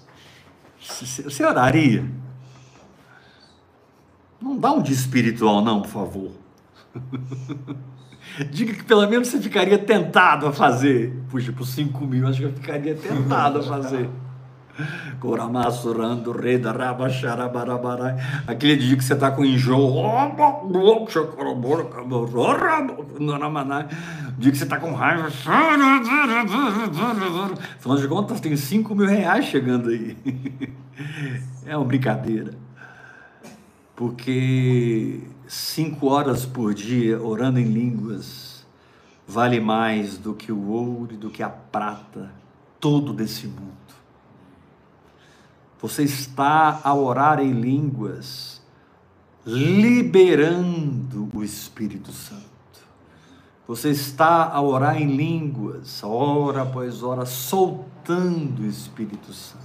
Você 0.82 1.44
oraria? 1.44 2.06
Não 4.42 4.58
dá 4.58 4.72
um 4.72 4.82
dia 4.82 4.96
espiritual, 4.96 5.62
não, 5.64 5.82
por 5.82 5.90
favor. 5.90 6.32
Diga 8.52 8.74
que 8.74 8.84
pelo 8.84 9.08
menos 9.10 9.28
você 9.28 9.40
ficaria 9.40 9.78
tentado 9.78 10.48
a 10.48 10.54
fazer. 10.54 11.14
Puxa, 11.30 11.52
por 11.52 11.66
5 11.66 12.06
mil, 12.06 12.28
acho 12.28 12.40
que 12.40 12.46
eu 12.46 12.54
ficaria 12.54 12.96
tentado 12.96 13.60
a 13.60 13.64
fazer. 13.64 14.10
Coramassurando, 15.20 16.32
rei 16.32 16.58
da 16.58 16.72
rabaxarabarabarai. 16.72 18.16
Aquele 18.48 18.76
dia 18.78 18.96
que 18.96 19.04
você 19.04 19.14
está 19.14 19.32
com 19.32 19.44
enjoo. 19.44 20.04
Dia 24.38 24.52
que 24.52 24.58
você 24.58 24.64
está 24.64 24.78
com 24.78 24.94
raiva. 24.94 25.28
Afinal 27.78 27.98
de 27.98 28.08
contas, 28.08 28.40
tem 28.40 28.56
5 28.56 28.96
mil 28.96 29.08
reais 29.08 29.46
chegando 29.46 29.90
aí. 29.90 30.18
É 31.66 31.76
uma 31.76 31.86
brincadeira. 31.86 32.52
Porque 33.96 35.20
cinco 35.46 36.08
horas 36.08 36.46
por 36.46 36.74
dia 36.74 37.22
orando 37.22 37.60
em 37.60 37.66
línguas 37.66 38.66
vale 39.28 39.60
mais 39.60 40.18
do 40.18 40.34
que 40.34 40.52
o 40.52 40.70
ouro 40.70 41.14
e 41.14 41.18
do 41.18 41.30
que 41.30 41.44
a 41.44 41.50
prata 41.50 42.32
todo 42.80 43.12
desse 43.12 43.46
mundo. 43.46 43.89
Você 45.82 46.04
está 46.04 46.82
a 46.84 46.94
orar 46.94 47.40
em 47.40 47.52
línguas 47.52 48.60
liberando 49.46 51.30
o 51.34 51.44
Espírito 51.44 52.12
Santo. 52.12 52.50
Você 53.68 53.90
está 53.90 54.46
a 54.50 54.62
orar 54.62 55.02
em 55.02 55.16
línguas, 55.16 56.04
hora 56.04 56.64
após 56.64 57.04
hora, 57.04 57.26
soltando 57.26 58.64
o 58.64 58.66
Espírito 58.66 59.32
Santo. 59.32 59.60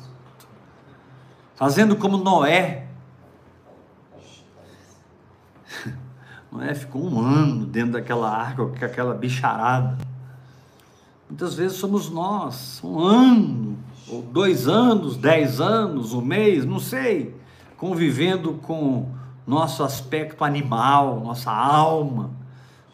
Fazendo 1.57 1.96
como 1.96 2.18
Noé, 2.18 2.87
Noé 6.53 6.74
ficou 6.74 7.03
um 7.03 7.20
ano 7.20 7.64
dentro 7.64 7.92
daquela 7.92 8.31
arca 8.31 8.66
com 8.66 8.85
aquela 8.85 9.14
bicharada. 9.14 9.96
Muitas 11.29 11.55
vezes 11.55 11.79
somos 11.79 12.11
nós, 12.11 12.81
um 12.85 12.98
ano, 12.98 13.73
ou 14.14 14.22
dois 14.22 14.68
anos, 14.68 15.16
dez 15.16 15.61
anos, 15.61 16.12
um 16.12 16.20
mês, 16.20 16.64
não 16.64 16.79
sei, 16.79 17.35
convivendo 17.77 18.55
com 18.55 19.11
nosso 19.46 19.83
aspecto 19.83 20.44
animal, 20.44 21.20
nossa 21.20 21.50
alma. 21.50 22.31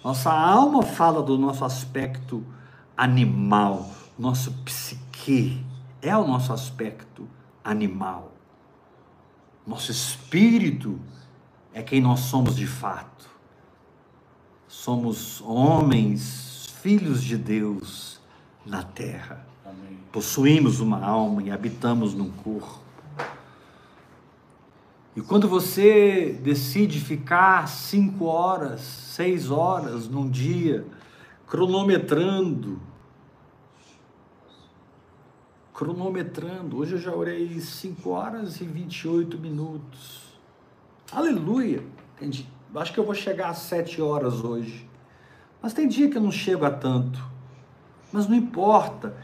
Nossa 0.03 0.33
alma 0.33 0.83
fala 0.83 1.23
do 1.23 1.37
nosso 1.37 1.65
aspecto 1.65 2.45
animal, 2.97 3.91
nosso 4.19 4.53
psique, 4.65 5.65
é 6.01 6.17
o 6.17 6.27
nosso 6.27 6.53
aspecto 6.53 7.29
animal. 7.63 8.33
Nosso 9.67 9.91
espírito 9.91 10.99
é 11.75 11.83
quem 11.83 12.01
nós 12.01 12.21
somos 12.21 12.57
de 12.57 12.67
fato 12.67 13.21
somos 14.71 15.41
homens, 15.43 16.69
filhos 16.81 17.23
de 17.25 17.37
Deus 17.37 18.21
na 18.65 18.85
terra. 18.85 19.50
Possuímos 20.13 20.81
uma 20.81 21.05
alma 21.05 21.43
e 21.43 21.51
habitamos 21.51 22.15
num 22.15 22.31
corpo. 22.31 22.81
E 25.15 25.21
quando 25.21 25.49
você 25.49 26.39
decide 26.43 27.01
ficar 27.01 27.69
cinco 27.69 28.27
horas, 28.27 28.81
seis 28.81 29.51
horas 29.51 30.09
num 30.09 30.29
dia, 30.29 30.87
cronometrando, 31.47 32.81
cronometrando, 35.75 36.77
hoje 36.77 36.95
eu 36.95 37.01
já 37.01 37.15
orei 37.15 37.61
cinco 37.61 38.11
horas 38.11 38.61
e 38.61 38.65
28 38.65 39.39
minutos. 39.39 40.39
Aleluia! 41.13 41.83
Entendi 42.17 42.47
acho 42.79 42.93
que 42.93 43.01
eu 43.01 43.05
vou 43.05 43.15
chegar 43.15 43.49
às 43.49 43.59
sete 43.59 44.01
horas 44.01 44.45
hoje. 44.45 44.89
Mas 45.61 45.73
tem 45.73 45.89
dia 45.89 46.09
que 46.09 46.17
eu 46.17 46.23
não 46.23 46.31
chego 46.31 46.65
a 46.65 46.71
tanto. 46.71 47.23
Mas 48.13 48.29
não 48.29 48.37
importa. 48.37 49.17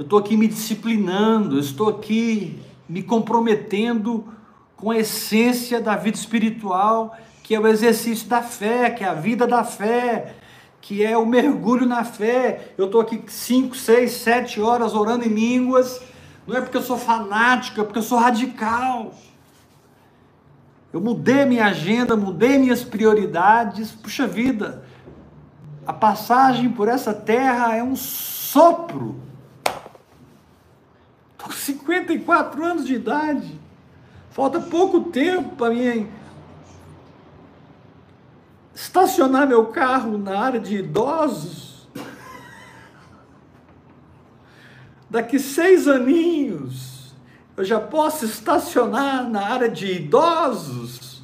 Eu 0.00 0.04
estou 0.04 0.18
aqui 0.18 0.34
me 0.34 0.48
disciplinando, 0.48 1.56
eu 1.56 1.60
estou 1.60 1.90
aqui 1.90 2.58
me 2.88 3.02
comprometendo 3.02 4.32
com 4.74 4.90
a 4.90 4.96
essência 4.96 5.78
da 5.78 5.94
vida 5.94 6.16
espiritual, 6.16 7.14
que 7.42 7.54
é 7.54 7.60
o 7.60 7.66
exercício 7.66 8.26
da 8.26 8.40
fé, 8.40 8.88
que 8.88 9.04
é 9.04 9.06
a 9.06 9.12
vida 9.12 9.46
da 9.46 9.62
fé, 9.62 10.36
que 10.80 11.04
é 11.04 11.18
o 11.18 11.26
mergulho 11.26 11.84
na 11.84 12.02
fé. 12.02 12.72
Eu 12.78 12.86
estou 12.86 13.02
aqui 13.02 13.22
cinco, 13.26 13.76
seis, 13.76 14.12
sete 14.12 14.58
horas 14.58 14.94
orando 14.94 15.26
em 15.26 15.28
línguas. 15.28 16.00
Não 16.46 16.56
é 16.56 16.62
porque 16.62 16.78
eu 16.78 16.82
sou 16.82 16.96
fanático, 16.96 17.82
é 17.82 17.84
porque 17.84 17.98
eu 17.98 18.02
sou 18.02 18.18
radical. 18.18 19.12
Eu 20.94 21.02
mudei 21.02 21.44
minha 21.44 21.66
agenda, 21.66 22.16
mudei 22.16 22.56
minhas 22.56 22.82
prioridades. 22.82 23.90
Puxa 23.90 24.26
vida, 24.26 24.82
a 25.86 25.92
passagem 25.92 26.70
por 26.70 26.88
essa 26.88 27.12
terra 27.12 27.76
é 27.76 27.82
um 27.82 27.94
sopro. 27.94 29.28
Com 31.42 31.50
54 31.50 32.64
anos 32.64 32.86
de 32.86 32.94
idade. 32.94 33.60
Falta 34.30 34.60
pouco 34.60 35.04
tempo 35.10 35.56
para 35.56 35.74
mim 35.74 36.08
estacionar 38.74 39.46
meu 39.46 39.66
carro 39.66 40.16
na 40.16 40.38
área 40.38 40.60
de 40.60 40.76
idosos. 40.76 41.88
Daqui 45.10 45.38
seis 45.38 45.88
aninhos 45.88 47.12
eu 47.56 47.64
já 47.64 47.80
posso 47.80 48.24
estacionar 48.24 49.28
na 49.28 49.44
área 49.44 49.68
de 49.68 49.86
idosos. 49.86 51.22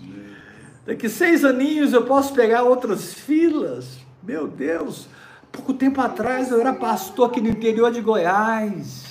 Daqui 0.84 1.08
seis 1.08 1.44
aninhos 1.44 1.92
eu 1.92 2.04
posso 2.04 2.34
pegar 2.34 2.64
outras 2.64 3.14
filas. 3.14 3.98
Meu 4.22 4.46
Deus, 4.46 5.08
pouco 5.50 5.72
tempo 5.72 6.00
atrás 6.00 6.50
eu 6.50 6.60
era 6.60 6.74
pastor 6.74 7.30
aqui 7.30 7.40
no 7.40 7.48
interior 7.48 7.90
de 7.90 8.00
Goiás, 8.00 9.05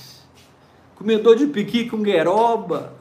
comedor 0.95 1.35
de 1.35 1.47
piqui 1.47 1.89
com 1.89 2.01
gueroba, 2.01 2.93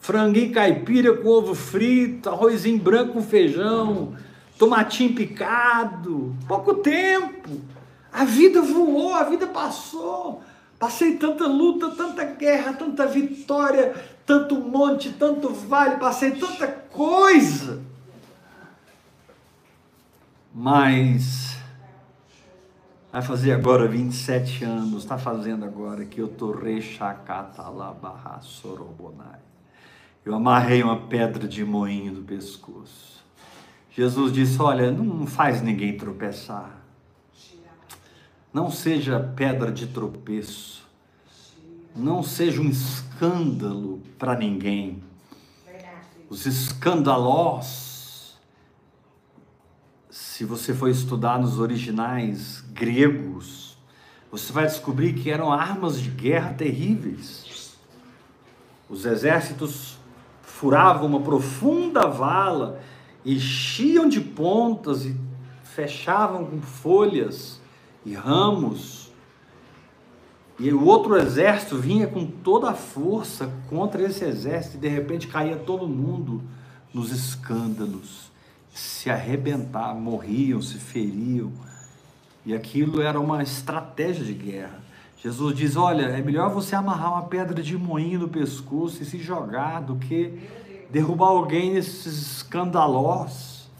franguinho 0.00 0.52
caipira 0.52 1.16
com 1.16 1.28
ovo 1.28 1.54
frito, 1.54 2.28
arrozinho 2.28 2.78
branco 2.78 3.14
com 3.14 3.22
feijão, 3.22 4.14
tomatinho 4.58 5.14
picado. 5.14 6.34
Pouco 6.46 6.74
tempo. 6.74 7.60
A 8.12 8.24
vida 8.24 8.60
voou, 8.60 9.14
a 9.14 9.24
vida 9.24 9.46
passou. 9.46 10.42
Passei 10.78 11.16
tanta 11.16 11.46
luta, 11.46 11.90
tanta 11.90 12.24
guerra, 12.24 12.74
tanta 12.74 13.06
vitória, 13.06 13.94
tanto 14.26 14.56
monte, 14.56 15.10
tanto 15.10 15.48
vale, 15.48 15.96
passei 15.96 16.32
tanta 16.32 16.66
coisa. 16.66 17.82
Mas 20.52 21.53
vai 23.14 23.22
fazer 23.22 23.52
agora 23.52 23.86
27 23.86 24.64
anos, 24.64 25.04
está 25.04 25.16
fazendo 25.16 25.64
agora 25.64 26.04
que 26.04 26.20
eu 26.20 26.26
tô 26.26 26.50
rechacatalabarra 26.50 28.40
sorobonai. 28.42 29.38
Eu 30.24 30.34
amarrei 30.34 30.82
uma 30.82 30.96
pedra 31.02 31.46
de 31.46 31.64
moinho 31.64 32.12
do 32.12 32.22
pescoço. 32.22 33.22
Jesus 33.92 34.32
disse: 34.32 34.60
Olha, 34.60 34.90
não 34.90 35.28
faz 35.28 35.62
ninguém 35.62 35.96
tropeçar. 35.96 36.76
Não 38.52 38.68
seja 38.68 39.20
pedra 39.20 39.70
de 39.70 39.86
tropeço. 39.86 40.84
Não 41.94 42.20
seja 42.20 42.60
um 42.60 42.68
escândalo 42.68 44.02
para 44.18 44.36
ninguém. 44.36 45.00
Os 46.28 46.46
escândalos, 46.46 48.36
se 50.10 50.44
você 50.44 50.74
for 50.74 50.88
estudar 50.88 51.38
nos 51.38 51.60
originais 51.60 52.63
gregos, 52.74 53.78
você 54.30 54.52
vai 54.52 54.66
descobrir 54.66 55.12
que 55.12 55.30
eram 55.30 55.52
armas 55.52 56.00
de 56.00 56.10
guerra 56.10 56.52
terríveis. 56.52 57.76
Os 58.90 59.06
exércitos 59.06 59.96
furavam 60.42 61.06
uma 61.06 61.20
profunda 61.20 62.08
vala, 62.08 62.80
enchiam 63.24 64.08
de 64.08 64.20
pontas 64.20 65.06
e 65.06 65.16
fechavam 65.62 66.44
com 66.44 66.60
folhas 66.60 67.60
e 68.04 68.12
ramos. 68.12 69.12
E 70.58 70.72
o 70.72 70.84
outro 70.84 71.16
exército 71.16 71.76
vinha 71.76 72.06
com 72.06 72.26
toda 72.26 72.70
a 72.70 72.74
força 72.74 73.52
contra 73.68 74.02
esse 74.02 74.24
exército 74.24 74.76
e 74.76 74.80
de 74.80 74.88
repente 74.88 75.28
caía 75.28 75.56
todo 75.56 75.88
mundo 75.88 76.42
nos 76.92 77.10
escândalos, 77.10 78.30
se 78.72 79.10
arrebentavam, 79.10 80.00
morriam, 80.00 80.60
se 80.60 80.78
feriam. 80.78 81.52
E 82.44 82.54
aquilo 82.54 83.00
era 83.00 83.18
uma 83.18 83.42
estratégia 83.42 84.24
de 84.24 84.34
guerra. 84.34 84.82
Jesus 85.16 85.56
diz: 85.56 85.76
Olha, 85.76 86.02
é 86.02 86.20
melhor 86.20 86.50
você 86.50 86.76
amarrar 86.76 87.12
uma 87.12 87.22
pedra 87.22 87.62
de 87.62 87.78
moinho 87.78 88.20
no 88.20 88.28
pescoço 88.28 89.02
e 89.02 89.06
se 89.06 89.18
jogar 89.18 89.80
do 89.80 89.96
que 89.96 90.38
derrubar 90.90 91.28
alguém 91.28 91.72
nesses 91.72 92.36
escandalós. 92.36 93.70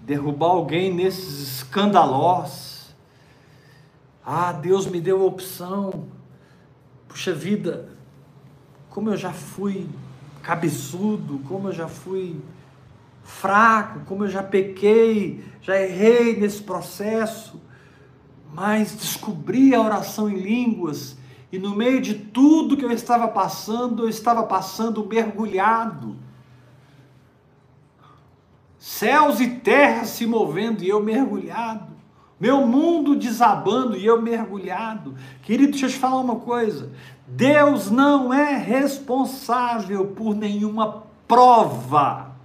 Derrubar 0.00 0.50
alguém 0.50 0.94
nesses 0.94 1.40
escandalós. 1.40 2.94
Ah, 4.24 4.52
Deus 4.52 4.86
me 4.86 5.00
deu 5.00 5.20
a 5.20 5.24
opção. 5.26 6.06
Puxa 7.06 7.34
vida, 7.34 7.88
como 8.88 9.10
eu 9.10 9.16
já 9.16 9.32
fui 9.32 9.86
cabeçudo, 10.42 11.40
como 11.40 11.68
eu 11.68 11.72
já 11.72 11.88
fui 11.88 12.40
fraco, 13.26 14.00
como 14.06 14.24
eu 14.24 14.28
já 14.28 14.42
pequei, 14.42 15.44
já 15.60 15.76
errei 15.76 16.36
nesse 16.38 16.62
processo, 16.62 17.60
mas 18.54 18.94
descobri 18.94 19.74
a 19.74 19.82
oração 19.82 20.30
em 20.30 20.36
línguas 20.36 21.18
e 21.50 21.58
no 21.58 21.74
meio 21.74 22.00
de 22.00 22.14
tudo 22.14 22.76
que 22.76 22.84
eu 22.84 22.90
estava 22.92 23.26
passando, 23.28 24.04
eu 24.04 24.08
estava 24.08 24.44
passando 24.44 25.04
mergulhado. 25.04 26.16
Céus 28.78 29.40
e 29.40 29.48
terra 29.48 30.04
se 30.04 30.24
movendo 30.24 30.82
e 30.82 30.88
eu 30.88 31.02
mergulhado. 31.02 31.96
Meu 32.38 32.66
mundo 32.66 33.16
desabando 33.16 33.96
e 33.96 34.06
eu 34.06 34.22
mergulhado. 34.22 35.14
Querido, 35.42 35.72
deixa 35.72 35.86
eu 35.86 35.90
te 35.90 35.98
falar 35.98 36.20
uma 36.20 36.36
coisa. 36.36 36.92
Deus 37.26 37.90
não 37.90 38.32
é 38.32 38.56
responsável 38.56 40.06
por 40.08 40.34
nenhuma 40.34 41.04
prova 41.26 42.35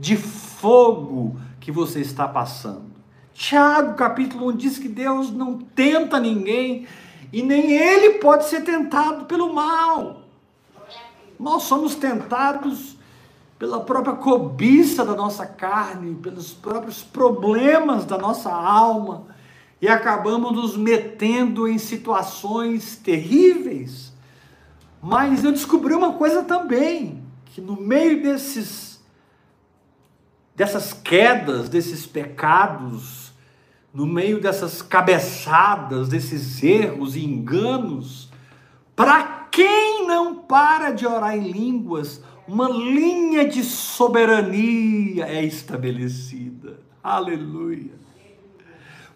de 0.00 0.16
fogo 0.16 1.38
que 1.60 1.70
você 1.70 2.00
está 2.00 2.26
passando. 2.26 2.90
Tiago, 3.34 3.94
capítulo 3.94 4.48
1, 4.48 4.56
diz 4.56 4.78
que 4.78 4.88
Deus 4.88 5.30
não 5.30 5.58
tenta 5.58 6.18
ninguém 6.18 6.86
e 7.30 7.42
nem 7.42 7.72
ele 7.72 8.14
pode 8.14 8.48
ser 8.48 8.62
tentado 8.62 9.26
pelo 9.26 9.52
mal. 9.52 10.22
Nós 11.38 11.64
somos 11.64 11.94
tentados 11.94 12.96
pela 13.58 13.80
própria 13.80 14.14
cobiça 14.14 15.04
da 15.04 15.14
nossa 15.14 15.44
carne, 15.44 16.14
pelos 16.14 16.50
próprios 16.50 17.02
problemas 17.02 18.06
da 18.06 18.16
nossa 18.16 18.50
alma 18.50 19.26
e 19.82 19.88
acabamos 19.88 20.52
nos 20.52 20.76
metendo 20.78 21.68
em 21.68 21.76
situações 21.76 22.96
terríveis. 22.96 24.14
Mas 25.02 25.44
eu 25.44 25.52
descobri 25.52 25.92
uma 25.92 26.14
coisa 26.14 26.42
também, 26.42 27.22
que 27.46 27.60
no 27.60 27.76
meio 27.76 28.22
desses 28.22 28.89
dessas 30.60 30.92
quedas, 30.92 31.70
desses 31.70 32.04
pecados, 32.04 33.32
no 33.94 34.04
meio 34.04 34.42
dessas 34.42 34.82
cabeçadas, 34.82 36.10
desses 36.10 36.62
erros 36.62 37.16
e 37.16 37.24
enganos, 37.24 38.28
para 38.94 39.48
quem 39.50 40.06
não 40.06 40.34
para 40.34 40.90
de 40.90 41.06
orar 41.06 41.34
em 41.34 41.50
línguas, 41.50 42.22
uma 42.46 42.68
linha 42.68 43.48
de 43.48 43.64
soberania 43.64 45.24
é 45.24 45.42
estabelecida. 45.42 46.78
Aleluia. 47.02 47.92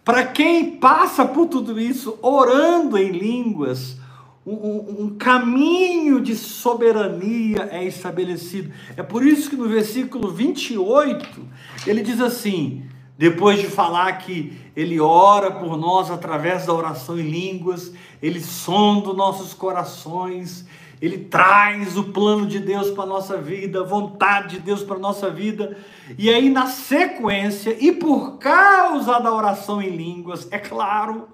Para 0.02 0.24
quem 0.24 0.78
passa 0.78 1.26
por 1.26 1.48
tudo 1.48 1.78
isso 1.78 2.18
orando 2.22 2.96
em 2.96 3.10
línguas, 3.10 3.98
um, 4.46 5.04
um, 5.04 5.16
caminho 5.16 6.20
de 6.20 6.36
soberania 6.36 7.68
é 7.70 7.82
estabelecido. 7.84 8.70
É 8.96 9.02
por 9.02 9.26
isso 9.26 9.48
que 9.48 9.56
no 9.56 9.68
versículo 9.68 10.30
28 10.30 11.40
ele 11.86 12.02
diz 12.02 12.20
assim: 12.20 12.84
depois 13.16 13.60
de 13.60 13.68
falar 13.68 14.12
que 14.18 14.58
ele 14.76 15.00
ora 15.00 15.50
por 15.50 15.78
nós 15.78 16.10
através 16.10 16.66
da 16.66 16.74
oração 16.74 17.18
em 17.18 17.22
línguas, 17.22 17.92
ele 18.20 18.40
sonda 18.40 19.12
nossos 19.14 19.54
corações, 19.54 20.66
ele 21.00 21.18
traz 21.18 21.96
o 21.96 22.04
plano 22.04 22.46
de 22.46 22.58
Deus 22.58 22.90
para 22.90 23.04
a 23.04 23.06
nossa 23.06 23.38
vida, 23.38 23.80
a 23.80 23.84
vontade 23.84 24.56
de 24.56 24.62
Deus 24.62 24.82
para 24.82 24.96
a 24.96 24.98
nossa 24.98 25.30
vida. 25.30 25.76
E 26.18 26.28
aí, 26.28 26.50
na 26.50 26.66
sequência, 26.66 27.76
e 27.80 27.92
por 27.92 28.38
causa 28.38 29.18
da 29.20 29.32
oração 29.32 29.80
em 29.80 29.90
línguas, 29.90 30.48
é 30.50 30.58
claro, 30.58 31.28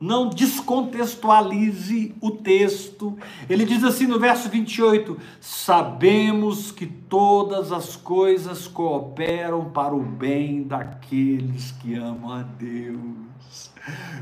não 0.00 0.28
descontextualize 0.28 2.14
o 2.20 2.30
texto. 2.30 3.18
Ele 3.48 3.64
diz 3.64 3.82
assim 3.82 4.06
no 4.06 4.18
verso 4.18 4.48
28: 4.48 5.18
Sabemos 5.40 6.70
que 6.70 6.86
todas 6.86 7.72
as 7.72 7.96
coisas 7.96 8.66
cooperam 8.66 9.70
para 9.70 9.94
o 9.94 10.02
bem 10.02 10.62
daqueles 10.62 11.72
que 11.72 11.94
amam 11.94 12.32
a 12.32 12.42
Deus 12.42 13.27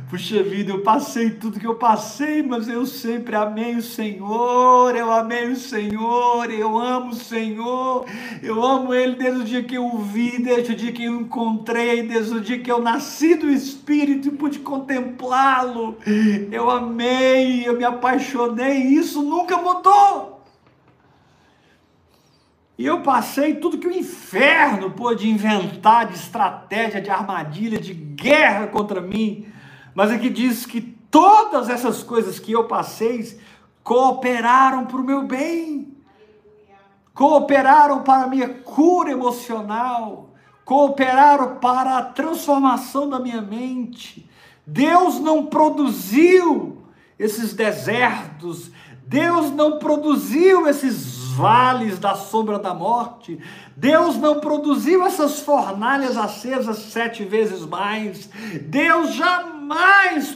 Puxa 0.08 0.40
vida, 0.40 0.70
eu 0.70 0.82
passei 0.82 1.30
tudo 1.30 1.58
que 1.58 1.66
eu 1.66 1.74
passei, 1.74 2.40
mas 2.40 2.68
eu 2.68 2.86
sempre 2.86 3.34
amei 3.34 3.74
o 3.74 3.82
Senhor, 3.82 4.94
eu 4.94 5.10
amei 5.10 5.48
o 5.48 5.56
Senhor, 5.56 6.48
eu 6.48 6.78
amo 6.78 7.10
o 7.10 7.14
Senhor, 7.14 8.06
eu 8.40 8.62
amo 8.62 8.94
Ele 8.94 9.16
desde 9.16 9.40
o 9.40 9.44
dia 9.44 9.64
que 9.64 9.74
eu 9.74 9.84
o 9.84 9.98
vi, 9.98 10.40
desde 10.40 10.72
o 10.72 10.76
dia 10.76 10.92
que 10.92 11.02
eu 11.02 11.12
o 11.12 11.20
encontrei, 11.22 12.04
desde 12.04 12.36
o 12.36 12.40
dia 12.40 12.60
que 12.60 12.70
eu 12.70 12.80
nasci 12.80 13.34
do 13.34 13.50
Espírito 13.50 14.28
e 14.28 14.30
pude 14.30 14.60
contemplá-lo. 14.60 15.98
Eu 16.52 16.70
amei, 16.70 17.66
eu 17.66 17.76
me 17.76 17.84
apaixonei, 17.84 18.82
e 18.82 18.98
isso 18.98 19.20
nunca 19.22 19.56
mudou. 19.56 20.40
E 22.78 22.86
eu 22.86 23.00
passei 23.00 23.56
tudo 23.56 23.78
que 23.78 23.88
o 23.88 23.92
inferno 23.92 24.92
pôde 24.92 25.28
inventar 25.28 26.06
de 26.06 26.14
estratégia, 26.14 27.00
de 27.00 27.10
armadilha, 27.10 27.80
de 27.80 27.92
guerra 27.92 28.68
contra 28.68 29.00
mim 29.00 29.55
mas 29.96 30.10
aqui 30.10 30.28
diz 30.28 30.66
que 30.66 30.82
todas 31.10 31.70
essas 31.70 32.02
coisas 32.02 32.38
que 32.38 32.52
eu 32.52 32.64
passei 32.64 33.40
cooperaram 33.82 34.84
para 34.84 34.98
o 34.98 35.02
meu 35.02 35.22
bem, 35.22 35.96
cooperaram 37.14 38.02
para 38.02 38.24
a 38.24 38.28
minha 38.28 38.46
cura 38.46 39.10
emocional, 39.10 40.34
cooperaram 40.66 41.56
para 41.56 41.96
a 41.96 42.02
transformação 42.02 43.08
da 43.08 43.18
minha 43.18 43.40
mente. 43.40 44.28
Deus 44.66 45.18
não 45.18 45.46
produziu 45.46 46.84
esses 47.18 47.54
desertos, 47.54 48.70
Deus 49.06 49.50
não 49.50 49.78
produziu 49.78 50.68
esses 50.68 51.28
vales 51.28 51.98
da 51.98 52.14
sombra 52.14 52.58
da 52.58 52.74
morte, 52.74 53.40
Deus 53.74 54.18
não 54.18 54.40
produziu 54.40 55.06
essas 55.06 55.40
fornalhas 55.40 56.18
acesas 56.18 56.76
sete 56.80 57.24
vezes 57.24 57.64
mais, 57.64 58.28
Deus 58.60 59.14
jamais 59.14 59.55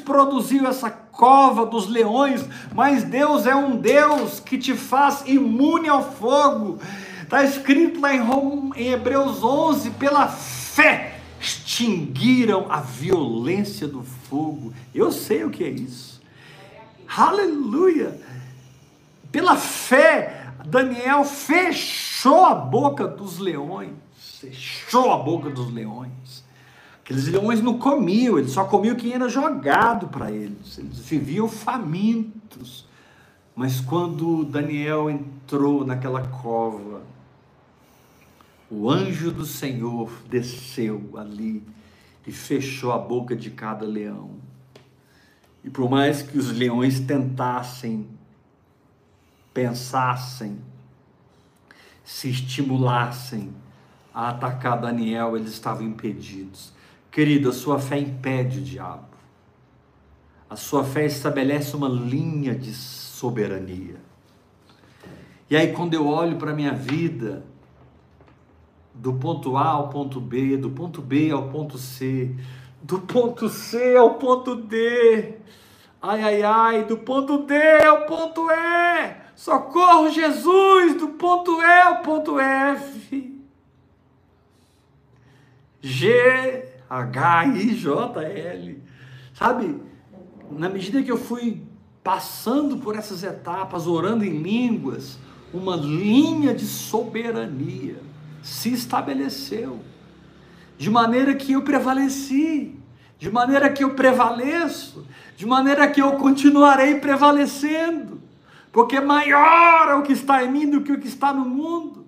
produziu 0.04 0.66
essa 0.66 0.90
cova 0.90 1.66
dos 1.66 1.86
leões, 1.86 2.44
mas 2.74 3.04
Deus 3.04 3.46
é 3.46 3.54
um 3.54 3.76
Deus 3.76 4.40
que 4.40 4.58
te 4.58 4.74
faz 4.74 5.22
imune 5.26 5.88
ao 5.88 6.02
fogo. 6.02 6.78
Está 7.22 7.44
escrito 7.44 8.00
lá 8.00 8.14
em, 8.14 8.20
em 8.76 8.88
Hebreus 8.88 9.42
11: 9.42 9.90
pela 9.90 10.26
fé 10.28 11.20
extinguiram 11.40 12.66
a 12.70 12.80
violência 12.80 13.88
do 13.88 14.02
fogo. 14.02 14.74
Eu 14.94 15.10
sei 15.10 15.44
o 15.44 15.50
que 15.50 15.64
é 15.64 15.70
isso. 15.70 16.20
Aleluia! 17.08 18.20
Pela 19.32 19.56
fé, 19.56 20.52
Daniel 20.66 21.24
fechou 21.24 22.44
a 22.44 22.54
boca 22.54 23.06
dos 23.06 23.38
leões. 23.38 23.92
Fechou 24.40 25.12
a 25.12 25.18
boca 25.18 25.50
dos 25.50 25.72
leões. 25.72 26.44
Aqueles 27.10 27.26
leões 27.26 27.60
não 27.60 27.76
comiam, 27.76 28.38
eles 28.38 28.52
só 28.52 28.64
comiam 28.64 28.94
quem 28.94 29.12
era 29.12 29.28
jogado 29.28 30.06
para 30.06 30.30
eles. 30.30 30.78
Eles 30.78 30.96
viviam 31.00 31.48
famintos. 31.48 32.86
Mas 33.52 33.80
quando 33.80 34.44
Daniel 34.44 35.10
entrou 35.10 35.84
naquela 35.84 36.28
cova, 36.28 37.02
o 38.70 38.88
anjo 38.88 39.32
do 39.32 39.44
Senhor 39.44 40.08
desceu 40.28 41.10
ali 41.16 41.64
e 42.24 42.30
fechou 42.30 42.92
a 42.92 42.98
boca 42.98 43.34
de 43.34 43.50
cada 43.50 43.84
leão. 43.84 44.30
E 45.64 45.68
por 45.68 45.90
mais 45.90 46.22
que 46.22 46.38
os 46.38 46.52
leões 46.52 47.00
tentassem 47.00 48.06
pensassem, 49.52 50.60
se 52.04 52.30
estimulassem 52.30 53.52
a 54.14 54.28
atacar 54.28 54.80
Daniel, 54.80 55.36
eles 55.36 55.50
estavam 55.50 55.84
impedidos. 55.84 56.78
Querido, 57.10 57.48
a 57.48 57.52
sua 57.52 57.78
fé 57.78 57.98
impede 57.98 58.60
o 58.60 58.62
diabo. 58.62 59.08
A 60.48 60.56
sua 60.56 60.84
fé 60.84 61.06
estabelece 61.06 61.74
uma 61.74 61.88
linha 61.88 62.54
de 62.54 62.72
soberania. 62.72 64.00
E 65.48 65.56
aí, 65.56 65.72
quando 65.72 65.94
eu 65.94 66.06
olho 66.06 66.36
para 66.36 66.52
a 66.52 66.54
minha 66.54 66.72
vida, 66.72 67.44
do 68.94 69.14
ponto 69.14 69.56
A 69.56 69.66
ao 69.66 69.88
ponto 69.88 70.20
B, 70.20 70.56
do 70.56 70.70
ponto 70.70 71.02
B 71.02 71.30
ao 71.30 71.48
ponto 71.48 71.78
C, 71.78 72.34
do 72.82 73.00
ponto 73.00 73.48
C 73.48 73.96
ao 73.96 74.14
ponto 74.14 74.54
D, 74.54 75.34
ai, 76.00 76.22
ai, 76.22 76.42
ai, 76.42 76.84
do 76.84 76.98
ponto 76.98 77.38
D 77.38 77.54
ao 77.84 78.06
ponto 78.06 78.48
E, 78.50 79.16
Socorro, 79.34 80.10
Jesus, 80.10 80.96
do 80.96 81.08
ponto 81.08 81.60
E 81.60 81.80
ao 81.80 82.02
ponto 82.02 82.38
F. 82.38 83.40
G, 85.80 86.69
H, 86.90 87.46
I, 87.46 87.74
J, 87.76 88.20
L. 88.20 88.82
Sabe, 89.32 89.80
na 90.50 90.68
medida 90.68 91.00
que 91.00 91.12
eu 91.12 91.16
fui 91.16 91.62
passando 92.02 92.78
por 92.78 92.96
essas 92.96 93.22
etapas, 93.22 93.86
orando 93.86 94.24
em 94.24 94.42
línguas, 94.42 95.16
uma 95.54 95.76
linha 95.76 96.52
de 96.52 96.66
soberania 96.66 97.98
se 98.42 98.72
estabeleceu, 98.72 99.78
de 100.76 100.90
maneira 100.90 101.34
que 101.34 101.52
eu 101.52 101.62
prevaleci, 101.62 102.74
de 103.18 103.30
maneira 103.30 103.70
que 103.70 103.84
eu 103.84 103.94
prevaleço, 103.94 105.06
de 105.36 105.46
maneira 105.46 105.88
que 105.88 106.00
eu 106.00 106.12
continuarei 106.12 106.96
prevalecendo, 106.96 108.20
porque 108.72 108.98
maior 108.98 109.90
é 109.90 109.94
o 109.94 110.02
que 110.02 110.12
está 110.12 110.42
em 110.42 110.50
mim 110.50 110.68
do 110.68 110.80
que 110.80 110.92
o 110.92 110.98
que 110.98 111.08
está 111.08 111.32
no 111.32 111.44
mundo. 111.44 111.99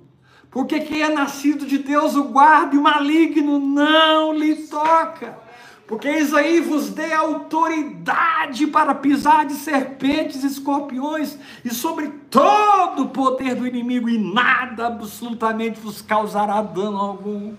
Porque 0.53 0.81
quem 0.81 1.01
é 1.01 1.09
nascido 1.09 1.65
de 1.65 1.79
Deus 1.79 2.15
o 2.15 2.25
guarda 2.25 2.77
e 2.77 2.79
o 2.79 2.83
maligno 2.83 3.59
não 3.59 4.35
lhe 4.35 4.55
toca. 4.55 5.39
Porque 5.87 6.07
eis 6.07 6.33
aí 6.35 6.61
vos 6.61 6.91
dei 6.91 7.13
autoridade 7.13 8.67
para 8.67 8.95
pisar 8.95 9.47
de 9.47 9.55
serpentes 9.55 10.45
escorpiões 10.45 11.39
e 11.65 11.71
sobre 11.71 12.09
todo 12.29 13.05
o 13.05 13.09
poder 13.09 13.55
do 13.55 13.67
inimigo, 13.67 14.11
e 14.11 14.19
nada 14.19 14.89
absolutamente 14.89 15.81
vos 15.81 16.03
causará 16.03 16.61
dano 16.61 16.99
algum. 16.99 17.55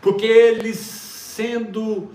Porque 0.00 0.26
ele, 0.26 0.72
sendo 0.74 2.10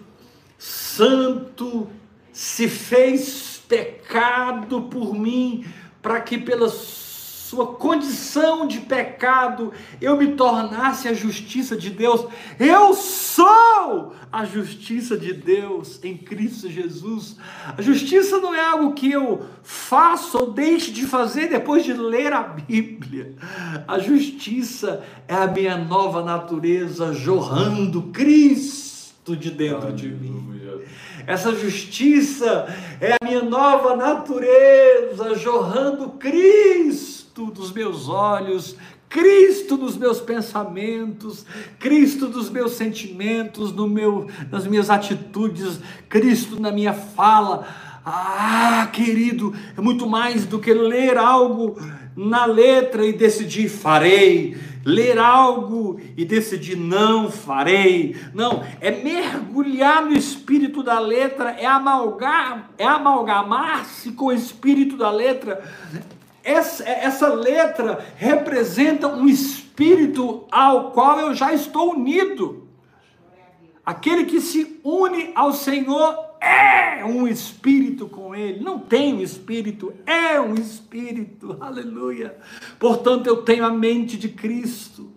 santo, 0.58 1.88
se 2.32 2.68
fez 2.68 3.62
pecado 3.68 4.82
por 4.84 5.14
mim, 5.14 5.66
para 6.02 6.20
que 6.20 6.38
pelas 6.38 7.03
sua 7.54 7.68
condição 7.68 8.66
de 8.66 8.80
pecado, 8.80 9.72
eu 10.02 10.18
me 10.18 10.34
tornasse 10.34 11.08
a 11.08 11.14
justiça 11.14 11.78
de 11.78 11.92
Deus. 11.92 12.26
Eu 12.60 12.96
sou 12.96 14.14
a 14.32 14.44
justiça 14.44 15.16
de 15.16 15.34
Deus 15.34 16.04
em 16.04 16.18
Cristo 16.18 16.68
Jesus. 16.68 17.38
A 17.78 17.80
justiça 17.80 18.40
não 18.40 18.56
é 18.56 18.66
algo 18.66 18.94
que 18.94 19.12
eu 19.12 19.46
faço 19.62 20.40
ou 20.40 20.52
deixe 20.52 20.92
de 20.92 21.06
fazer 21.06 21.48
depois 21.48 21.86
de 21.86 21.94
ler 21.94 22.34
a 22.34 22.42
Bíblia. 22.42 23.36
A 23.88 24.00
justiça 24.00 25.04
é 25.28 25.36
a 25.36 25.46
minha 25.46 25.78
nova 25.78 26.24
natureza 26.24 27.14
jorrando 27.14 28.02
Cristo 28.12 29.36
de 29.36 29.52
dentro 29.52 29.90
Aleluia. 29.90 29.96
de 29.96 30.08
mim. 30.08 30.54
Essa 31.28 31.56
justiça 31.56 32.68
é 33.00 33.14
a 33.14 33.26
minha 33.26 33.44
nova 33.44 33.96
natureza 33.96 35.36
jorrando 35.36 36.10
Cristo 36.10 37.23
Cristo 37.34 37.52
dos 37.52 37.72
meus 37.72 38.08
olhos, 38.10 38.76
Cristo 39.10 39.76
nos 39.76 39.98
meus 39.98 40.22
pensamentos, 40.22 41.44
Cristo 41.80 42.28
dos 42.28 42.48
meus 42.48 42.74
sentimentos, 42.74 43.74
no 43.74 43.88
meu, 43.88 44.28
nas 44.52 44.68
minhas 44.68 44.88
atitudes, 44.88 45.80
Cristo 46.08 46.60
na 46.60 46.72
minha 46.72 46.94
fala. 46.94 47.68
Ah, 48.06 48.88
querido, 48.94 49.52
é 49.76 49.82
muito 49.82 50.06
mais 50.06 50.46
do 50.46 50.60
que 50.60 50.72
ler 50.76 51.18
algo 51.18 51.76
na 52.16 52.46
letra 52.46 53.04
e 53.04 53.14
decidir 53.14 53.68
farei, 53.68 54.56
ler 54.86 55.18
algo 55.18 56.00
e 56.16 56.24
decidir 56.24 56.78
não 56.78 57.32
farei. 57.32 58.16
Não, 58.32 58.64
é 58.80 58.92
mergulhar 58.92 60.06
no 60.06 60.14
espírito 60.14 60.84
da 60.84 61.00
letra, 61.00 61.50
é 61.50 61.66
amalgar, 61.66 62.70
é 62.78 62.86
amalgamar-se 62.86 64.12
com 64.12 64.26
o 64.26 64.32
espírito 64.32 64.96
da 64.96 65.10
letra, 65.10 65.64
essa, 66.44 66.84
essa 66.84 67.34
letra 67.34 68.06
representa 68.18 69.08
um 69.08 69.28
espírito 69.28 70.46
ao 70.52 70.92
qual 70.92 71.20
eu 71.20 71.34
já 71.34 71.54
estou 71.54 71.94
unido. 71.94 72.68
Aquele 73.86 74.26
que 74.26 74.42
se 74.42 74.80
une 74.84 75.32
ao 75.36 75.54
Senhor 75.54 76.18
é 76.40 77.04
um 77.06 77.28
espírito 77.28 78.08
com 78.08 78.36
Ele. 78.36 78.64
Não 78.64 78.78
tem 78.78 79.14
um 79.14 79.22
espírito, 79.22 79.94
é 80.06 80.40
um 80.40 80.54
espírito. 80.54 81.58
Aleluia. 81.62 82.38
Portanto, 82.78 83.28
eu 83.28 83.38
tenho 83.38 83.66
a 83.66 83.72
mente 83.72 84.18
de 84.18 84.30
Cristo. 84.30 85.12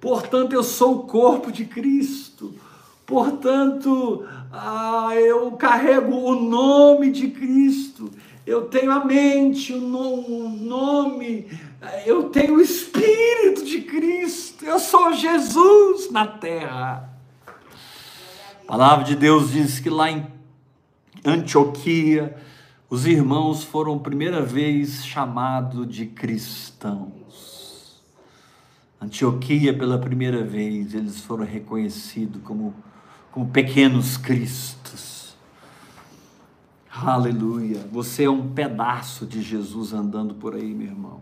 Portanto, 0.00 0.52
eu 0.52 0.62
sou 0.62 0.96
o 0.96 1.02
corpo 1.04 1.50
de 1.50 1.64
Cristo. 1.64 2.54
Portanto, 3.06 4.26
ah, 4.52 5.10
eu 5.14 5.52
carrego 5.52 6.14
o 6.14 6.34
nome 6.34 7.10
de 7.10 7.28
Cristo 7.28 8.10
eu 8.48 8.62
tenho 8.62 8.90
a 8.90 9.04
mente, 9.04 9.74
o 9.74 9.78
nome, 9.78 11.46
eu 12.06 12.30
tenho 12.30 12.56
o 12.56 12.60
Espírito 12.62 13.62
de 13.62 13.82
Cristo, 13.82 14.64
eu 14.64 14.80
sou 14.80 15.12
Jesus 15.12 16.10
na 16.10 16.26
terra. 16.26 17.12
A 17.46 18.66
palavra 18.66 19.04
de 19.04 19.14
Deus 19.14 19.52
diz 19.52 19.78
que 19.78 19.90
lá 19.90 20.10
em 20.10 20.26
Antioquia, 21.22 22.34
os 22.88 23.06
irmãos 23.06 23.64
foram 23.64 23.98
primeira 23.98 24.40
vez 24.40 25.04
chamados 25.04 25.86
de 25.86 26.06
cristãos. 26.06 28.02
Antioquia, 28.98 29.76
pela 29.76 29.98
primeira 29.98 30.42
vez, 30.42 30.94
eles 30.94 31.20
foram 31.20 31.44
reconhecidos 31.44 32.40
como, 32.42 32.74
como 33.30 33.50
pequenos 33.50 34.16
cristos 34.16 34.77
Aleluia. 37.00 37.78
Você 37.92 38.24
é 38.24 38.30
um 38.30 38.52
pedaço 38.52 39.24
de 39.24 39.40
Jesus 39.40 39.92
andando 39.92 40.34
por 40.34 40.56
aí, 40.56 40.74
meu 40.74 40.88
irmão. 40.88 41.20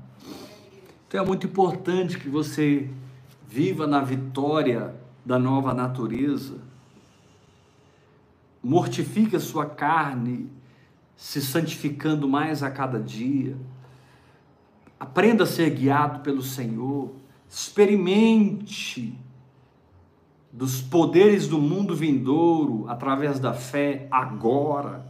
Então 1.06 1.22
é 1.22 1.26
muito 1.26 1.46
importante 1.46 2.18
que 2.18 2.30
você 2.30 2.88
viva 3.46 3.86
na 3.86 4.00
vitória 4.00 4.94
da 5.22 5.38
nova 5.38 5.74
natureza. 5.74 6.56
Mortifique 8.62 9.36
a 9.36 9.40
sua 9.40 9.66
carne, 9.66 10.50
se 11.14 11.42
santificando 11.42 12.26
mais 12.26 12.62
a 12.62 12.70
cada 12.70 12.98
dia. 12.98 13.54
Aprenda 14.98 15.44
a 15.44 15.46
ser 15.46 15.68
guiado 15.68 16.20
pelo 16.20 16.40
Senhor. 16.40 17.12
Experimente 17.50 19.14
dos 20.50 20.80
poderes 20.80 21.46
do 21.46 21.58
mundo 21.58 21.94
vindouro 21.94 22.86
através 22.88 23.38
da 23.38 23.52
fé 23.52 24.08
agora. 24.10 25.05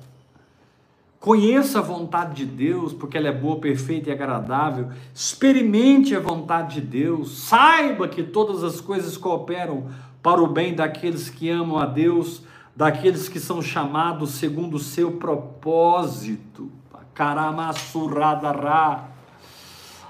Conheça 1.26 1.80
a 1.80 1.82
vontade 1.82 2.46
de 2.46 2.46
Deus, 2.46 2.92
porque 2.92 3.18
ela 3.18 3.26
é 3.26 3.32
boa, 3.32 3.58
perfeita 3.58 4.10
e 4.10 4.12
agradável. 4.12 4.90
Experimente 5.12 6.14
a 6.14 6.20
vontade 6.20 6.80
de 6.80 6.86
Deus. 6.86 7.38
Saiba 7.38 8.06
que 8.06 8.22
todas 8.22 8.62
as 8.62 8.80
coisas 8.80 9.16
cooperam 9.16 9.88
para 10.22 10.40
o 10.40 10.46
bem 10.46 10.72
daqueles 10.72 11.28
que 11.28 11.50
amam 11.50 11.78
a 11.80 11.84
Deus, 11.84 12.42
daqueles 12.76 13.28
que 13.28 13.40
são 13.40 13.60
chamados 13.60 14.34
segundo 14.34 14.74
o 14.74 14.78
seu 14.78 15.16
propósito. 15.16 16.70
Caramassurradará. 17.12 19.08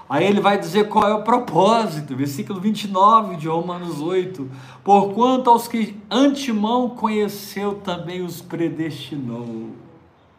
Aí 0.07 0.23
ele 0.23 0.39
vai 0.39 0.59
dizer 0.59 0.87
qual 0.87 1.09
é 1.09 1.15
o 1.15 1.23
propósito, 1.23 2.15
versículo 2.15 2.61
29 2.61 3.37
de 3.37 3.47
Romanos 3.47 3.99
8. 3.99 4.47
Porquanto 4.83 5.49
aos 5.49 5.67
que 5.67 5.99
antemão 6.11 6.89
conheceu, 6.89 7.73
também 7.73 8.21
os 8.21 8.39
predestinou. 8.39 9.86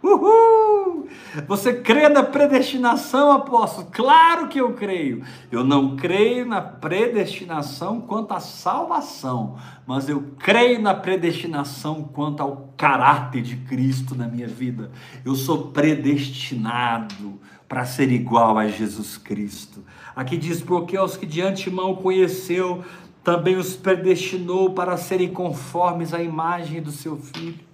Uhul! 0.09 1.09
Você 1.47 1.75
crê 1.75 2.09
na 2.09 2.23
predestinação, 2.23 3.31
apóstolo? 3.31 3.89
Claro 3.93 4.49
que 4.49 4.59
eu 4.59 4.73
creio. 4.73 5.23
Eu 5.53 5.63
não 5.63 5.97
creio 5.97 6.47
na 6.47 6.61
predestinação 6.61 8.01
quanto 8.01 8.33
à 8.33 8.41
salvação, 8.41 9.57
mas 9.87 10.09
eu 10.09 10.33
creio 10.39 10.81
na 10.81 10.95
predestinação 10.95 12.03
quanto 12.03 12.43
ao 12.43 12.73
caráter 12.77 13.43
de 13.43 13.57
Cristo 13.57 14.15
na 14.15 14.27
minha 14.27 14.49
vida. 14.49 14.91
Eu 15.25 15.35
sou 15.35 15.69
predestinado 15.69 17.39
para 17.69 17.85
ser 17.85 18.11
igual 18.11 18.57
a 18.57 18.67
Jesus 18.67 19.19
Cristo. 19.19 19.85
Aqui 20.17 20.37
diz: 20.37 20.63
porque 20.63 20.97
aos 20.97 21.17
que 21.17 21.27
de 21.27 21.43
antemão 21.43 21.95
conheceu, 21.95 22.83
também 23.23 23.57
os 23.57 23.77
predestinou 23.77 24.71
para 24.71 24.97
serem 24.97 25.29
conformes 25.29 26.15
à 26.15 26.23
imagem 26.23 26.81
do 26.81 26.91
seu 26.91 27.17
filho 27.17 27.68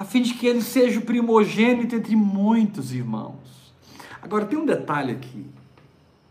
a 0.00 0.04
fim 0.04 0.22
de 0.22 0.32
que 0.32 0.46
ele 0.46 0.62
seja 0.62 0.98
o 0.98 1.02
primogênito 1.02 1.94
entre 1.94 2.16
muitos 2.16 2.90
irmãos. 2.90 3.74
Agora 4.22 4.46
tem 4.46 4.58
um 4.58 4.64
detalhe 4.64 5.12
aqui 5.12 5.44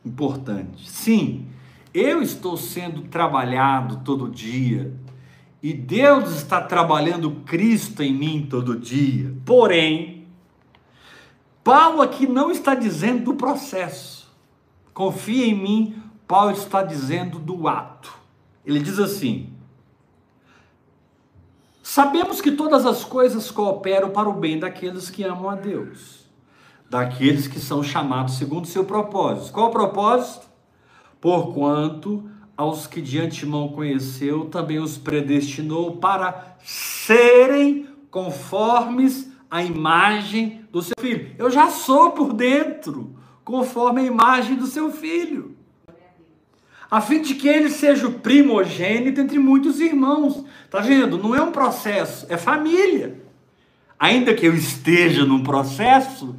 importante. 0.04 0.90
Sim, 0.90 1.46
eu 1.94 2.24
estou 2.24 2.58
sendo 2.58 3.04
trabalhado 3.04 3.98
todo 3.98 4.28
dia 4.28 4.92
e 5.62 5.72
Deus 5.72 6.32
está 6.32 6.60
trabalhando 6.60 7.30
Cristo 7.46 8.02
em 8.02 8.12
mim 8.12 8.48
todo 8.50 8.76
dia. 8.76 9.36
Porém, 9.46 10.26
Paulo 11.64 12.02
aqui 12.02 12.26
não 12.26 12.50
está 12.50 12.74
dizendo 12.74 13.26
do 13.26 13.34
processo. 13.36 14.34
Confia 14.96 15.46
em 15.46 15.54
mim, 15.54 16.04
Paulo 16.28 16.54
está 16.54 16.82
dizendo 16.82 17.38
do 17.38 17.68
ato. 17.68 18.18
Ele 18.66 18.80
diz 18.80 18.98
assim: 18.98 19.54
Sabemos 21.92 22.40
que 22.40 22.52
todas 22.52 22.86
as 22.86 23.04
coisas 23.04 23.50
cooperam 23.50 24.12
para 24.12 24.30
o 24.30 24.34
bem 24.34 24.60
daqueles 24.60 25.10
que 25.10 25.24
amam 25.24 25.50
a 25.50 25.56
Deus, 25.56 26.30
daqueles 26.88 27.48
que 27.48 27.60
são 27.60 27.82
chamados 27.82 28.36
segundo 28.36 28.66
o 28.66 28.68
seu 28.68 28.86
propósito. 28.86 29.52
Qual 29.52 29.70
o 29.70 29.72
propósito? 29.72 30.46
Porquanto 31.20 32.30
aos 32.56 32.86
que 32.86 33.02
de 33.02 33.20
antemão 33.20 33.70
conheceu, 33.70 34.46
também 34.46 34.78
os 34.78 35.00
predestinou 35.00 35.98
para 35.98 36.58
serem 36.64 37.88
conformes 38.12 39.32
a 39.50 39.64
imagem 39.64 40.68
do 40.72 40.84
seu 40.84 40.94
filho. 41.00 41.34
Eu 41.40 41.50
já 41.50 41.72
sou 41.72 42.12
por 42.12 42.34
dentro, 42.34 43.16
conforme 43.44 44.02
a 44.02 44.06
imagem 44.06 44.56
do 44.56 44.68
seu 44.68 44.92
filho. 44.92 45.58
A 46.90 47.00
fim 47.02 47.22
de 47.22 47.36
que 47.36 47.48
ele 47.48 47.70
seja 47.70 48.08
o 48.08 48.14
primogênito 48.14 49.22
entre 49.22 49.38
muitos 49.38 49.80
irmãos. 49.80 50.44
Tá 50.72 50.80
vendo? 50.80 51.18
Não 51.18 51.36
é 51.36 51.42
um 51.42 51.52
processo, 51.52 52.26
é 52.30 52.38
família. 52.38 53.22
Ainda 54.00 54.34
que 54.34 54.46
eu 54.46 54.56
esteja 54.56 55.26
num 55.26 55.44
processo, 55.44 56.36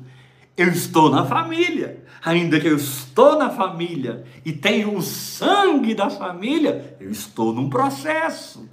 eu 0.57 0.69
estou 0.69 1.11
na 1.11 1.25
família. 1.25 2.03
Ainda 2.25 2.59
que 2.59 2.67
eu 2.67 2.77
estou 2.77 3.39
na 3.39 3.49
família 3.49 4.25
e 4.45 4.53
tenho 4.53 4.95
o 4.95 5.03
sangue 5.03 5.95
da 5.95 6.11
família, 6.11 6.97
eu 7.01 7.11
estou 7.11 7.53
num 7.53 7.71
processo. 7.71 8.69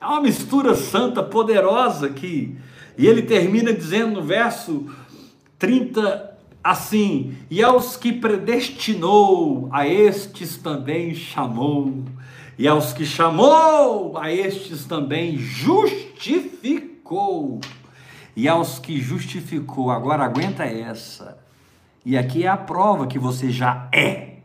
É 0.00 0.06
uma 0.06 0.20
mistura 0.20 0.74
santa, 0.74 1.22
poderosa 1.22 2.06
aqui. 2.06 2.56
E 2.96 3.06
ele 3.06 3.22
termina 3.22 3.72
dizendo 3.72 4.20
no 4.20 4.22
verso 4.22 4.86
30 5.58 6.35
assim: 6.70 7.36
E 7.50 7.62
aos 7.62 7.96
que 7.96 8.12
predestinou, 8.12 9.68
a 9.72 9.86
estes 9.86 10.56
também 10.56 11.14
chamou. 11.14 12.04
E 12.58 12.66
aos 12.66 12.92
que 12.92 13.04
chamou, 13.04 14.16
a 14.16 14.32
estes 14.32 14.84
também 14.86 15.36
justificou. 15.36 16.80
E 18.34 18.48
aos 18.48 18.78
que 18.78 19.00
justificou, 19.00 19.90
agora 19.90 20.24
aguenta 20.24 20.64
essa. 20.64 21.38
E 22.04 22.16
aqui 22.16 22.44
é 22.44 22.48
a 22.48 22.56
prova 22.56 23.06
que 23.06 23.18
você 23.18 23.50
já 23.50 23.88
é, 23.92 24.36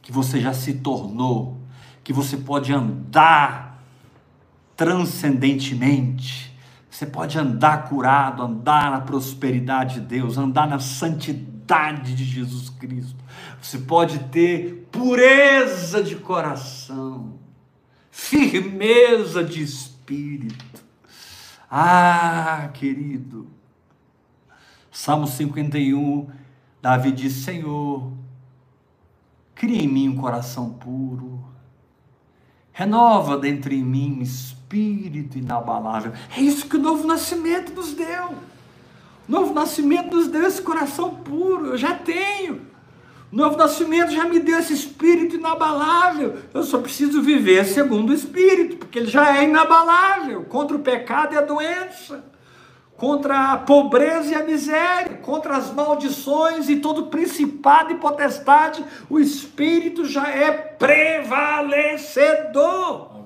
que 0.00 0.12
você 0.12 0.40
já 0.40 0.54
se 0.54 0.74
tornou, 0.74 1.58
que 2.04 2.12
você 2.12 2.36
pode 2.36 2.72
andar 2.72 3.82
transcendentemente. 4.76 6.55
Você 6.96 7.04
pode 7.04 7.38
andar 7.38 7.90
curado, 7.90 8.42
andar 8.42 8.90
na 8.90 9.02
prosperidade 9.02 9.96
de 9.96 10.00
Deus, 10.00 10.38
andar 10.38 10.66
na 10.66 10.78
santidade 10.78 12.14
de 12.14 12.24
Jesus 12.24 12.70
Cristo. 12.70 13.22
Você 13.60 13.80
pode 13.80 14.18
ter 14.30 14.88
pureza 14.90 16.02
de 16.02 16.16
coração, 16.16 17.38
firmeza 18.10 19.44
de 19.44 19.62
espírito. 19.62 20.82
Ah, 21.70 22.70
querido. 22.72 23.46
Salmo 24.90 25.26
51, 25.26 26.30
Davi 26.80 27.12
diz: 27.12 27.34
Senhor, 27.34 28.10
cria 29.54 29.82
em 29.82 29.88
mim 29.88 30.08
um 30.08 30.16
coração 30.16 30.70
puro, 30.70 31.44
renova 32.72 33.36
dentro 33.36 33.74
em 33.74 33.84
mim 33.84 34.22
espírito 34.22 34.55
inabalável. 34.74 36.12
É 36.36 36.40
isso 36.40 36.68
que 36.68 36.76
o 36.76 36.80
novo 36.80 37.06
nascimento 37.06 37.72
nos 37.74 37.92
deu. 37.92 38.34
O 39.28 39.32
novo 39.32 39.54
nascimento 39.54 40.16
nos 40.16 40.28
deu 40.28 40.46
esse 40.46 40.62
coração 40.62 41.10
puro, 41.10 41.66
eu 41.66 41.76
já 41.76 41.94
tenho. 41.94 42.62
O 43.32 43.36
novo 43.36 43.56
nascimento 43.56 44.12
já 44.12 44.24
me 44.24 44.38
deu 44.38 44.56
esse 44.58 44.72
espírito 44.72 45.34
inabalável. 45.36 46.36
Eu 46.54 46.62
só 46.62 46.78
preciso 46.78 47.20
viver 47.20 47.64
segundo 47.64 48.10
o 48.10 48.14
espírito, 48.14 48.76
porque 48.76 49.00
ele 49.00 49.10
já 49.10 49.36
é 49.36 49.42
inabalável 49.44 50.44
contra 50.44 50.76
o 50.76 50.80
pecado 50.80 51.34
e 51.34 51.36
a 51.36 51.40
doença, 51.40 52.24
contra 52.96 53.52
a 53.52 53.58
pobreza 53.58 54.30
e 54.30 54.34
a 54.34 54.44
miséria, 54.44 55.16
contra 55.18 55.56
as 55.56 55.72
maldições 55.72 56.68
e 56.68 56.76
todo 56.76 57.06
principado 57.06 57.92
e 57.92 57.96
potestade. 57.96 58.84
O 59.10 59.18
espírito 59.18 60.04
já 60.04 60.28
é 60.28 60.52
prevalecedor. 60.52 63.25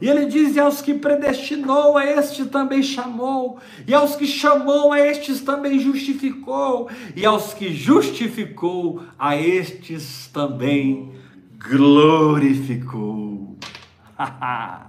E 0.00 0.08
ele 0.08 0.26
diz: 0.26 0.54
e 0.54 0.60
aos 0.60 0.80
que 0.80 0.94
predestinou, 0.94 1.96
a 1.96 2.04
este 2.04 2.46
também 2.46 2.82
chamou, 2.82 3.58
e 3.86 3.94
aos 3.94 4.14
que 4.16 4.26
chamou, 4.26 4.92
a 4.92 5.00
estes 5.00 5.40
também 5.40 5.78
justificou, 5.78 6.88
e 7.16 7.26
aos 7.26 7.52
que 7.54 7.74
justificou, 7.74 9.02
a 9.18 9.36
estes 9.36 10.28
também 10.32 11.12
glorificou. 11.58 13.56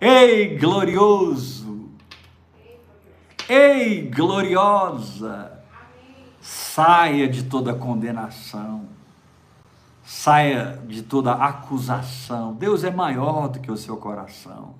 Ei, 0.00 0.58
glorioso! 0.58 1.90
Ei, 3.48 4.02
gloriosa! 4.02 5.52
Saia 6.40 7.28
de 7.28 7.44
toda 7.44 7.72
condenação 7.72 8.94
saia 10.04 10.78
de 10.86 11.02
toda 11.02 11.32
acusação. 11.32 12.54
Deus 12.54 12.84
é 12.84 12.90
maior 12.90 13.48
do 13.48 13.58
que 13.58 13.72
o 13.72 13.76
seu 13.76 13.96
coração. 13.96 14.74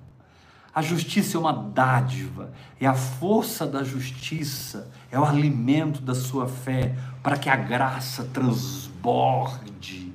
A 0.73 0.81
justiça 0.81 1.37
é 1.37 1.39
uma 1.39 1.53
dádiva, 1.53 2.51
e 2.79 2.85
a 2.85 2.93
força 2.93 3.65
da 3.65 3.81
justiça 3.81 4.91
é 5.09 5.17
o 5.17 5.23
alimento 5.23 6.01
da 6.01 6.13
sua 6.13 6.47
fé, 6.47 6.93
para 7.23 7.37
que 7.37 7.49
a 7.49 7.55
graça 7.55 8.25
transborde, 8.25 10.13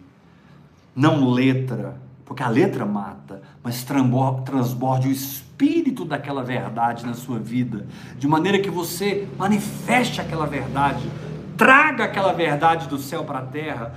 não 0.95 1.31
letra, 1.31 1.99
porque 2.27 2.43
a 2.43 2.49
letra 2.49 2.85
mata, 2.85 3.41
mas 3.65 3.83
transborde 3.83 5.09
o 5.09 5.11
espírito 5.11 6.05
daquela 6.05 6.45
verdade 6.45 7.07
na 7.07 7.15
sua 7.15 7.39
vida, 7.39 7.87
de 8.19 8.29
maneira 8.29 8.61
que 8.61 8.71
você 8.71 9.27
manifeste 9.39 10.21
aquela 10.21 10.47
verdade, 10.47 11.11
traga 11.57 12.05
aquela 12.05 12.33
verdade 12.33 12.87
do 12.87 12.99
céu 12.99 13.25
para 13.25 13.39
a 13.39 13.47
terra, 13.47 13.95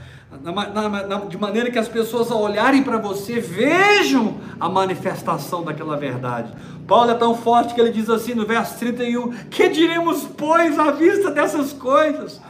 de 1.30 1.38
maneira 1.38 1.72
que 1.72 1.80
as 1.80 1.88
pessoas 1.88 2.32
ao 2.32 2.42
olharem 2.42 2.84
para 2.84 2.98
você 2.98 3.40
vejam 3.40 4.38
a 4.60 4.68
manifestação 4.68 5.64
daquela 5.64 5.96
verdade. 5.96 6.54
Paulo 6.88 7.12
é 7.12 7.16
tão 7.16 7.36
forte 7.36 7.74
que 7.74 7.82
ele 7.82 7.92
diz 7.92 8.10
assim 8.10 8.34
no 8.34 8.46
verso 8.46 8.78
31: 8.78 9.32
Que 9.50 9.70
diremos, 9.70 10.24
pois, 10.38 10.78
à 10.78 10.92
vista 10.92 11.32
dessas 11.32 11.72
coisas? 11.74 12.42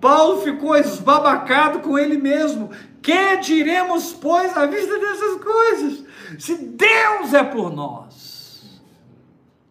Paulo 0.00 0.42
ficou 0.42 0.76
esbabacado 0.76 1.80
com 1.80 1.98
ele 1.98 2.16
mesmo. 2.16 2.70
Que 3.02 3.36
diremos, 3.38 4.12
pois, 4.12 4.56
à 4.56 4.66
vista 4.66 4.98
dessas 4.98 5.42
coisas? 5.42 6.04
Se 6.38 6.56
Deus 6.56 7.32
é 7.32 7.42
por 7.42 7.72
nós, 7.72 8.80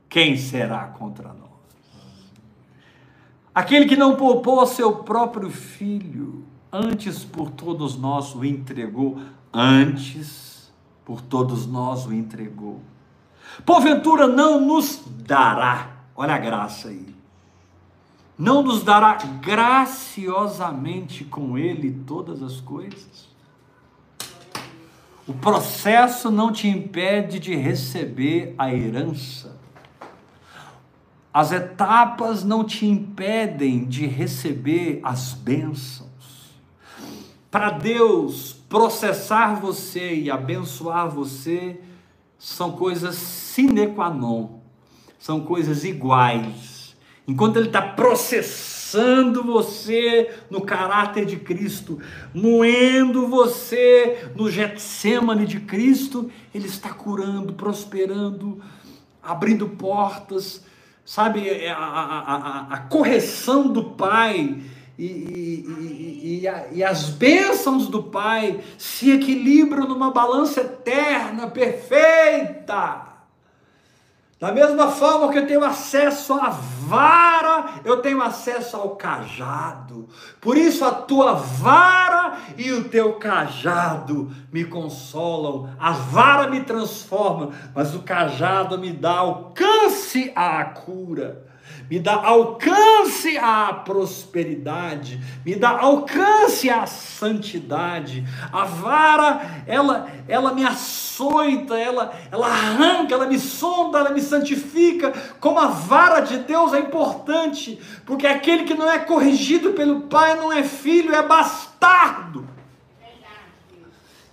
quem 0.10 0.38
será 0.38 0.86
contra 0.88 1.30
nós? 1.30 1.46
Aquele 3.54 3.86
que 3.86 3.96
não 3.96 4.18
poupou 4.18 4.66
seu 4.66 4.98
próprio 4.98 5.50
filho, 5.50 6.35
antes 6.76 7.24
por 7.24 7.50
todos 7.52 7.98
nós 7.98 8.36
o 8.36 8.44
entregou, 8.44 9.22
antes 9.54 10.70
por 11.06 11.22
todos 11.22 11.66
nós 11.66 12.06
o 12.06 12.14
entregou. 12.14 12.82
Porventura 13.66 14.28
não 14.28 14.60
nos 14.60 15.02
dará, 15.26 15.92
olha 16.16 16.36
a 16.36 16.38
graça 16.38 16.90
aí, 16.90 17.16
não 18.38 18.62
nos 18.62 18.84
dará 18.84 19.14
graciosamente 19.42 21.24
com 21.24 21.58
Ele 21.58 22.04
todas 22.06 22.44
as 22.44 22.60
coisas? 22.60 23.34
O 25.26 25.34
processo 25.34 26.30
não 26.30 26.52
te 26.52 26.68
impede 26.68 27.40
de 27.40 27.56
receber 27.56 28.54
a 28.58 28.72
herança. 28.72 29.56
As 31.34 31.52
etapas 31.52 32.44
não 32.44 32.64
te 32.64 32.86
impedem 32.86 33.86
de 33.86 34.06
receber 34.06 35.00
as 35.04 35.34
bênçãos 35.34 36.05
para 37.56 37.70
Deus 37.70 38.52
processar 38.68 39.62
você 39.62 40.14
e 40.14 40.30
abençoar 40.30 41.10
você 41.10 41.80
são 42.38 42.74
coisas 42.74 43.16
sine 43.16 43.88
qua 43.88 44.10
non, 44.10 44.60
são 45.18 45.40
coisas 45.40 45.86
iguais. 45.86 46.98
Enquanto 47.26 47.56
Ele 47.56 47.68
está 47.68 47.82
processando 47.82 49.42
você 49.42 50.38
no 50.50 50.60
caráter 50.60 51.26
de 51.26 51.38
Cristo, 51.38 51.98
moendo 52.34 53.26
você 53.26 54.30
no 54.36 54.52
Getsemane 54.52 55.46
de 55.46 55.62
Cristo, 55.62 56.30
Ele 56.54 56.68
está 56.68 56.90
curando, 56.90 57.54
prosperando, 57.54 58.62
abrindo 59.24 59.70
portas, 59.70 60.66
sabe, 61.06 61.48
é, 61.48 61.72
a, 61.72 61.78
a, 61.78 62.36
a, 62.36 62.68
a 62.74 62.78
correção 62.80 63.72
do 63.72 63.92
Pai 63.92 64.62
e, 64.98 65.06
e, 65.06 66.40
e, 66.42 66.48
a, 66.48 66.68
e, 66.72 66.84
as 66.84 67.10
bênçãos 67.10 67.88
do 67.88 68.04
Pai 68.04 68.62
se 68.78 69.12
equilibram 69.12 69.88
numa 69.88 70.12
balança 70.12 70.62
eterna, 70.62 71.48
perfeita. 71.48 73.06
Da 74.40 74.52
mesma 74.52 74.90
forma 74.90 75.32
que 75.32 75.38
eu 75.38 75.48
tenho 75.48 75.64
acesso 75.64 76.34
à 76.34 76.50
vara, 76.50 77.82
eu 77.84 78.02
tenho 78.02 78.22
acesso 78.22 78.78
ao 78.78 78.96
cajado. 78.96 80.08
Por 80.40 80.58
isso 80.58 80.86
a 80.86 80.92
tua 80.92 81.34
vara 81.34 82.38
e 82.58 82.72
o 82.72 82.86
teu 82.86 83.14
cajado 83.14 84.32
me 84.52 84.64
consolam. 84.64 85.70
A 85.80 85.92
vara 85.92 86.50
me 86.50 86.62
transforma, 86.62 87.52
mas 87.74 87.96
o 87.96 88.04
cajado 88.04 88.78
me 88.78 88.92
dá 88.92 89.18
alcance 89.18 90.32
à 90.36 90.64
cura 90.66 91.46
me 91.90 92.00
dá 92.00 92.16
alcance 92.16 93.38
à 93.38 93.74
prosperidade, 93.74 95.22
me 95.46 95.56
dá 95.56 95.70
alcance 95.70 96.70
à 96.70 96.86
santidade. 96.86 98.26
A 98.52 98.66
vara, 98.66 99.64
ela, 99.68 100.08
ela 100.28 100.54
me 100.54 100.66
açoita, 100.66 101.78
ela, 101.78 102.14
ela 102.32 102.48
arranca, 102.48 103.14
ela 103.14 103.28
me 103.28 103.40
sonda, 103.40 104.00
ela 104.00 104.10
me 104.10 104.22
santifica. 104.22 105.14
Como 105.40 105.60
a 105.60 105.68
vara 105.68 106.22
de 106.22 106.40
Deus 106.40 106.74
é 106.74 106.80
importante, 106.80 107.80
porque 108.06 108.26
aquele 108.26 108.64
que 108.64 108.74
não 108.74 108.90
é 108.90 109.00
corrigido 109.00 109.74
pelo 109.74 110.02
Pai 110.02 110.36
não 110.36 110.52
é 110.52 110.64
filho, 110.64 111.14
é 111.14 111.22
bastardo. 111.22 112.55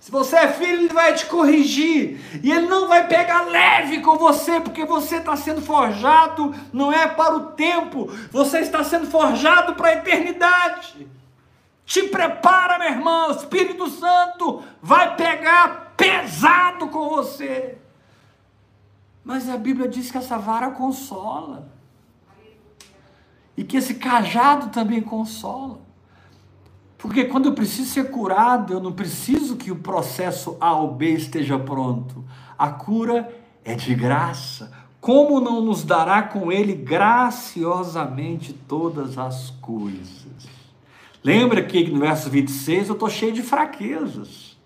Se 0.03 0.11
você 0.11 0.35
é 0.35 0.51
filho, 0.51 0.81
ele 0.81 0.89
vai 0.89 1.13
te 1.13 1.25
corrigir. 1.27 2.19
E 2.43 2.51
ele 2.51 2.67
não 2.67 2.89
vai 2.89 3.07
pegar 3.07 3.43
leve 3.43 4.01
com 4.01 4.17
você, 4.17 4.59
porque 4.59 4.83
você 4.83 5.15
está 5.15 5.33
sendo 5.37 5.61
forjado, 5.61 6.53
não 6.73 6.91
é 6.91 7.07
para 7.07 7.37
o 7.37 7.51
tempo, 7.51 8.11
você 8.29 8.59
está 8.59 8.83
sendo 8.83 9.07
forjado 9.07 9.75
para 9.75 9.87
a 9.87 9.93
eternidade. 9.93 11.07
Te 11.85 12.03
prepara, 12.09 12.77
meu 12.79 12.89
irmão. 12.89 13.29
O 13.29 13.31
Espírito 13.31 13.89
Santo 13.89 14.61
vai 14.81 15.15
pegar 15.15 15.93
pesado 15.95 16.89
com 16.89 17.07
você. 17.07 17.77
Mas 19.23 19.47
a 19.47 19.55
Bíblia 19.55 19.87
diz 19.87 20.11
que 20.11 20.17
essa 20.17 20.37
vara 20.37 20.71
consola. 20.71 21.71
E 23.55 23.63
que 23.63 23.77
esse 23.77 23.93
cajado 23.93 24.67
também 24.67 24.99
consola. 24.99 25.79
Porque 27.03 27.25
quando 27.25 27.47
eu 27.47 27.53
preciso 27.53 27.89
ser 27.89 28.09
curado, 28.09 28.71
eu 28.71 28.79
não 28.79 28.93
preciso 28.93 29.57
que 29.57 29.69
o 29.69 29.75
processo 29.75 30.55
A 30.57 30.73
ou 30.73 30.93
B 30.93 31.09
esteja 31.09 31.59
pronto. 31.59 32.23
A 32.57 32.69
cura 32.69 33.29
é 33.61 33.75
de 33.75 33.93
graça. 33.93 34.71
Como 35.01 35.41
não 35.41 35.59
nos 35.59 35.83
dará 35.83 36.23
com 36.23 36.49
Ele 36.49 36.73
graciosamente 36.73 38.53
todas 38.53 39.17
as 39.17 39.49
coisas? 39.49 40.47
Lembra 41.21 41.61
que 41.61 41.91
no 41.91 41.99
verso 41.99 42.29
26 42.29 42.87
eu 42.87 42.93
estou 42.93 43.09
cheio 43.09 43.33
de 43.33 43.41
fraquezas. 43.41 44.57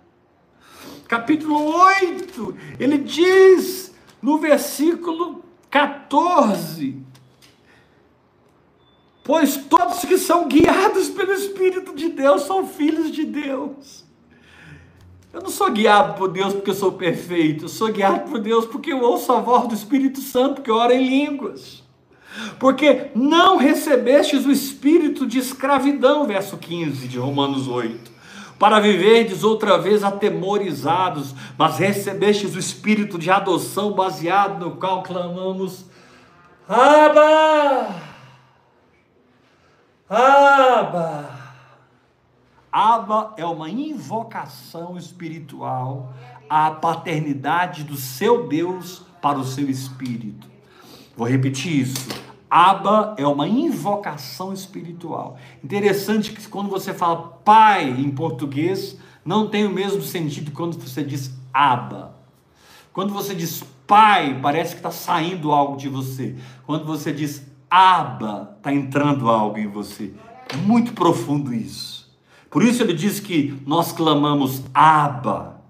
Capítulo 1.09 1.75
8, 1.75 2.57
ele 2.79 2.99
diz 2.99 3.93
no 4.23 4.39
versículo 4.39 5.45
14: 5.69 7.10
Pois 9.23 9.57
todos 9.57 10.01
que 10.01 10.19
são 10.19 10.49
guiados 10.49 11.09
pelo 11.09 11.33
Espírito 11.33 11.95
de 11.95 12.09
Deus 12.09 12.43
são 12.43 12.67
filhos 12.67 13.11
de 13.11 13.25
Deus. 13.25 14.05
Eu 15.33 15.43
não 15.43 15.51
sou 15.51 15.71
guiado 15.71 16.15
por 16.15 16.29
Deus 16.29 16.55
porque 16.55 16.71
eu 16.71 16.75
sou 16.75 16.93
perfeito, 16.93 17.67
eu 17.67 17.69
sou 17.69 17.93
guiado 17.93 18.29
por 18.29 18.41
Deus 18.41 18.67
porque 18.67 18.93
eu 18.93 19.01
ouço 19.01 19.33
a 19.33 19.41
voz 19.41 19.69
do 19.69 19.75
Espírito 19.75 20.21
Santo, 20.21 20.63
eu 20.67 20.75
oro 20.75 20.93
em 20.93 21.09
línguas. 21.09 21.85
Porque 22.59 23.11
não 23.15 23.57
recebestes 23.57 24.47
o 24.47 24.51
espírito 24.51 25.27
de 25.27 25.39
escravidão, 25.39 26.27
verso 26.27 26.57
15 26.57 27.09
de 27.09 27.19
Romanos 27.19 27.69
8, 27.69 28.11
para 28.59 28.81
viverdes 28.81 29.43
outra 29.43 29.79
vez 29.79 30.05
atemorizados, 30.05 31.35
mas 31.57 31.79
recebestes 31.79 32.55
o 32.55 32.59
espírito 32.59 33.19
de 33.19 33.31
adoção 33.31 33.93
baseado 33.93 34.65
no 34.65 34.77
qual 34.77 35.03
clamamos: 35.03 35.85
Abba! 36.69 38.10
Aba. 40.11 41.39
Aba 42.73 43.33
é 43.37 43.45
uma 43.45 43.71
invocação 43.71 44.99
espiritual 44.99 46.13
à 46.49 46.73
paternidade 46.73 47.85
do 47.85 47.95
seu 47.95 48.49
Deus 48.49 49.03
para 49.23 49.39
o 49.39 49.45
seu 49.45 49.71
espírito. 49.71 50.49
Vou 51.17 51.29
repetir 51.29 51.83
isso. 51.83 52.09
Aba 52.51 53.15
é 53.17 53.25
uma 53.25 53.47
invocação 53.47 54.53
espiritual. 54.53 55.39
Interessante 55.63 56.33
que 56.33 56.49
quando 56.49 56.69
você 56.69 56.93
fala 56.93 57.39
pai 57.45 57.89
em 57.89 58.11
português, 58.11 58.99
não 59.25 59.49
tem 59.49 59.65
o 59.65 59.71
mesmo 59.71 60.03
sentido 60.03 60.51
quando 60.51 60.77
você 60.77 61.05
diz 61.05 61.33
aba. 61.55 62.17
Quando 62.93 63.13
você 63.13 63.33
diz 63.33 63.63
pai, 63.87 64.41
parece 64.43 64.73
que 64.73 64.81
está 64.81 64.91
saindo 64.91 65.53
algo 65.53 65.77
de 65.77 65.89
você. 65.89 66.35
Quando 66.67 66.85
você 66.85 67.13
diz 67.13 67.50
Aba, 67.71 68.55
está 68.57 68.73
entrando 68.73 69.29
algo 69.29 69.57
em 69.59 69.69
você. 69.69 70.13
É 70.49 70.57
muito 70.57 70.93
profundo 70.93 71.55
isso. 71.55 72.11
Por 72.51 72.65
isso 72.65 72.83
ele 72.83 72.95
diz 72.95 73.21
que 73.21 73.57
nós 73.65 73.93
clamamos 73.93 74.65
Aba 74.75 75.63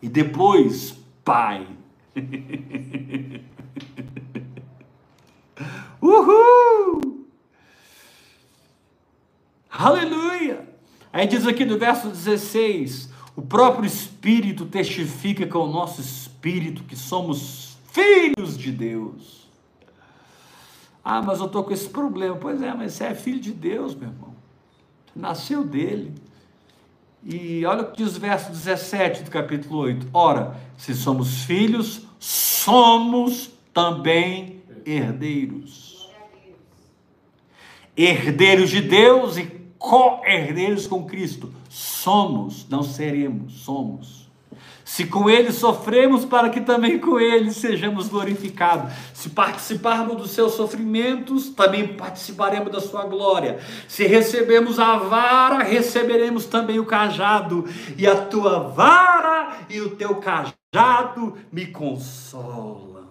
e 0.00 0.08
depois 0.08 0.96
Pai. 1.24 1.66
Uhul! 6.00 7.26
Aleluia! 9.68 10.68
Aí 11.12 11.26
diz 11.26 11.44
aqui 11.46 11.64
no 11.64 11.76
verso 11.76 12.08
16: 12.08 13.10
o 13.34 13.42
próprio 13.42 13.84
Espírito 13.84 14.64
testifica 14.64 15.46
com 15.46 15.58
o 15.58 15.70
nosso 15.70 16.00
espírito 16.00 16.84
que 16.84 16.94
somos 16.94 17.76
filhos 17.92 18.56
de 18.56 18.70
Deus. 18.70 19.45
Ah, 21.08 21.22
mas 21.22 21.38
eu 21.38 21.46
estou 21.46 21.62
com 21.62 21.72
esse 21.72 21.88
problema. 21.88 22.34
Pois 22.34 22.60
é, 22.60 22.74
mas 22.74 22.94
você 22.94 23.04
é 23.04 23.14
filho 23.14 23.38
de 23.38 23.52
Deus, 23.52 23.94
meu 23.94 24.08
irmão. 24.08 24.34
Nasceu 25.14 25.62
dele. 25.62 26.12
E 27.22 27.64
olha 27.64 27.82
o 27.82 27.92
que 27.92 28.02
diz 28.02 28.16
o 28.16 28.20
verso 28.20 28.50
17 28.50 29.22
do 29.22 29.30
capítulo 29.30 29.78
8. 29.82 30.08
Ora, 30.12 30.56
se 30.76 30.96
somos 30.96 31.44
filhos, 31.44 32.02
somos 32.18 33.52
também 33.72 34.60
herdeiros. 34.84 36.10
Herdeiros 37.96 38.70
de 38.70 38.80
Deus 38.80 39.36
e 39.36 39.44
co-herdeiros 39.78 40.88
com 40.88 41.06
Cristo. 41.06 41.54
Somos, 41.68 42.68
não 42.68 42.82
seremos, 42.82 43.60
somos. 43.60 44.25
Se 44.86 45.04
com 45.04 45.28
ele 45.28 45.50
sofremos, 45.50 46.24
para 46.24 46.48
que 46.48 46.60
também 46.60 47.00
com 47.00 47.18
ele 47.18 47.50
sejamos 47.50 48.06
glorificados. 48.06 48.92
Se 49.12 49.30
participarmos 49.30 50.16
dos 50.16 50.30
seus 50.30 50.52
sofrimentos, 50.52 51.50
também 51.50 51.88
participaremos 51.88 52.70
da 52.70 52.80
sua 52.80 53.04
glória. 53.04 53.58
Se 53.88 54.06
recebemos 54.06 54.78
a 54.78 54.96
vara, 54.96 55.64
receberemos 55.64 56.46
também 56.46 56.78
o 56.78 56.86
cajado. 56.86 57.68
E 57.98 58.06
a 58.06 58.14
tua 58.14 58.60
vara 58.60 59.56
e 59.68 59.80
o 59.80 59.96
teu 59.96 60.14
cajado 60.20 61.36
me 61.50 61.66
consolam. 61.66 63.08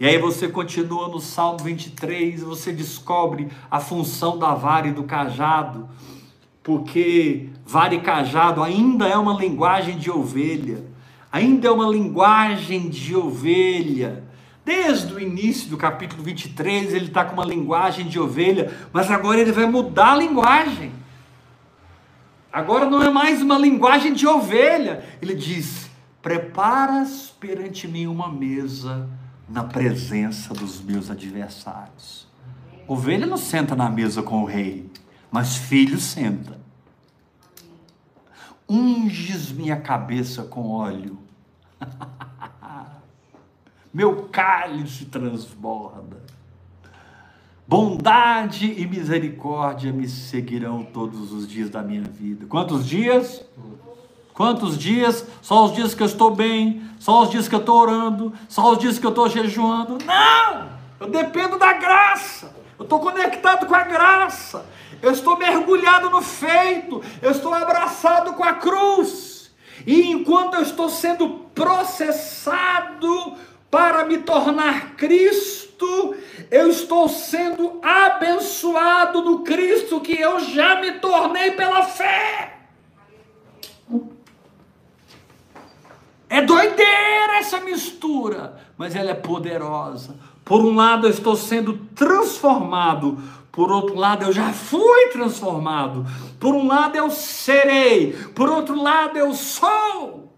E 0.00 0.08
aí 0.08 0.18
você 0.18 0.48
continua 0.48 1.06
no 1.06 1.20
Salmo 1.20 1.60
23, 1.60 2.42
você 2.42 2.72
descobre 2.72 3.48
a 3.70 3.78
função 3.78 4.36
da 4.36 4.54
vara 4.54 4.88
e 4.88 4.92
do 4.92 5.04
cajado 5.04 5.88
porque 6.66 7.48
vara 7.66 7.98
cajado 7.98 8.62
ainda 8.62 9.08
é 9.08 9.16
uma 9.18 9.34
linguagem 9.34 9.98
de 9.98 10.08
ovelha, 10.08 10.84
ainda 11.32 11.66
é 11.66 11.70
uma 11.70 11.88
linguagem 11.88 12.88
de 12.88 13.14
ovelha. 13.16 14.24
Desde 14.64 15.12
o 15.12 15.20
início 15.20 15.68
do 15.68 15.76
capítulo 15.76 16.22
23, 16.22 16.94
ele 16.94 17.06
está 17.06 17.24
com 17.24 17.34
uma 17.34 17.44
linguagem 17.44 18.06
de 18.06 18.18
ovelha, 18.18 18.72
mas 18.92 19.10
agora 19.10 19.40
ele 19.40 19.52
vai 19.52 19.66
mudar 19.66 20.12
a 20.12 20.16
linguagem. 20.16 20.92
Agora 22.52 22.88
não 22.88 23.02
é 23.02 23.10
mais 23.10 23.42
uma 23.42 23.58
linguagem 23.58 24.12
de 24.12 24.26
ovelha. 24.26 25.04
Ele 25.20 25.34
diz: 25.34 25.90
Preparas 26.22 27.34
perante 27.38 27.86
mim 27.86 28.06
uma 28.06 28.32
mesa 28.32 29.08
na 29.48 29.62
presença 29.62 30.54
dos 30.54 30.80
meus 30.80 31.10
adversários. 31.10 32.26
Ovelha 32.88 33.26
não 33.26 33.36
senta 33.36 33.76
na 33.76 33.90
mesa 33.90 34.22
com 34.22 34.42
o 34.42 34.46
rei, 34.46 34.90
mas 35.30 35.56
filho 35.56 35.98
senta. 35.98 36.55
Unges 38.68 39.52
minha 39.52 39.76
cabeça 39.76 40.42
com 40.42 40.70
óleo. 40.70 41.18
Meu 43.92 44.24
cálice 44.24 45.06
transborda. 45.06 46.16
Bondade 47.66 48.72
e 48.80 48.86
misericórdia 48.86 49.92
me 49.92 50.08
seguirão 50.08 50.84
todos 50.84 51.32
os 51.32 51.48
dias 51.48 51.70
da 51.70 51.82
minha 51.82 52.02
vida. 52.02 52.46
Quantos 52.46 52.86
dias? 52.86 53.44
Quantos 54.32 54.78
dias? 54.78 55.26
Só 55.40 55.64
os 55.64 55.74
dias 55.74 55.94
que 55.94 56.02
eu 56.02 56.06
estou 56.06 56.34
bem, 56.34 56.82
só 56.98 57.22
os 57.22 57.30
dias 57.30 57.48
que 57.48 57.54
eu 57.54 57.60
estou 57.60 57.80
orando, 57.80 58.32
só 58.48 58.72
os 58.72 58.78
dias 58.78 58.98
que 58.98 59.06
eu 59.06 59.10
estou 59.10 59.28
jejuando. 59.28 59.98
Não! 60.04 60.68
Eu 61.00 61.08
dependo 61.08 61.58
da 61.58 61.72
graça. 61.72 62.54
Eu 62.78 62.84
estou 62.84 63.00
conectado 63.00 63.66
com 63.66 63.74
a 63.74 63.82
graça. 63.82 64.64
Eu 65.02 65.12
estou 65.12 65.36
mergulhado 65.36 66.10
no 66.10 66.22
feito. 66.22 67.02
Eu 67.22 67.30
estou 67.30 67.52
abraçado 67.52 68.34
com 68.34 68.44
a 68.44 68.54
cruz. 68.54 69.50
E 69.86 70.10
enquanto 70.10 70.54
eu 70.54 70.62
estou 70.62 70.88
sendo 70.88 71.28
processado 71.54 73.36
para 73.70 74.04
me 74.04 74.18
tornar 74.18 74.96
Cristo, 74.96 76.14
eu 76.50 76.68
estou 76.68 77.08
sendo 77.08 77.80
abençoado 77.82 79.22
no 79.22 79.40
Cristo 79.40 80.00
que 80.00 80.18
eu 80.18 80.40
já 80.40 80.80
me 80.80 80.92
tornei 80.92 81.50
pela 81.52 81.82
fé. 81.82 82.56
É 86.28 86.42
doideira 86.42 87.38
essa 87.38 87.60
mistura, 87.60 88.58
mas 88.76 88.96
ela 88.96 89.10
é 89.10 89.14
poderosa. 89.14 90.16
Por 90.44 90.64
um 90.64 90.74
lado, 90.74 91.06
eu 91.06 91.10
estou 91.10 91.36
sendo 91.36 91.78
transformado, 91.94 93.18
por 93.56 93.72
outro 93.72 93.96
lado, 93.96 94.22
eu 94.24 94.32
já 94.32 94.52
fui 94.52 95.08
transformado. 95.08 96.06
Por 96.38 96.54
um 96.54 96.68
lado, 96.68 96.94
eu 96.94 97.10
serei, 97.10 98.12
por 98.12 98.48
outro 98.48 98.80
lado, 98.80 99.18
eu 99.18 99.34
sou. 99.34 100.32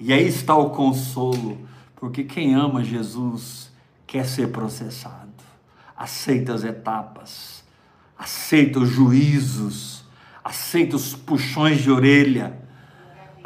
E 0.00 0.10
aí 0.10 0.26
está 0.26 0.56
o 0.56 0.70
consolo, 0.70 1.68
porque 1.96 2.24
quem 2.24 2.54
ama 2.54 2.82
Jesus 2.82 3.70
quer 4.06 4.24
ser 4.24 4.52
processado, 4.52 5.32
aceita 5.94 6.54
as 6.54 6.64
etapas, 6.64 7.62
aceita 8.16 8.78
os 8.78 8.88
juízos, 8.88 10.04
aceita 10.42 10.96
os 10.96 11.14
puxões 11.14 11.82
de 11.82 11.90
orelha 11.90 12.64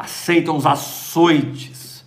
aceitam 0.01 0.57
os 0.57 0.65
açoites, 0.65 2.07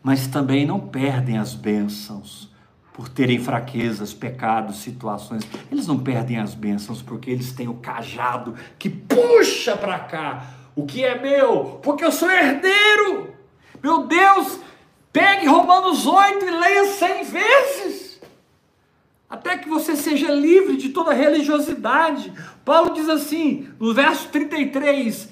mas 0.00 0.28
também 0.28 0.64
não 0.64 0.78
perdem 0.78 1.38
as 1.38 1.54
bênçãos 1.54 2.48
por 2.96 3.10
terem 3.10 3.38
fraquezas, 3.38 4.14
pecados, 4.14 4.78
situações. 4.78 5.46
Eles 5.70 5.86
não 5.86 5.98
perdem 5.98 6.38
as 6.38 6.54
bênçãos 6.54 7.02
porque 7.02 7.30
eles 7.30 7.52
têm 7.52 7.68
o 7.68 7.74
cajado 7.74 8.54
que 8.78 8.88
puxa 8.88 9.76
para 9.76 9.98
cá 9.98 10.46
o 10.74 10.86
que 10.86 11.04
é 11.04 11.20
meu, 11.20 11.78
porque 11.82 12.02
eu 12.02 12.10
sou 12.10 12.30
herdeiro. 12.30 13.34
Meu 13.82 14.06
Deus, 14.06 14.58
pegue 15.12 15.46
Romanos 15.46 16.06
8 16.06 16.42
e 16.42 16.50
leia 16.50 16.86
cem 16.86 17.22
vezes. 17.22 18.18
Até 19.28 19.58
que 19.58 19.68
você 19.68 19.94
seja 19.94 20.30
livre 20.30 20.78
de 20.78 20.88
toda 20.88 21.12
religiosidade. 21.12 22.32
Paulo 22.64 22.94
diz 22.94 23.10
assim, 23.10 23.68
no 23.78 23.92
verso 23.92 24.28
33, 24.28 25.28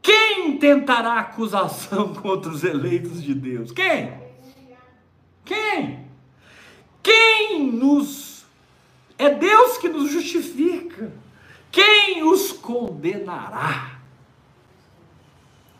quem 0.00 0.56
tentará 0.56 1.18
acusação 1.18 2.14
contra 2.16 2.50
os 2.50 2.64
eleitos 2.64 3.22
de 3.22 3.34
Deus? 3.34 3.70
Quem? 3.70 4.14
Quem? 5.44 6.01
Quem 7.02 7.72
nos. 7.72 8.44
É 9.18 9.30
Deus 9.30 9.78
que 9.78 9.88
nos 9.88 10.10
justifica. 10.10 11.12
Quem 11.70 12.22
os 12.22 12.52
condenará? 12.52 13.98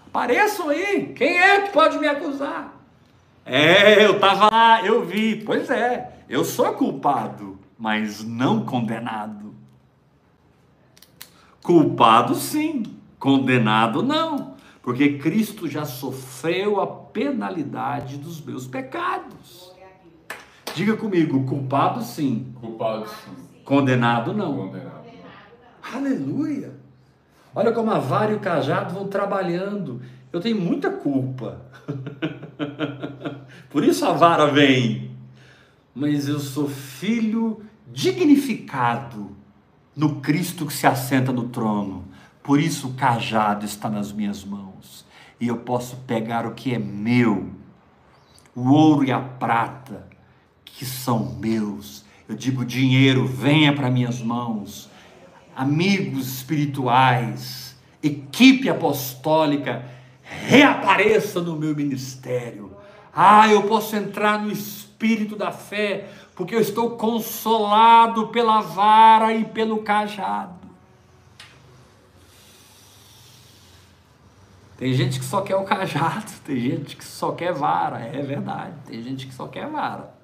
Apareçam 0.06 0.68
aí. 0.68 1.12
Quem 1.14 1.38
é 1.38 1.62
que 1.62 1.72
pode 1.72 1.98
me 1.98 2.06
acusar? 2.06 2.80
É, 3.44 4.04
eu 4.04 4.16
estava 4.16 4.50
lá, 4.50 4.84
eu 4.84 5.04
vi. 5.04 5.36
Pois 5.44 5.70
é, 5.70 6.24
eu 6.28 6.44
sou 6.44 6.72
culpado, 6.74 7.58
mas 7.78 8.22
não 8.22 8.64
condenado. 8.64 9.54
Culpado 11.62 12.34
sim, 12.34 12.82
Condenado 13.22 14.02
não, 14.02 14.56
porque 14.82 15.16
Cristo 15.16 15.68
já 15.68 15.84
sofreu 15.84 16.80
a 16.80 16.86
penalidade 16.88 18.16
dos 18.16 18.40
meus 18.40 18.66
pecados. 18.66 19.71
Diga 20.74 20.96
comigo, 20.96 21.44
culpado 21.44 22.02
sim. 22.02 22.52
Culpado 22.60 23.06
sim. 23.06 23.62
Condenado 23.64 24.32
não. 24.32 24.56
Condenado. 24.56 25.02
Aleluia. 25.92 26.72
Olha 27.54 27.72
como 27.72 27.90
a 27.90 27.98
vara 27.98 28.32
e 28.32 28.34
o 28.34 28.40
cajado 28.40 28.94
vão 28.94 29.08
trabalhando. 29.08 30.00
Eu 30.32 30.40
tenho 30.40 30.58
muita 30.58 30.90
culpa. 30.90 31.60
Por 33.68 33.84
isso 33.84 34.06
a 34.06 34.12
vara 34.12 34.46
vem. 34.46 35.10
Mas 35.94 36.26
eu 36.28 36.38
sou 36.38 36.68
filho 36.68 37.62
dignificado 37.92 39.36
no 39.94 40.20
Cristo 40.20 40.64
que 40.64 40.72
se 40.72 40.86
assenta 40.86 41.32
no 41.32 41.48
trono. 41.48 42.04
Por 42.42 42.58
isso 42.58 42.88
o 42.88 42.94
cajado 42.94 43.66
está 43.66 43.90
nas 43.90 44.10
minhas 44.10 44.42
mãos 44.42 45.04
e 45.38 45.48
eu 45.48 45.58
posso 45.58 45.96
pegar 46.06 46.46
o 46.46 46.52
que 46.52 46.72
é 46.72 46.78
meu, 46.78 47.50
o 48.54 48.70
ouro 48.70 49.04
e 49.04 49.12
a 49.12 49.18
prata 49.18 50.06
que 50.76 50.84
são 50.84 51.36
meus. 51.38 52.04
Eu 52.28 52.34
digo 52.34 52.64
dinheiro, 52.64 53.26
venha 53.26 53.72
para 53.72 53.90
minhas 53.90 54.20
mãos. 54.20 54.88
Amigos 55.54 56.26
espirituais, 56.26 57.76
equipe 58.02 58.68
apostólica, 58.68 59.84
reapareça 60.22 61.40
no 61.40 61.56
meu 61.56 61.76
ministério. 61.76 62.74
Ah, 63.14 63.48
eu 63.48 63.64
posso 63.64 63.94
entrar 63.94 64.40
no 64.40 64.50
espírito 64.50 65.36
da 65.36 65.52
fé, 65.52 66.08
porque 66.34 66.54
eu 66.54 66.60
estou 66.60 66.92
consolado 66.92 68.28
pela 68.28 68.62
vara 68.62 69.34
e 69.34 69.44
pelo 69.44 69.82
cajado. 69.82 70.62
Tem 74.78 74.94
gente 74.94 75.20
que 75.20 75.24
só 75.24 75.42
quer 75.42 75.54
o 75.54 75.64
cajado, 75.64 76.32
tem 76.44 76.58
gente 76.58 76.96
que 76.96 77.04
só 77.04 77.32
quer 77.32 77.52
vara, 77.52 78.00
é 78.00 78.22
verdade. 78.22 78.74
Tem 78.86 79.02
gente 79.02 79.26
que 79.26 79.34
só 79.34 79.46
quer 79.46 79.68
vara. 79.68 80.21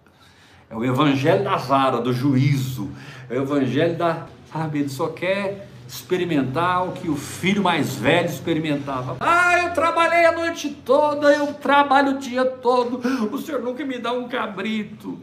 É 0.71 0.77
o 0.77 0.85
evangelho 0.85 1.45
da 1.45 1.57
vara, 1.57 2.01
do 2.01 2.13
juízo. 2.13 2.91
É 3.31 3.39
o 3.39 3.43
evangelho 3.43 3.97
da, 3.97 4.27
sabe, 4.53 4.81
ele 4.81 4.89
só 4.89 5.09
quer 5.09 5.69
experimentar 5.87 6.87
o 6.87 6.93
que 6.93 7.09
o 7.09 7.17
filho 7.17 7.63
mais 7.63 7.97
velho 7.97 8.29
experimentava. 8.29 9.17
Ah, 9.21 9.59
eu 9.63 9.73
trabalhei 9.73 10.27
a 10.27 10.33
noite 10.33 10.69
toda, 10.85 11.33
eu 11.33 11.55
trabalho 11.55 12.17
o 12.17 12.19
dia 12.19 12.45
todo. 12.45 13.01
O 13.33 13.39
senhor 13.39 13.63
nunca 13.63 13.85
me 13.85 13.99
dá 13.99 14.13
um 14.13 14.29
cabrito. 14.29 15.19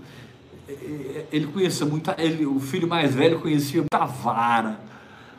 Ele 1.32 1.46
conhecia 1.48 1.86
muito, 1.86 2.12
ele, 2.18 2.48
o 2.48 2.60
filho 2.60 2.88
mais 2.88 3.14
velho 3.14 3.40
conhecia 3.40 3.82
muita 3.82 4.06
vara, 4.06 4.80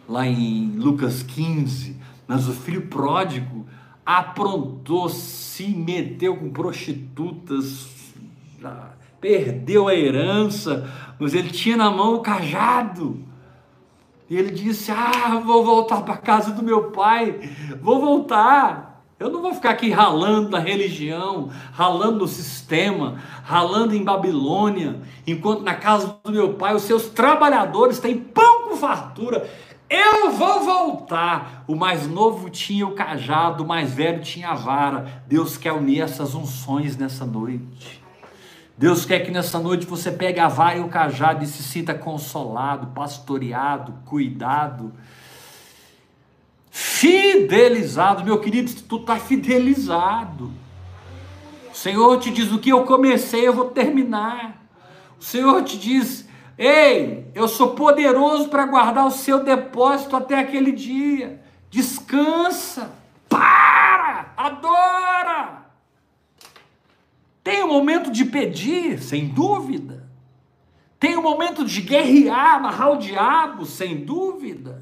lá 0.09 0.25
em 0.25 0.71
Lucas 0.77 1.25
15. 1.25 1.97
Mas 2.29 2.49
o 2.49 2.53
filho 2.53 2.83
pródigo 2.83 3.67
aprontou, 4.05 5.09
se 5.09 5.67
meteu 5.67 6.37
com 6.37 6.51
prostitutas, 6.51 7.89
perdeu 9.27 9.89
a 9.89 9.95
herança, 9.95 10.89
mas 11.19 11.35
ele 11.35 11.51
tinha 11.51 11.77
na 11.77 11.91
mão 11.91 12.15
o 12.15 12.21
cajado. 12.21 13.25
E 14.31 14.37
ele 14.37 14.53
disse: 14.53 14.93
Ah, 14.93 15.43
vou 15.45 15.65
voltar 15.65 16.03
para 16.03 16.17
casa 16.17 16.53
do 16.53 16.63
meu 16.63 16.93
pai, 16.93 17.41
vou 17.83 18.01
voltar. 18.01 19.03
Eu 19.19 19.31
não 19.31 19.43
vou 19.43 19.53
ficar 19.53 19.71
aqui 19.71 19.91
ralando 19.91 20.51
na 20.51 20.59
religião, 20.61 21.51
ralando 21.73 22.19
no 22.19 22.29
sistema, 22.29 23.17
ralando 23.43 23.97
em 23.97 24.05
Babilônia, 24.05 25.01
enquanto 25.27 25.63
na 25.63 25.75
casa 25.75 26.19
do 26.23 26.31
meu 26.31 26.53
pai 26.55 26.75
os 26.75 26.83
seus 26.83 27.07
trabalhadores 27.07 27.99
têm 27.99 28.19
pão 28.19 28.69
com 28.69 28.77
fartura. 28.77 29.49
Eu 29.91 30.31
vou 30.33 30.61
voltar. 30.61 31.65
O 31.67 31.75
mais 31.75 32.07
novo 32.07 32.49
tinha 32.51 32.87
o 32.87 32.93
cajado, 32.93 33.65
o 33.65 33.67
mais 33.67 33.93
velho 33.93 34.23
tinha 34.23 34.51
a 34.51 34.55
vara. 34.55 35.25
Deus 35.27 35.57
quer 35.57 35.73
unir 35.73 36.03
essas 36.03 36.35
unções 36.35 36.97
nessa 36.97 37.25
noite. 37.25 38.06
Deus 38.79 39.07
quer 39.07 39.21
que 39.21 39.31
nessa 39.31 39.59
noite 39.59 39.87
você 39.87 40.13
pegue 40.13 40.39
a 40.39 40.49
vara 40.49 40.77
e 40.77 40.81
o 40.81 40.89
cajado 40.89 41.43
e 41.43 41.47
se 41.47 41.63
sinta 41.63 41.95
consolado, 41.95 42.89
pastoreado, 42.89 43.95
cuidado, 44.05 44.93
fidelizado. 46.71 48.23
Meu 48.23 48.39
querido, 48.39 48.71
tu 48.83 48.97
está 48.97 49.17
fidelizado. 49.17 50.53
O 51.73 51.77
Senhor 51.77 52.19
te 52.19 52.31
diz: 52.31 52.53
o 52.53 52.59
que 52.59 52.69
eu 52.69 52.85
comecei, 52.85 53.49
eu 53.49 53.55
vou 53.55 53.71
terminar. 53.71 54.63
O 55.19 55.25
Senhor 55.25 55.63
te 55.65 55.79
diz: 55.79 56.29
Ei, 56.59 57.31
eu 57.35 57.49
sou 57.49 57.71
poderoso 57.71 58.51
para 58.51 58.67
guardar 58.67 59.07
o 59.07 59.11
seu 59.11 59.43
depósito 59.43 60.17
até 60.17 60.39
aquele 60.39 60.73
dia. 60.73 61.41
Descansa. 61.71 62.91
Para. 63.27 64.33
Adora. 64.37 65.66
Tem 67.47 67.63
o 67.63 67.69
momento 67.69 68.11
de 68.11 68.25
pedir, 68.25 69.01
sem 69.01 69.29
dúvida. 69.29 70.09
Tem 70.99 71.17
o 71.17 71.23
momento 71.23 71.65
de 71.65 71.81
guerrear, 71.81 72.57
amarrar 72.57 72.91
o 72.91 72.99
diabo, 72.99 73.65
sem 73.65 74.05
dúvida. 74.05 74.81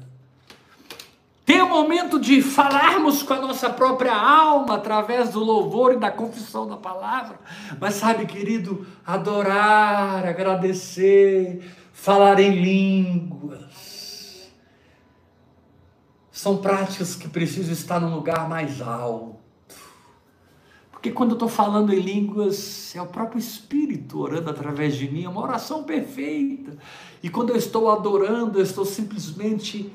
Tem 1.45 1.61
o 1.61 1.69
momento 1.69 2.19
de 2.19 2.41
falarmos 2.41 3.21
com 3.21 3.35
a 3.35 3.39
nossa 3.39 3.69
própria 3.69 4.15
alma 4.15 4.77
através 4.77 5.29
do 5.29 5.41
louvor 5.41 5.93
e 5.93 5.99
da 5.99 6.09
confissão 6.09 6.67
da 6.67 6.75
palavra. 6.75 7.39
Mas 7.79 7.93
sabe, 7.93 8.25
querido, 8.25 8.87
adorar, 9.05 10.25
agradecer, 10.25 11.71
falar 11.93 12.39
em 12.39 12.49
línguas. 12.49 14.49
São 16.31 16.57
práticas 16.57 17.13
que 17.13 17.27
precisam 17.27 17.73
estar 17.73 17.99
num 17.99 18.15
lugar 18.15 18.49
mais 18.49 18.81
alto. 18.81 19.44
Porque 21.05 21.13
quando 21.13 21.31
eu 21.31 21.35
estou 21.35 21.49
falando 21.49 21.93
em 21.93 21.99
línguas, 21.99 22.95
é 22.95 22.99
o 22.99 23.05
próprio 23.05 23.37
Espírito 23.37 24.17
orando 24.17 24.49
através 24.49 24.95
de 24.95 25.07
mim, 25.07 25.23
é 25.23 25.29
uma 25.29 25.43
oração 25.43 25.83
perfeita. 25.83 26.75
E 27.21 27.29
quando 27.29 27.51
eu 27.51 27.55
estou 27.55 27.91
adorando, 27.91 28.57
eu 28.57 28.63
estou 28.63 28.83
simplesmente 28.83 29.93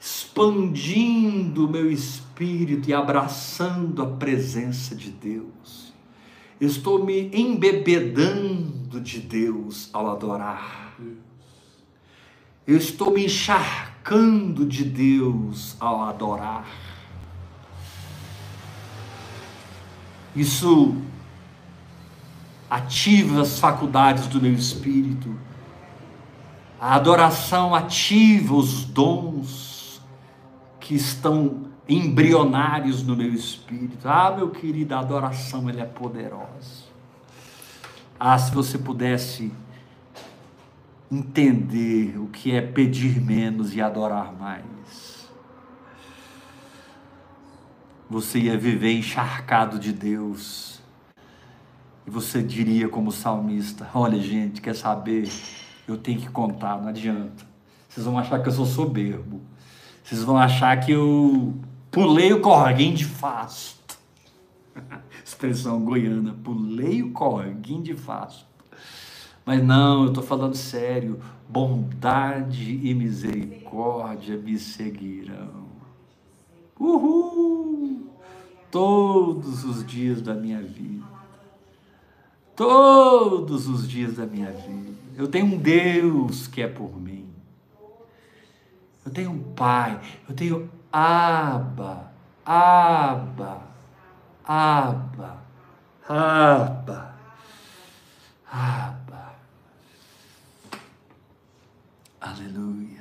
expandindo 0.00 1.66
o 1.66 1.70
meu 1.70 1.90
espírito 1.90 2.88
e 2.88 2.94
abraçando 2.94 4.00
a 4.00 4.06
presença 4.06 4.94
de 4.94 5.10
Deus. 5.10 5.92
Eu 6.58 6.68
estou 6.68 7.04
me 7.04 7.30
embebedando 7.34 8.98
de 8.98 9.20
Deus 9.20 9.90
ao 9.92 10.10
adorar. 10.10 10.96
Eu 12.66 12.78
estou 12.78 13.12
me 13.12 13.26
encharcando 13.26 14.64
de 14.64 14.84
Deus 14.84 15.76
ao 15.78 16.02
adorar. 16.02 16.95
Isso 20.36 20.94
ativa 22.68 23.40
as 23.40 23.58
faculdades 23.58 24.26
do 24.26 24.40
meu 24.40 24.52
espírito. 24.52 25.34
A 26.78 26.94
adoração 26.94 27.74
ativa 27.74 28.54
os 28.54 28.84
dons 28.84 30.00
que 30.78 30.94
estão 30.94 31.66
embrionários 31.88 33.02
no 33.02 33.16
meu 33.16 33.32
espírito. 33.32 34.06
Ah, 34.06 34.30
meu 34.36 34.50
querido, 34.50 34.94
a 34.94 35.00
adoração 35.00 35.70
ela 35.70 35.80
é 35.80 35.86
poderosa. 35.86 36.84
Ah, 38.20 38.38
se 38.38 38.52
você 38.52 38.76
pudesse 38.76 39.50
entender 41.10 42.18
o 42.18 42.26
que 42.26 42.52
é 42.52 42.60
pedir 42.60 43.20
menos 43.20 43.74
e 43.74 43.80
adorar 43.80 44.34
mais. 44.34 45.15
Você 48.08 48.38
ia 48.38 48.56
viver 48.56 48.92
encharcado 48.92 49.78
de 49.78 49.92
Deus. 49.92 50.80
E 52.06 52.10
você 52.10 52.42
diria 52.42 52.88
como 52.88 53.10
salmista: 53.10 53.88
Olha, 53.94 54.18
gente, 54.18 54.60
quer 54.60 54.74
saber? 54.74 55.28
Eu 55.86 55.96
tenho 55.96 56.20
que 56.20 56.28
contar, 56.28 56.80
não 56.80 56.88
adianta. 56.88 57.44
Vocês 57.88 58.04
vão 58.04 58.18
achar 58.18 58.42
que 58.42 58.48
eu 58.48 58.52
sou 58.52 58.66
soberbo. 58.66 59.40
Vocês 60.02 60.22
vão 60.22 60.36
achar 60.36 60.78
que 60.80 60.92
eu 60.92 61.54
pulei 61.90 62.32
o 62.32 62.40
corguinho 62.40 62.94
de 62.94 63.04
fasto. 63.04 63.98
Expressão 65.24 65.84
goiana: 65.84 66.36
pulei 66.44 67.02
o 67.02 67.10
corguinho 67.12 67.82
de 67.82 67.94
fasto. 67.94 68.46
Mas 69.44 69.62
não, 69.62 70.02
eu 70.02 70.08
estou 70.08 70.22
falando 70.22 70.56
sério. 70.56 71.20
Bondade 71.48 72.80
e 72.82 72.92
misericórdia 72.92 74.36
me 74.36 74.58
seguirão. 74.58 75.65
Uhul! 76.78 77.36
todos 78.76 79.64
os 79.64 79.86
dias 79.86 80.20
da 80.20 80.34
minha 80.34 80.60
vida. 80.60 81.06
Todos 82.54 83.68
os 83.68 83.88
dias 83.88 84.16
da 84.16 84.26
minha 84.26 84.52
vida. 84.52 84.94
Eu 85.16 85.28
tenho 85.28 85.46
um 85.46 85.56
Deus 85.56 86.46
que 86.46 86.60
é 86.60 86.68
por 86.68 87.00
mim. 87.00 87.26
Eu 89.02 89.10
tenho 89.10 89.30
um 89.30 89.42
Pai. 89.54 89.98
Eu 90.28 90.34
tenho 90.34 90.70
Abba. 90.92 92.12
Abba. 92.44 93.62
Abba. 94.44 95.38
Abba. 96.06 97.14
Abba. 98.52 99.34
Aleluia. 102.20 102.95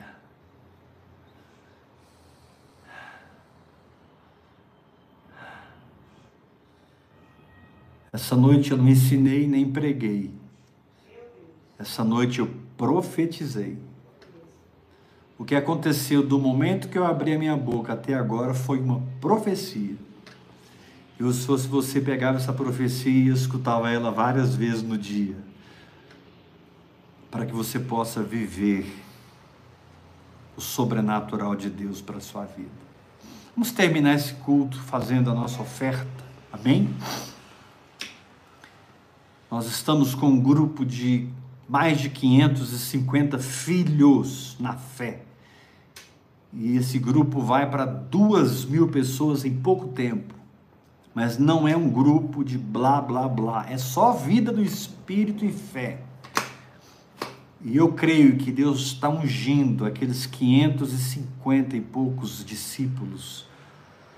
Essa 8.16 8.34
noite 8.34 8.72
eu 8.72 8.78
não 8.78 8.88
ensinei 8.88 9.46
nem 9.46 9.70
preguei. 9.70 10.32
Essa 11.78 12.02
noite 12.02 12.40
eu 12.40 12.50
profetizei. 12.78 13.78
O 15.38 15.44
que 15.44 15.54
aconteceu 15.54 16.26
do 16.26 16.40
momento 16.40 16.88
que 16.88 16.98
eu 16.98 17.06
abri 17.06 17.34
a 17.34 17.38
minha 17.38 17.58
boca 17.58 17.92
até 17.92 18.14
agora 18.14 18.54
foi 18.54 18.80
uma 18.80 19.04
profecia. 19.20 19.98
Eu, 21.20 21.30
se 21.34 21.46
fosse 21.46 21.68
você, 21.68 22.00
pegava 22.00 22.38
essa 22.38 22.54
profecia 22.54 23.12
e 23.12 23.28
escutava 23.28 23.92
ela 23.92 24.12
várias 24.12 24.56
vezes 24.56 24.82
no 24.82 24.98
dia, 24.98 25.36
para 27.30 27.46
que 27.46 27.52
você 27.52 27.78
possa 27.78 28.24
viver 28.24 28.96
o 30.56 30.62
sobrenatural 30.62 31.54
de 31.54 31.70
Deus 31.70 32.02
para 32.02 32.16
a 32.16 32.22
sua 32.22 32.46
vida. 32.46 32.70
Vamos 33.54 33.74
terminar 33.74 34.16
esse 34.16 34.36
culto 34.36 34.80
fazendo 34.80 35.30
a 35.30 35.34
nossa 35.34 35.62
oferta. 35.62 36.24
Amém? 36.50 36.96
Nós 39.56 39.68
estamos 39.68 40.14
com 40.14 40.28
um 40.28 40.38
grupo 40.42 40.84
de 40.86 41.30
mais 41.66 42.02
de 42.02 42.10
550 42.10 43.40
filhos 43.40 44.58
na 44.60 44.74
fé. 44.74 45.22
E 46.52 46.76
esse 46.76 47.00
grupo 47.00 47.40
vai 47.40 47.70
para 47.70 47.86
duas 47.86 48.66
mil 48.66 48.90
pessoas 48.90 49.46
em 49.46 49.56
pouco 49.56 49.88
tempo. 49.88 50.34
Mas 51.14 51.38
não 51.38 51.66
é 51.66 51.74
um 51.74 51.90
grupo 51.90 52.44
de 52.44 52.58
blá 52.58 53.00
blá 53.00 53.30
blá. 53.30 53.66
É 53.70 53.78
só 53.78 54.12
vida 54.12 54.52
do 54.52 54.62
Espírito 54.62 55.46
e 55.46 55.54
fé. 55.54 56.02
E 57.64 57.78
eu 57.78 57.94
creio 57.94 58.36
que 58.36 58.52
Deus 58.52 58.82
está 58.88 59.08
ungindo 59.08 59.86
aqueles 59.86 60.26
550 60.26 61.78
e 61.78 61.80
poucos 61.80 62.44
discípulos 62.44 63.48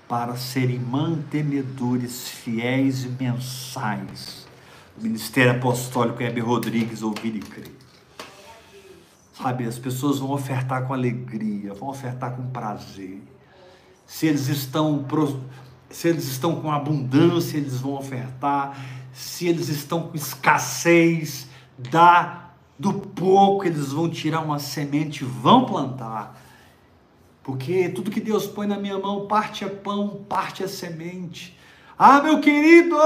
para 0.08 0.34
serem 0.34 0.80
mantenedores 0.80 2.28
fiéis 2.28 3.04
e 3.04 3.08
mensais 3.08 4.47
Ministério 5.00 5.52
Apostólico 5.52 6.22
Heber 6.22 6.44
Rodrigues 6.44 7.02
ouvir 7.02 7.36
e 7.36 7.40
crer. 7.40 7.76
Sabe, 9.32 9.64
as 9.64 9.78
pessoas 9.78 10.18
vão 10.18 10.30
ofertar 10.30 10.86
com 10.86 10.92
alegria, 10.92 11.72
vão 11.72 11.88
ofertar 11.88 12.34
com 12.34 12.48
prazer. 12.50 13.22
Se 14.04 14.26
eles 14.26 14.48
estão 14.48 15.06
se 15.90 16.08
eles 16.08 16.24
estão 16.24 16.60
com 16.60 16.70
abundância, 16.70 17.56
eles 17.56 17.80
vão 17.80 17.94
ofertar. 17.94 18.76
Se 19.12 19.46
eles 19.46 19.68
estão 19.68 20.08
com 20.08 20.16
escassez, 20.16 21.48
dá 21.78 22.50
do 22.78 22.92
pouco, 22.92 23.64
eles 23.64 23.92
vão 23.92 24.08
tirar 24.08 24.40
uma 24.40 24.58
semente, 24.58 25.24
vão 25.24 25.64
plantar. 25.64 26.40
Porque 27.42 27.88
tudo 27.88 28.10
que 28.10 28.20
Deus 28.20 28.46
põe 28.46 28.66
na 28.66 28.76
minha 28.76 28.98
mão, 28.98 29.26
parte 29.26 29.64
é 29.64 29.68
pão, 29.68 30.24
parte 30.28 30.62
é 30.62 30.68
semente. 30.68 31.58
Ah, 31.98 32.20
meu 32.20 32.40
querido, 32.40 32.96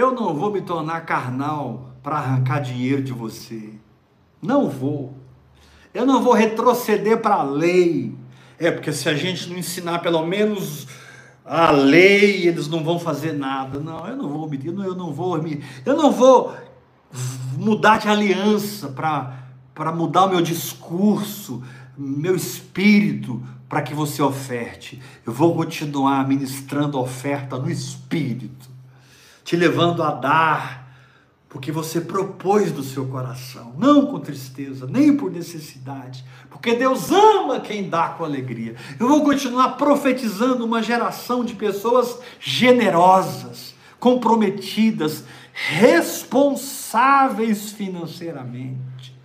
eu 0.00 0.12
não 0.12 0.34
vou 0.34 0.50
me 0.50 0.62
tornar 0.62 1.02
carnal 1.02 1.90
para 2.02 2.16
arrancar 2.16 2.60
dinheiro 2.60 3.02
de 3.02 3.12
você. 3.12 3.74
Não 4.40 4.68
vou. 4.68 5.14
Eu 5.92 6.06
não 6.06 6.22
vou 6.22 6.32
retroceder 6.32 7.20
para 7.20 7.34
a 7.34 7.42
lei. 7.42 8.14
É, 8.58 8.70
porque 8.70 8.92
se 8.92 9.08
a 9.08 9.14
gente 9.14 9.48
não 9.48 9.58
ensinar 9.58 9.98
pelo 9.98 10.24
menos 10.24 10.86
a 11.44 11.70
lei, 11.70 12.46
eles 12.46 12.68
não 12.68 12.82
vão 12.82 12.98
fazer 12.98 13.32
nada. 13.32 13.78
Não, 13.78 14.06
eu 14.06 14.16
não 14.16 14.28
vou 14.28 14.48
me, 14.48 14.60
eu 14.64 14.94
não 14.94 15.12
vou 15.12 15.42
me, 15.42 15.62
eu 15.84 15.96
não 15.96 16.10
vou 16.10 16.54
mudar 17.58 17.98
de 17.98 18.08
aliança 18.08 18.88
para 18.88 19.38
para 19.74 19.92
mudar 19.92 20.26
o 20.26 20.28
meu 20.28 20.42
discurso, 20.42 21.62
meu 21.96 22.36
espírito, 22.36 23.42
para 23.66 23.80
que 23.80 23.94
você 23.94 24.20
oferte. 24.20 25.00
Eu 25.24 25.32
vou 25.32 25.54
continuar 25.54 26.28
ministrando 26.28 26.98
oferta 26.98 27.56
no 27.56 27.70
espírito 27.70 28.69
te 29.50 29.56
levando 29.56 30.04
a 30.04 30.12
dar, 30.12 30.94
porque 31.48 31.72
você 31.72 32.00
propôs 32.00 32.70
do 32.70 32.84
seu 32.84 33.08
coração, 33.08 33.74
não 33.76 34.06
com 34.06 34.20
tristeza, 34.20 34.86
nem 34.86 35.16
por 35.16 35.28
necessidade, 35.28 36.24
porque 36.48 36.76
Deus 36.76 37.10
ama 37.10 37.58
quem 37.58 37.90
dá 37.90 38.10
com 38.10 38.24
alegria. 38.24 38.76
Eu 38.96 39.08
vou 39.08 39.24
continuar 39.24 39.70
profetizando 39.70 40.64
uma 40.64 40.80
geração 40.80 41.44
de 41.44 41.54
pessoas 41.54 42.20
generosas, 42.38 43.74
comprometidas, 43.98 45.24
responsáveis 45.52 47.72
financeiramente, 47.72 49.18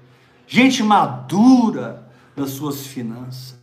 gente 0.48 0.82
madura 0.82 2.10
nas 2.36 2.50
suas 2.50 2.88
finanças. 2.88 3.60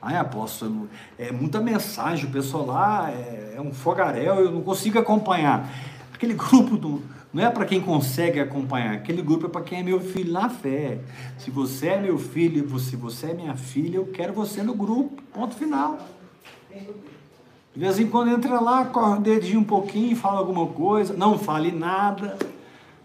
Ai, 0.00 0.16
apóstolo, 0.16 0.88
é 1.18 1.32
muita 1.32 1.60
mensagem, 1.60 2.26
o 2.26 2.30
pessoal 2.30 2.66
lá 2.66 3.10
é, 3.10 3.54
é 3.56 3.60
um 3.60 3.72
fogaréu, 3.72 4.36
eu 4.36 4.52
não 4.52 4.62
consigo 4.62 4.98
acompanhar. 5.00 5.68
Aquele 6.14 6.32
grupo 6.38 6.76
do, 6.76 7.02
não 7.32 7.44
é 7.44 7.50
para 7.50 7.64
quem 7.64 7.80
consegue 7.80 8.38
acompanhar, 8.38 8.94
aquele 8.94 9.20
grupo 9.20 9.46
é 9.46 9.48
para 9.48 9.62
quem 9.62 9.80
é 9.80 9.82
meu 9.82 9.98
filho 9.98 10.32
na 10.32 10.48
fé. 10.48 10.98
Se 11.38 11.50
você 11.50 11.88
é 11.88 12.00
meu 12.00 12.18
filho, 12.18 12.78
se 12.78 12.94
você 12.94 13.30
é 13.30 13.34
minha 13.34 13.56
filha, 13.56 13.96
eu 13.96 14.06
quero 14.06 14.32
você 14.32 14.62
no 14.62 14.74
grupo. 14.74 15.20
Ponto 15.34 15.56
final. 15.56 15.98
De 16.70 17.80
vez 17.80 17.98
em 17.98 18.06
quando 18.06 18.30
entra 18.30 18.60
lá, 18.60 18.84
corre 18.84 19.18
o 19.18 19.20
dedinho 19.20 19.60
um 19.60 19.64
pouquinho, 19.64 20.14
fala 20.14 20.38
alguma 20.38 20.68
coisa, 20.68 21.14
não 21.14 21.36
fale 21.36 21.72
nada. 21.72 22.38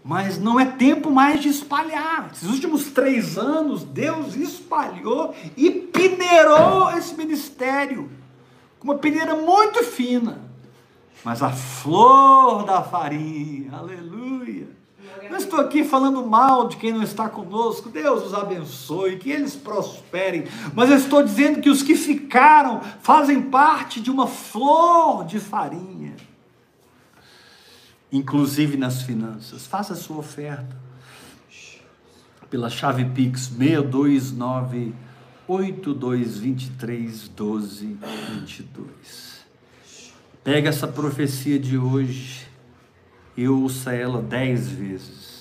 Mas 0.04 0.38
não 0.38 0.58
é 0.58 0.64
tempo 0.64 1.10
mais 1.10 1.40
de 1.40 1.48
espalhar. 1.48 2.30
Esses 2.32 2.48
últimos 2.48 2.86
três 2.86 3.38
anos, 3.38 3.84
Deus 3.84 4.34
espalhou 4.34 5.34
e 5.56 5.70
peneirou 5.70 6.90
esse 6.96 7.14
ministério 7.14 8.10
com 8.80 8.88
uma 8.88 8.98
peneira 8.98 9.36
muito 9.36 9.82
fina. 9.84 10.40
Mas 11.24 11.40
a 11.40 11.50
flor 11.50 12.64
da 12.64 12.82
farinha, 12.82 13.72
aleluia. 13.76 14.66
Não 15.30 15.36
estou 15.36 15.60
aqui 15.60 15.84
falando 15.84 16.26
mal 16.26 16.66
de 16.66 16.76
quem 16.76 16.92
não 16.92 17.02
está 17.02 17.28
conosco, 17.28 17.88
Deus 17.88 18.26
os 18.26 18.34
abençoe, 18.34 19.18
que 19.18 19.30
eles 19.30 19.54
prosperem, 19.54 20.44
mas 20.74 20.90
eu 20.90 20.96
estou 20.96 21.22
dizendo 21.22 21.60
que 21.60 21.70
os 21.70 21.82
que 21.82 21.94
ficaram 21.94 22.80
fazem 23.00 23.42
parte 23.42 24.00
de 24.00 24.10
uma 24.10 24.26
flor 24.26 25.24
de 25.24 25.38
farinha 25.38 26.16
inclusive 28.12 28.76
nas 28.76 29.02
finanças. 29.02 29.66
Faça 29.66 29.94
a 29.94 29.96
sua 29.96 30.18
oferta 30.18 30.76
pela 32.50 32.68
chave 32.68 33.06
Pix 33.06 33.46
629 33.46 34.94
8223 35.48 37.28
1222. 37.28 39.40
Pega 40.44 40.68
essa 40.68 40.86
profecia 40.86 41.58
de 41.58 41.78
hoje 41.78 42.46
e 43.36 43.48
ouça 43.48 43.94
ela 43.94 44.20
dez 44.20 44.68
vezes. 44.68 45.32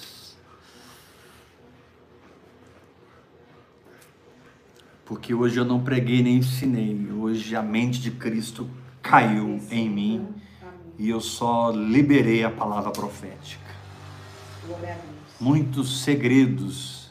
Porque 5.06 5.34
hoje 5.34 5.58
eu 5.58 5.66
não 5.66 5.84
preguei 5.84 6.24
nem 6.24 6.38
ensinei, 6.38 7.12
hoje 7.12 7.54
a 7.54 7.62
mente 7.62 8.00
de 8.00 8.12
Cristo 8.12 8.70
caiu 9.02 9.62
em 9.70 9.90
mim 9.90 10.42
e 11.02 11.10
eu 11.10 11.20
só 11.20 11.72
liberei 11.72 12.44
a 12.44 12.50
palavra 12.52 12.92
profética. 12.92 13.72
Muitos 15.40 16.04
segredos 16.04 17.10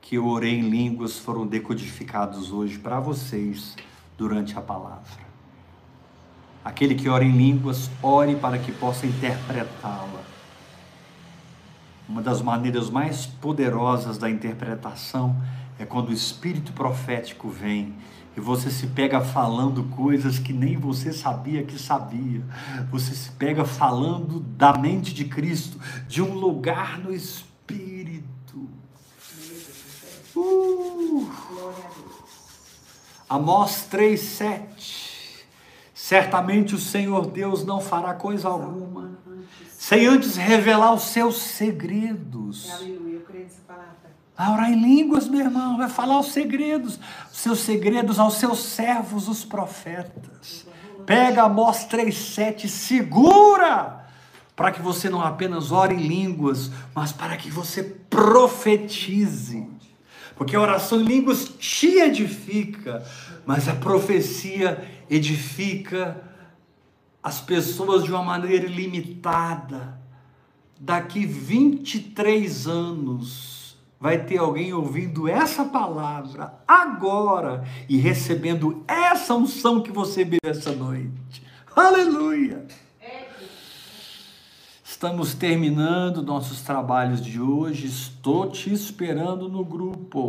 que 0.00 0.14
eu 0.14 0.28
orei 0.28 0.56
em 0.56 0.70
línguas 0.70 1.18
foram 1.18 1.44
decodificados 1.48 2.52
hoje 2.52 2.78
para 2.78 3.00
vocês 3.00 3.74
durante 4.16 4.56
a 4.56 4.60
palavra. 4.60 5.18
Aquele 6.64 6.94
que 6.94 7.08
ora 7.08 7.24
em 7.24 7.36
línguas, 7.36 7.90
ore 8.00 8.36
para 8.36 8.56
que 8.56 8.70
possa 8.70 9.04
interpretá-la. 9.04 10.22
Uma 12.08 12.22
das 12.22 12.40
maneiras 12.40 12.88
mais 12.88 13.26
poderosas 13.26 14.16
da 14.16 14.30
interpretação 14.30 15.34
é 15.76 15.84
quando 15.84 16.10
o 16.10 16.12
espírito 16.12 16.72
profético 16.72 17.48
vem 17.48 17.96
e 18.36 18.40
você 18.40 18.70
se 18.70 18.86
pega 18.86 19.20
falando 19.20 19.84
coisas 19.96 20.38
que 20.38 20.52
nem 20.52 20.76
você 20.76 21.12
sabia 21.12 21.64
que 21.64 21.78
sabia. 21.78 22.42
Você 22.90 23.14
se 23.14 23.30
pega 23.32 23.64
falando 23.64 24.40
da 24.40 24.72
mente 24.72 25.12
de 25.12 25.24
Cristo, 25.24 25.78
de 26.06 26.22
um 26.22 26.34
lugar 26.34 26.98
no 26.98 27.12
Espírito. 27.12 28.68
Uh! 30.36 31.28
Amós 33.28 33.88
3,7. 33.90 35.10
Certamente 35.92 36.74
o 36.74 36.78
Senhor 36.78 37.26
Deus 37.26 37.64
não 37.64 37.80
fará 37.80 38.14
coisa 38.14 38.48
alguma, 38.48 39.18
sem 39.70 40.06
antes 40.06 40.36
revelar 40.36 40.94
os 40.94 41.02
seus 41.02 41.36
segredos. 41.36 42.70
Aleluia, 42.70 43.14
eu 43.14 43.20
creio 43.20 43.44
nessa 43.44 43.60
palavra 43.66 43.94
Vai 44.36 44.50
orar 44.50 44.72
em 44.72 44.80
línguas, 44.80 45.28
meu 45.28 45.40
irmão, 45.40 45.76
vai 45.76 45.88
falar 45.88 46.18
os 46.18 46.32
segredos, 46.32 46.98
os 47.30 47.38
seus 47.38 47.60
segredos 47.60 48.18
aos 48.18 48.34
seus 48.34 48.60
servos, 48.60 49.28
os 49.28 49.44
profetas. 49.44 50.66
Pega 51.04 51.42
Amós 51.42 51.86
3,7, 51.88 52.68
segura, 52.68 54.06
para 54.54 54.70
que 54.70 54.80
você 54.80 55.10
não 55.10 55.20
apenas 55.20 55.72
ore 55.72 55.94
em 55.94 56.06
línguas, 56.06 56.70
mas 56.94 57.12
para 57.12 57.36
que 57.36 57.50
você 57.50 57.82
profetize. 57.82 59.66
Porque 60.36 60.56
a 60.56 60.60
oração 60.60 61.00
em 61.00 61.04
línguas 61.04 61.50
te 61.58 61.98
edifica, 61.98 63.04
mas 63.44 63.68
a 63.68 63.74
profecia 63.74 64.88
edifica 65.10 66.22
as 67.22 67.40
pessoas 67.40 68.04
de 68.04 68.10
uma 68.10 68.22
maneira 68.22 68.64
ilimitada. 68.64 70.00
Daqui 70.78 71.26
23 71.26 72.66
anos, 72.66 73.59
vai 74.00 74.24
ter 74.24 74.38
alguém 74.38 74.72
ouvindo 74.72 75.28
essa 75.28 75.62
palavra 75.62 76.54
agora 76.66 77.62
e 77.86 77.98
recebendo 77.98 78.82
essa 78.88 79.34
unção 79.34 79.82
que 79.82 79.92
você 79.92 80.24
bebeu 80.24 80.50
essa 80.50 80.72
noite. 80.72 81.44
Aleluia! 81.76 82.66
Estamos 84.82 85.34
terminando 85.34 86.22
nossos 86.22 86.62
trabalhos 86.62 87.22
de 87.22 87.38
hoje. 87.40 87.86
Estou 87.86 88.50
te 88.50 88.72
esperando 88.72 89.48
no 89.48 89.64
grupo. 89.64 90.28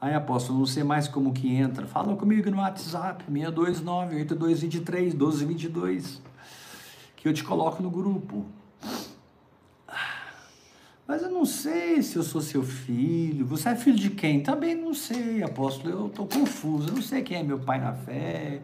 Aí, 0.00 0.14
apóstolo, 0.14 0.58
não 0.58 0.66
sei 0.66 0.82
mais 0.84 1.08
como 1.08 1.32
que 1.32 1.52
entra. 1.54 1.86
Fala 1.86 2.14
comigo 2.14 2.50
no 2.50 2.58
WhatsApp, 2.58 3.24
629-8223-1222, 3.30 6.20
que 7.16 7.26
eu 7.26 7.32
te 7.32 7.42
coloco 7.42 7.82
no 7.82 7.90
grupo. 7.90 8.44
Mas 11.06 11.22
eu 11.22 11.30
não 11.30 11.44
sei 11.44 12.02
se 12.02 12.16
eu 12.16 12.22
sou 12.22 12.40
seu 12.40 12.62
filho. 12.62 13.46
Você 13.46 13.68
é 13.68 13.76
filho 13.76 13.98
de 13.98 14.10
quem? 14.10 14.42
Também 14.42 14.74
não 14.74 14.94
sei, 14.94 15.42
apóstolo. 15.42 15.90
Eu 15.90 16.06
estou 16.06 16.26
confuso. 16.26 16.88
Eu 16.88 16.94
não 16.94 17.02
sei 17.02 17.22
quem 17.22 17.38
é 17.38 17.42
meu 17.42 17.58
pai 17.58 17.78
na 17.78 17.92
fé. 17.92 18.62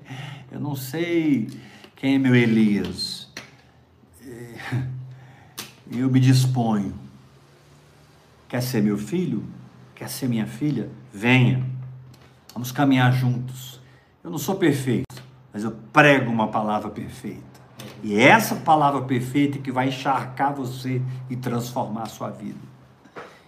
Eu 0.51 0.59
não 0.59 0.75
sei 0.75 1.49
quem 1.97 2.15
é 2.15 2.19
meu 2.19 2.35
Elias. 2.35 3.29
É, 4.27 4.55
eu 5.93 6.11
me 6.11 6.21
disponho 6.21 6.95
Quer 8.51 8.63
ser 8.65 8.83
meu 8.83 8.99
filho? 8.99 9.45
Quer 9.95 10.11
ser 10.11 10.29
minha 10.29 10.45
filha? 10.45 10.91
Venha. 11.15 11.65
Vamos 12.53 12.73
caminhar 12.73 13.13
juntos. 13.13 13.81
Eu 14.25 14.31
não 14.31 14.39
sou 14.39 14.57
perfeito, 14.57 15.23
mas 15.53 15.63
eu 15.63 15.71
prego 15.93 16.29
uma 16.33 16.49
palavra 16.49 16.91
perfeita. 16.91 17.50
E 18.03 18.15
é 18.15 18.29
essa 18.29 18.57
palavra 18.57 19.03
perfeita 19.03 19.59
que 19.59 19.71
vai 19.71 19.89
encharcar 19.89 20.55
você 20.55 21.03
e 21.29 21.37
transformar 21.37 22.03
a 22.03 22.07
sua 22.07 22.31
vida. 22.31 22.59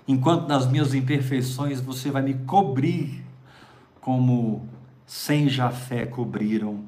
Enquanto 0.06 0.48
nas 0.48 0.70
minhas 0.70 0.94
imperfeições 0.94 1.80
você 1.80 2.10
vai 2.10 2.22
me 2.22 2.34
cobrir 2.34 3.24
como 4.00 4.68
sem 5.06 5.48
Jafé 5.48 6.06
cobriram 6.06 6.84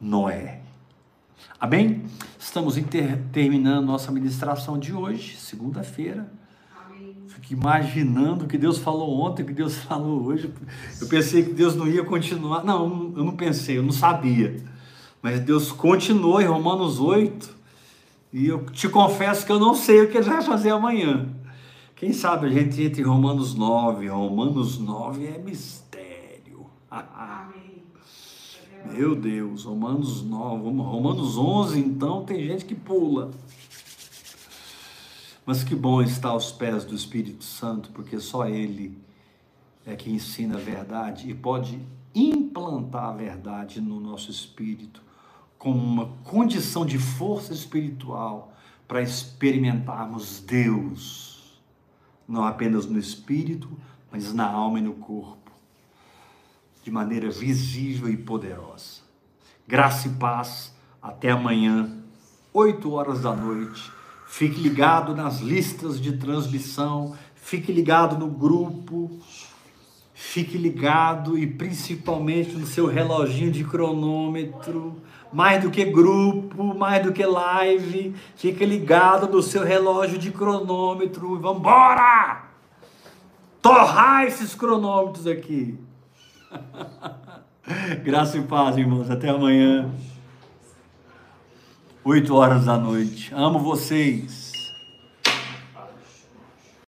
Noé. 0.00 0.60
Amém? 1.60 2.04
Estamos 2.38 2.76
ter, 2.76 3.18
terminando 3.32 3.86
nossa 3.86 4.12
ministração 4.12 4.78
de 4.78 4.92
hoje, 4.92 5.36
segunda-feira. 5.36 6.30
Fico 7.28 7.52
imaginando 7.52 8.44
o 8.44 8.48
que 8.48 8.58
Deus 8.58 8.78
falou 8.78 9.20
ontem, 9.20 9.42
o 9.42 9.46
que 9.46 9.52
Deus 9.52 9.76
falou 9.84 10.24
hoje. 10.24 10.52
Eu 11.00 11.08
pensei 11.08 11.44
que 11.44 11.52
Deus 11.52 11.74
não 11.74 11.86
ia 11.86 12.04
continuar. 12.04 12.64
Não, 12.64 13.12
eu 13.16 13.24
não 13.24 13.36
pensei, 13.36 13.78
eu 13.78 13.82
não 13.82 13.92
sabia. 13.92 14.62
Mas 15.22 15.40
Deus 15.40 15.72
continuou 15.72 16.40
em 16.40 16.46
Romanos 16.46 17.00
8. 17.00 17.56
E 18.32 18.46
eu 18.46 18.64
te 18.66 18.88
confesso 18.88 19.44
que 19.44 19.52
eu 19.52 19.58
não 19.58 19.74
sei 19.74 20.02
o 20.02 20.10
que 20.10 20.18
ele 20.18 20.28
vai 20.28 20.42
fazer 20.42 20.70
amanhã. 20.70 21.28
Quem 21.96 22.12
sabe 22.12 22.46
a 22.46 22.50
gente 22.50 22.80
entra 22.82 23.00
em 23.00 23.04
Romanos 23.04 23.54
9. 23.54 24.06
Romanos 24.08 24.78
9 24.78 25.26
é 25.26 25.38
mistério. 25.38 26.66
Meu 28.92 29.14
Deus, 29.14 29.64
Romanos 29.64 30.22
9, 30.22 30.70
Romanos 30.70 31.36
11, 31.36 31.80
então 31.80 32.24
tem 32.24 32.46
gente 32.46 32.64
que 32.64 32.74
pula. 32.74 33.30
Mas 35.44 35.64
que 35.64 35.74
bom 35.74 36.00
estar 36.00 36.30
aos 36.30 36.52
pés 36.52 36.84
do 36.84 36.94
Espírito 36.94 37.42
Santo, 37.42 37.90
porque 37.90 38.20
só 38.20 38.46
Ele 38.46 38.96
é 39.84 39.96
que 39.96 40.10
ensina 40.10 40.56
a 40.56 40.60
verdade 40.60 41.28
e 41.28 41.34
pode 41.34 41.80
implantar 42.14 43.06
a 43.06 43.12
verdade 43.12 43.80
no 43.80 43.98
nosso 43.98 44.30
espírito 44.30 45.07
como 45.58 45.78
uma 45.78 46.06
condição 46.24 46.86
de 46.86 46.98
força 46.98 47.52
espiritual 47.52 48.54
para 48.86 49.02
experimentarmos 49.02 50.40
Deus, 50.40 51.60
não 52.26 52.44
apenas 52.44 52.86
no 52.86 52.98
espírito, 52.98 53.68
mas 54.10 54.32
na 54.32 54.46
alma 54.48 54.78
e 54.78 54.82
no 54.82 54.94
corpo, 54.94 55.50
de 56.82 56.90
maneira 56.90 57.30
visível 57.30 58.08
e 58.08 58.16
poderosa. 58.16 59.02
Graça 59.66 60.08
e 60.08 60.12
paz, 60.12 60.74
até 61.02 61.30
amanhã, 61.30 61.98
8 62.52 62.90
horas 62.90 63.20
da 63.22 63.34
noite. 63.34 63.92
Fique 64.26 64.60
ligado 64.60 65.14
nas 65.14 65.40
listas 65.40 66.00
de 66.00 66.16
transmissão, 66.16 67.16
fique 67.34 67.72
ligado 67.72 68.18
no 68.18 68.28
grupo, 68.28 69.10
fique 70.14 70.56
ligado 70.56 71.38
e 71.38 71.46
principalmente 71.46 72.54
no 72.54 72.66
seu 72.66 72.86
reloginho 72.86 73.50
de 73.50 73.64
cronômetro 73.64 75.00
mais 75.32 75.62
do 75.62 75.70
que 75.70 75.84
grupo, 75.84 76.62
mais 76.74 77.02
do 77.02 77.12
que 77.12 77.24
live. 77.24 78.14
Fica 78.36 78.64
ligado 78.64 79.28
no 79.28 79.42
seu 79.42 79.64
relógio 79.64 80.18
de 80.18 80.30
cronômetro. 80.30 81.38
Vamos 81.38 81.58
embora! 81.58 82.44
Torrar 83.60 84.24
esses 84.24 84.54
cronômetros 84.54 85.26
aqui. 85.26 85.78
Graça 88.02 88.38
e 88.38 88.42
paz, 88.42 88.76
irmãos. 88.76 89.10
Até 89.10 89.28
amanhã. 89.28 89.90
8 92.04 92.34
horas 92.34 92.64
da 92.64 92.78
noite. 92.78 93.32
Amo 93.34 93.58
vocês. 93.58 94.47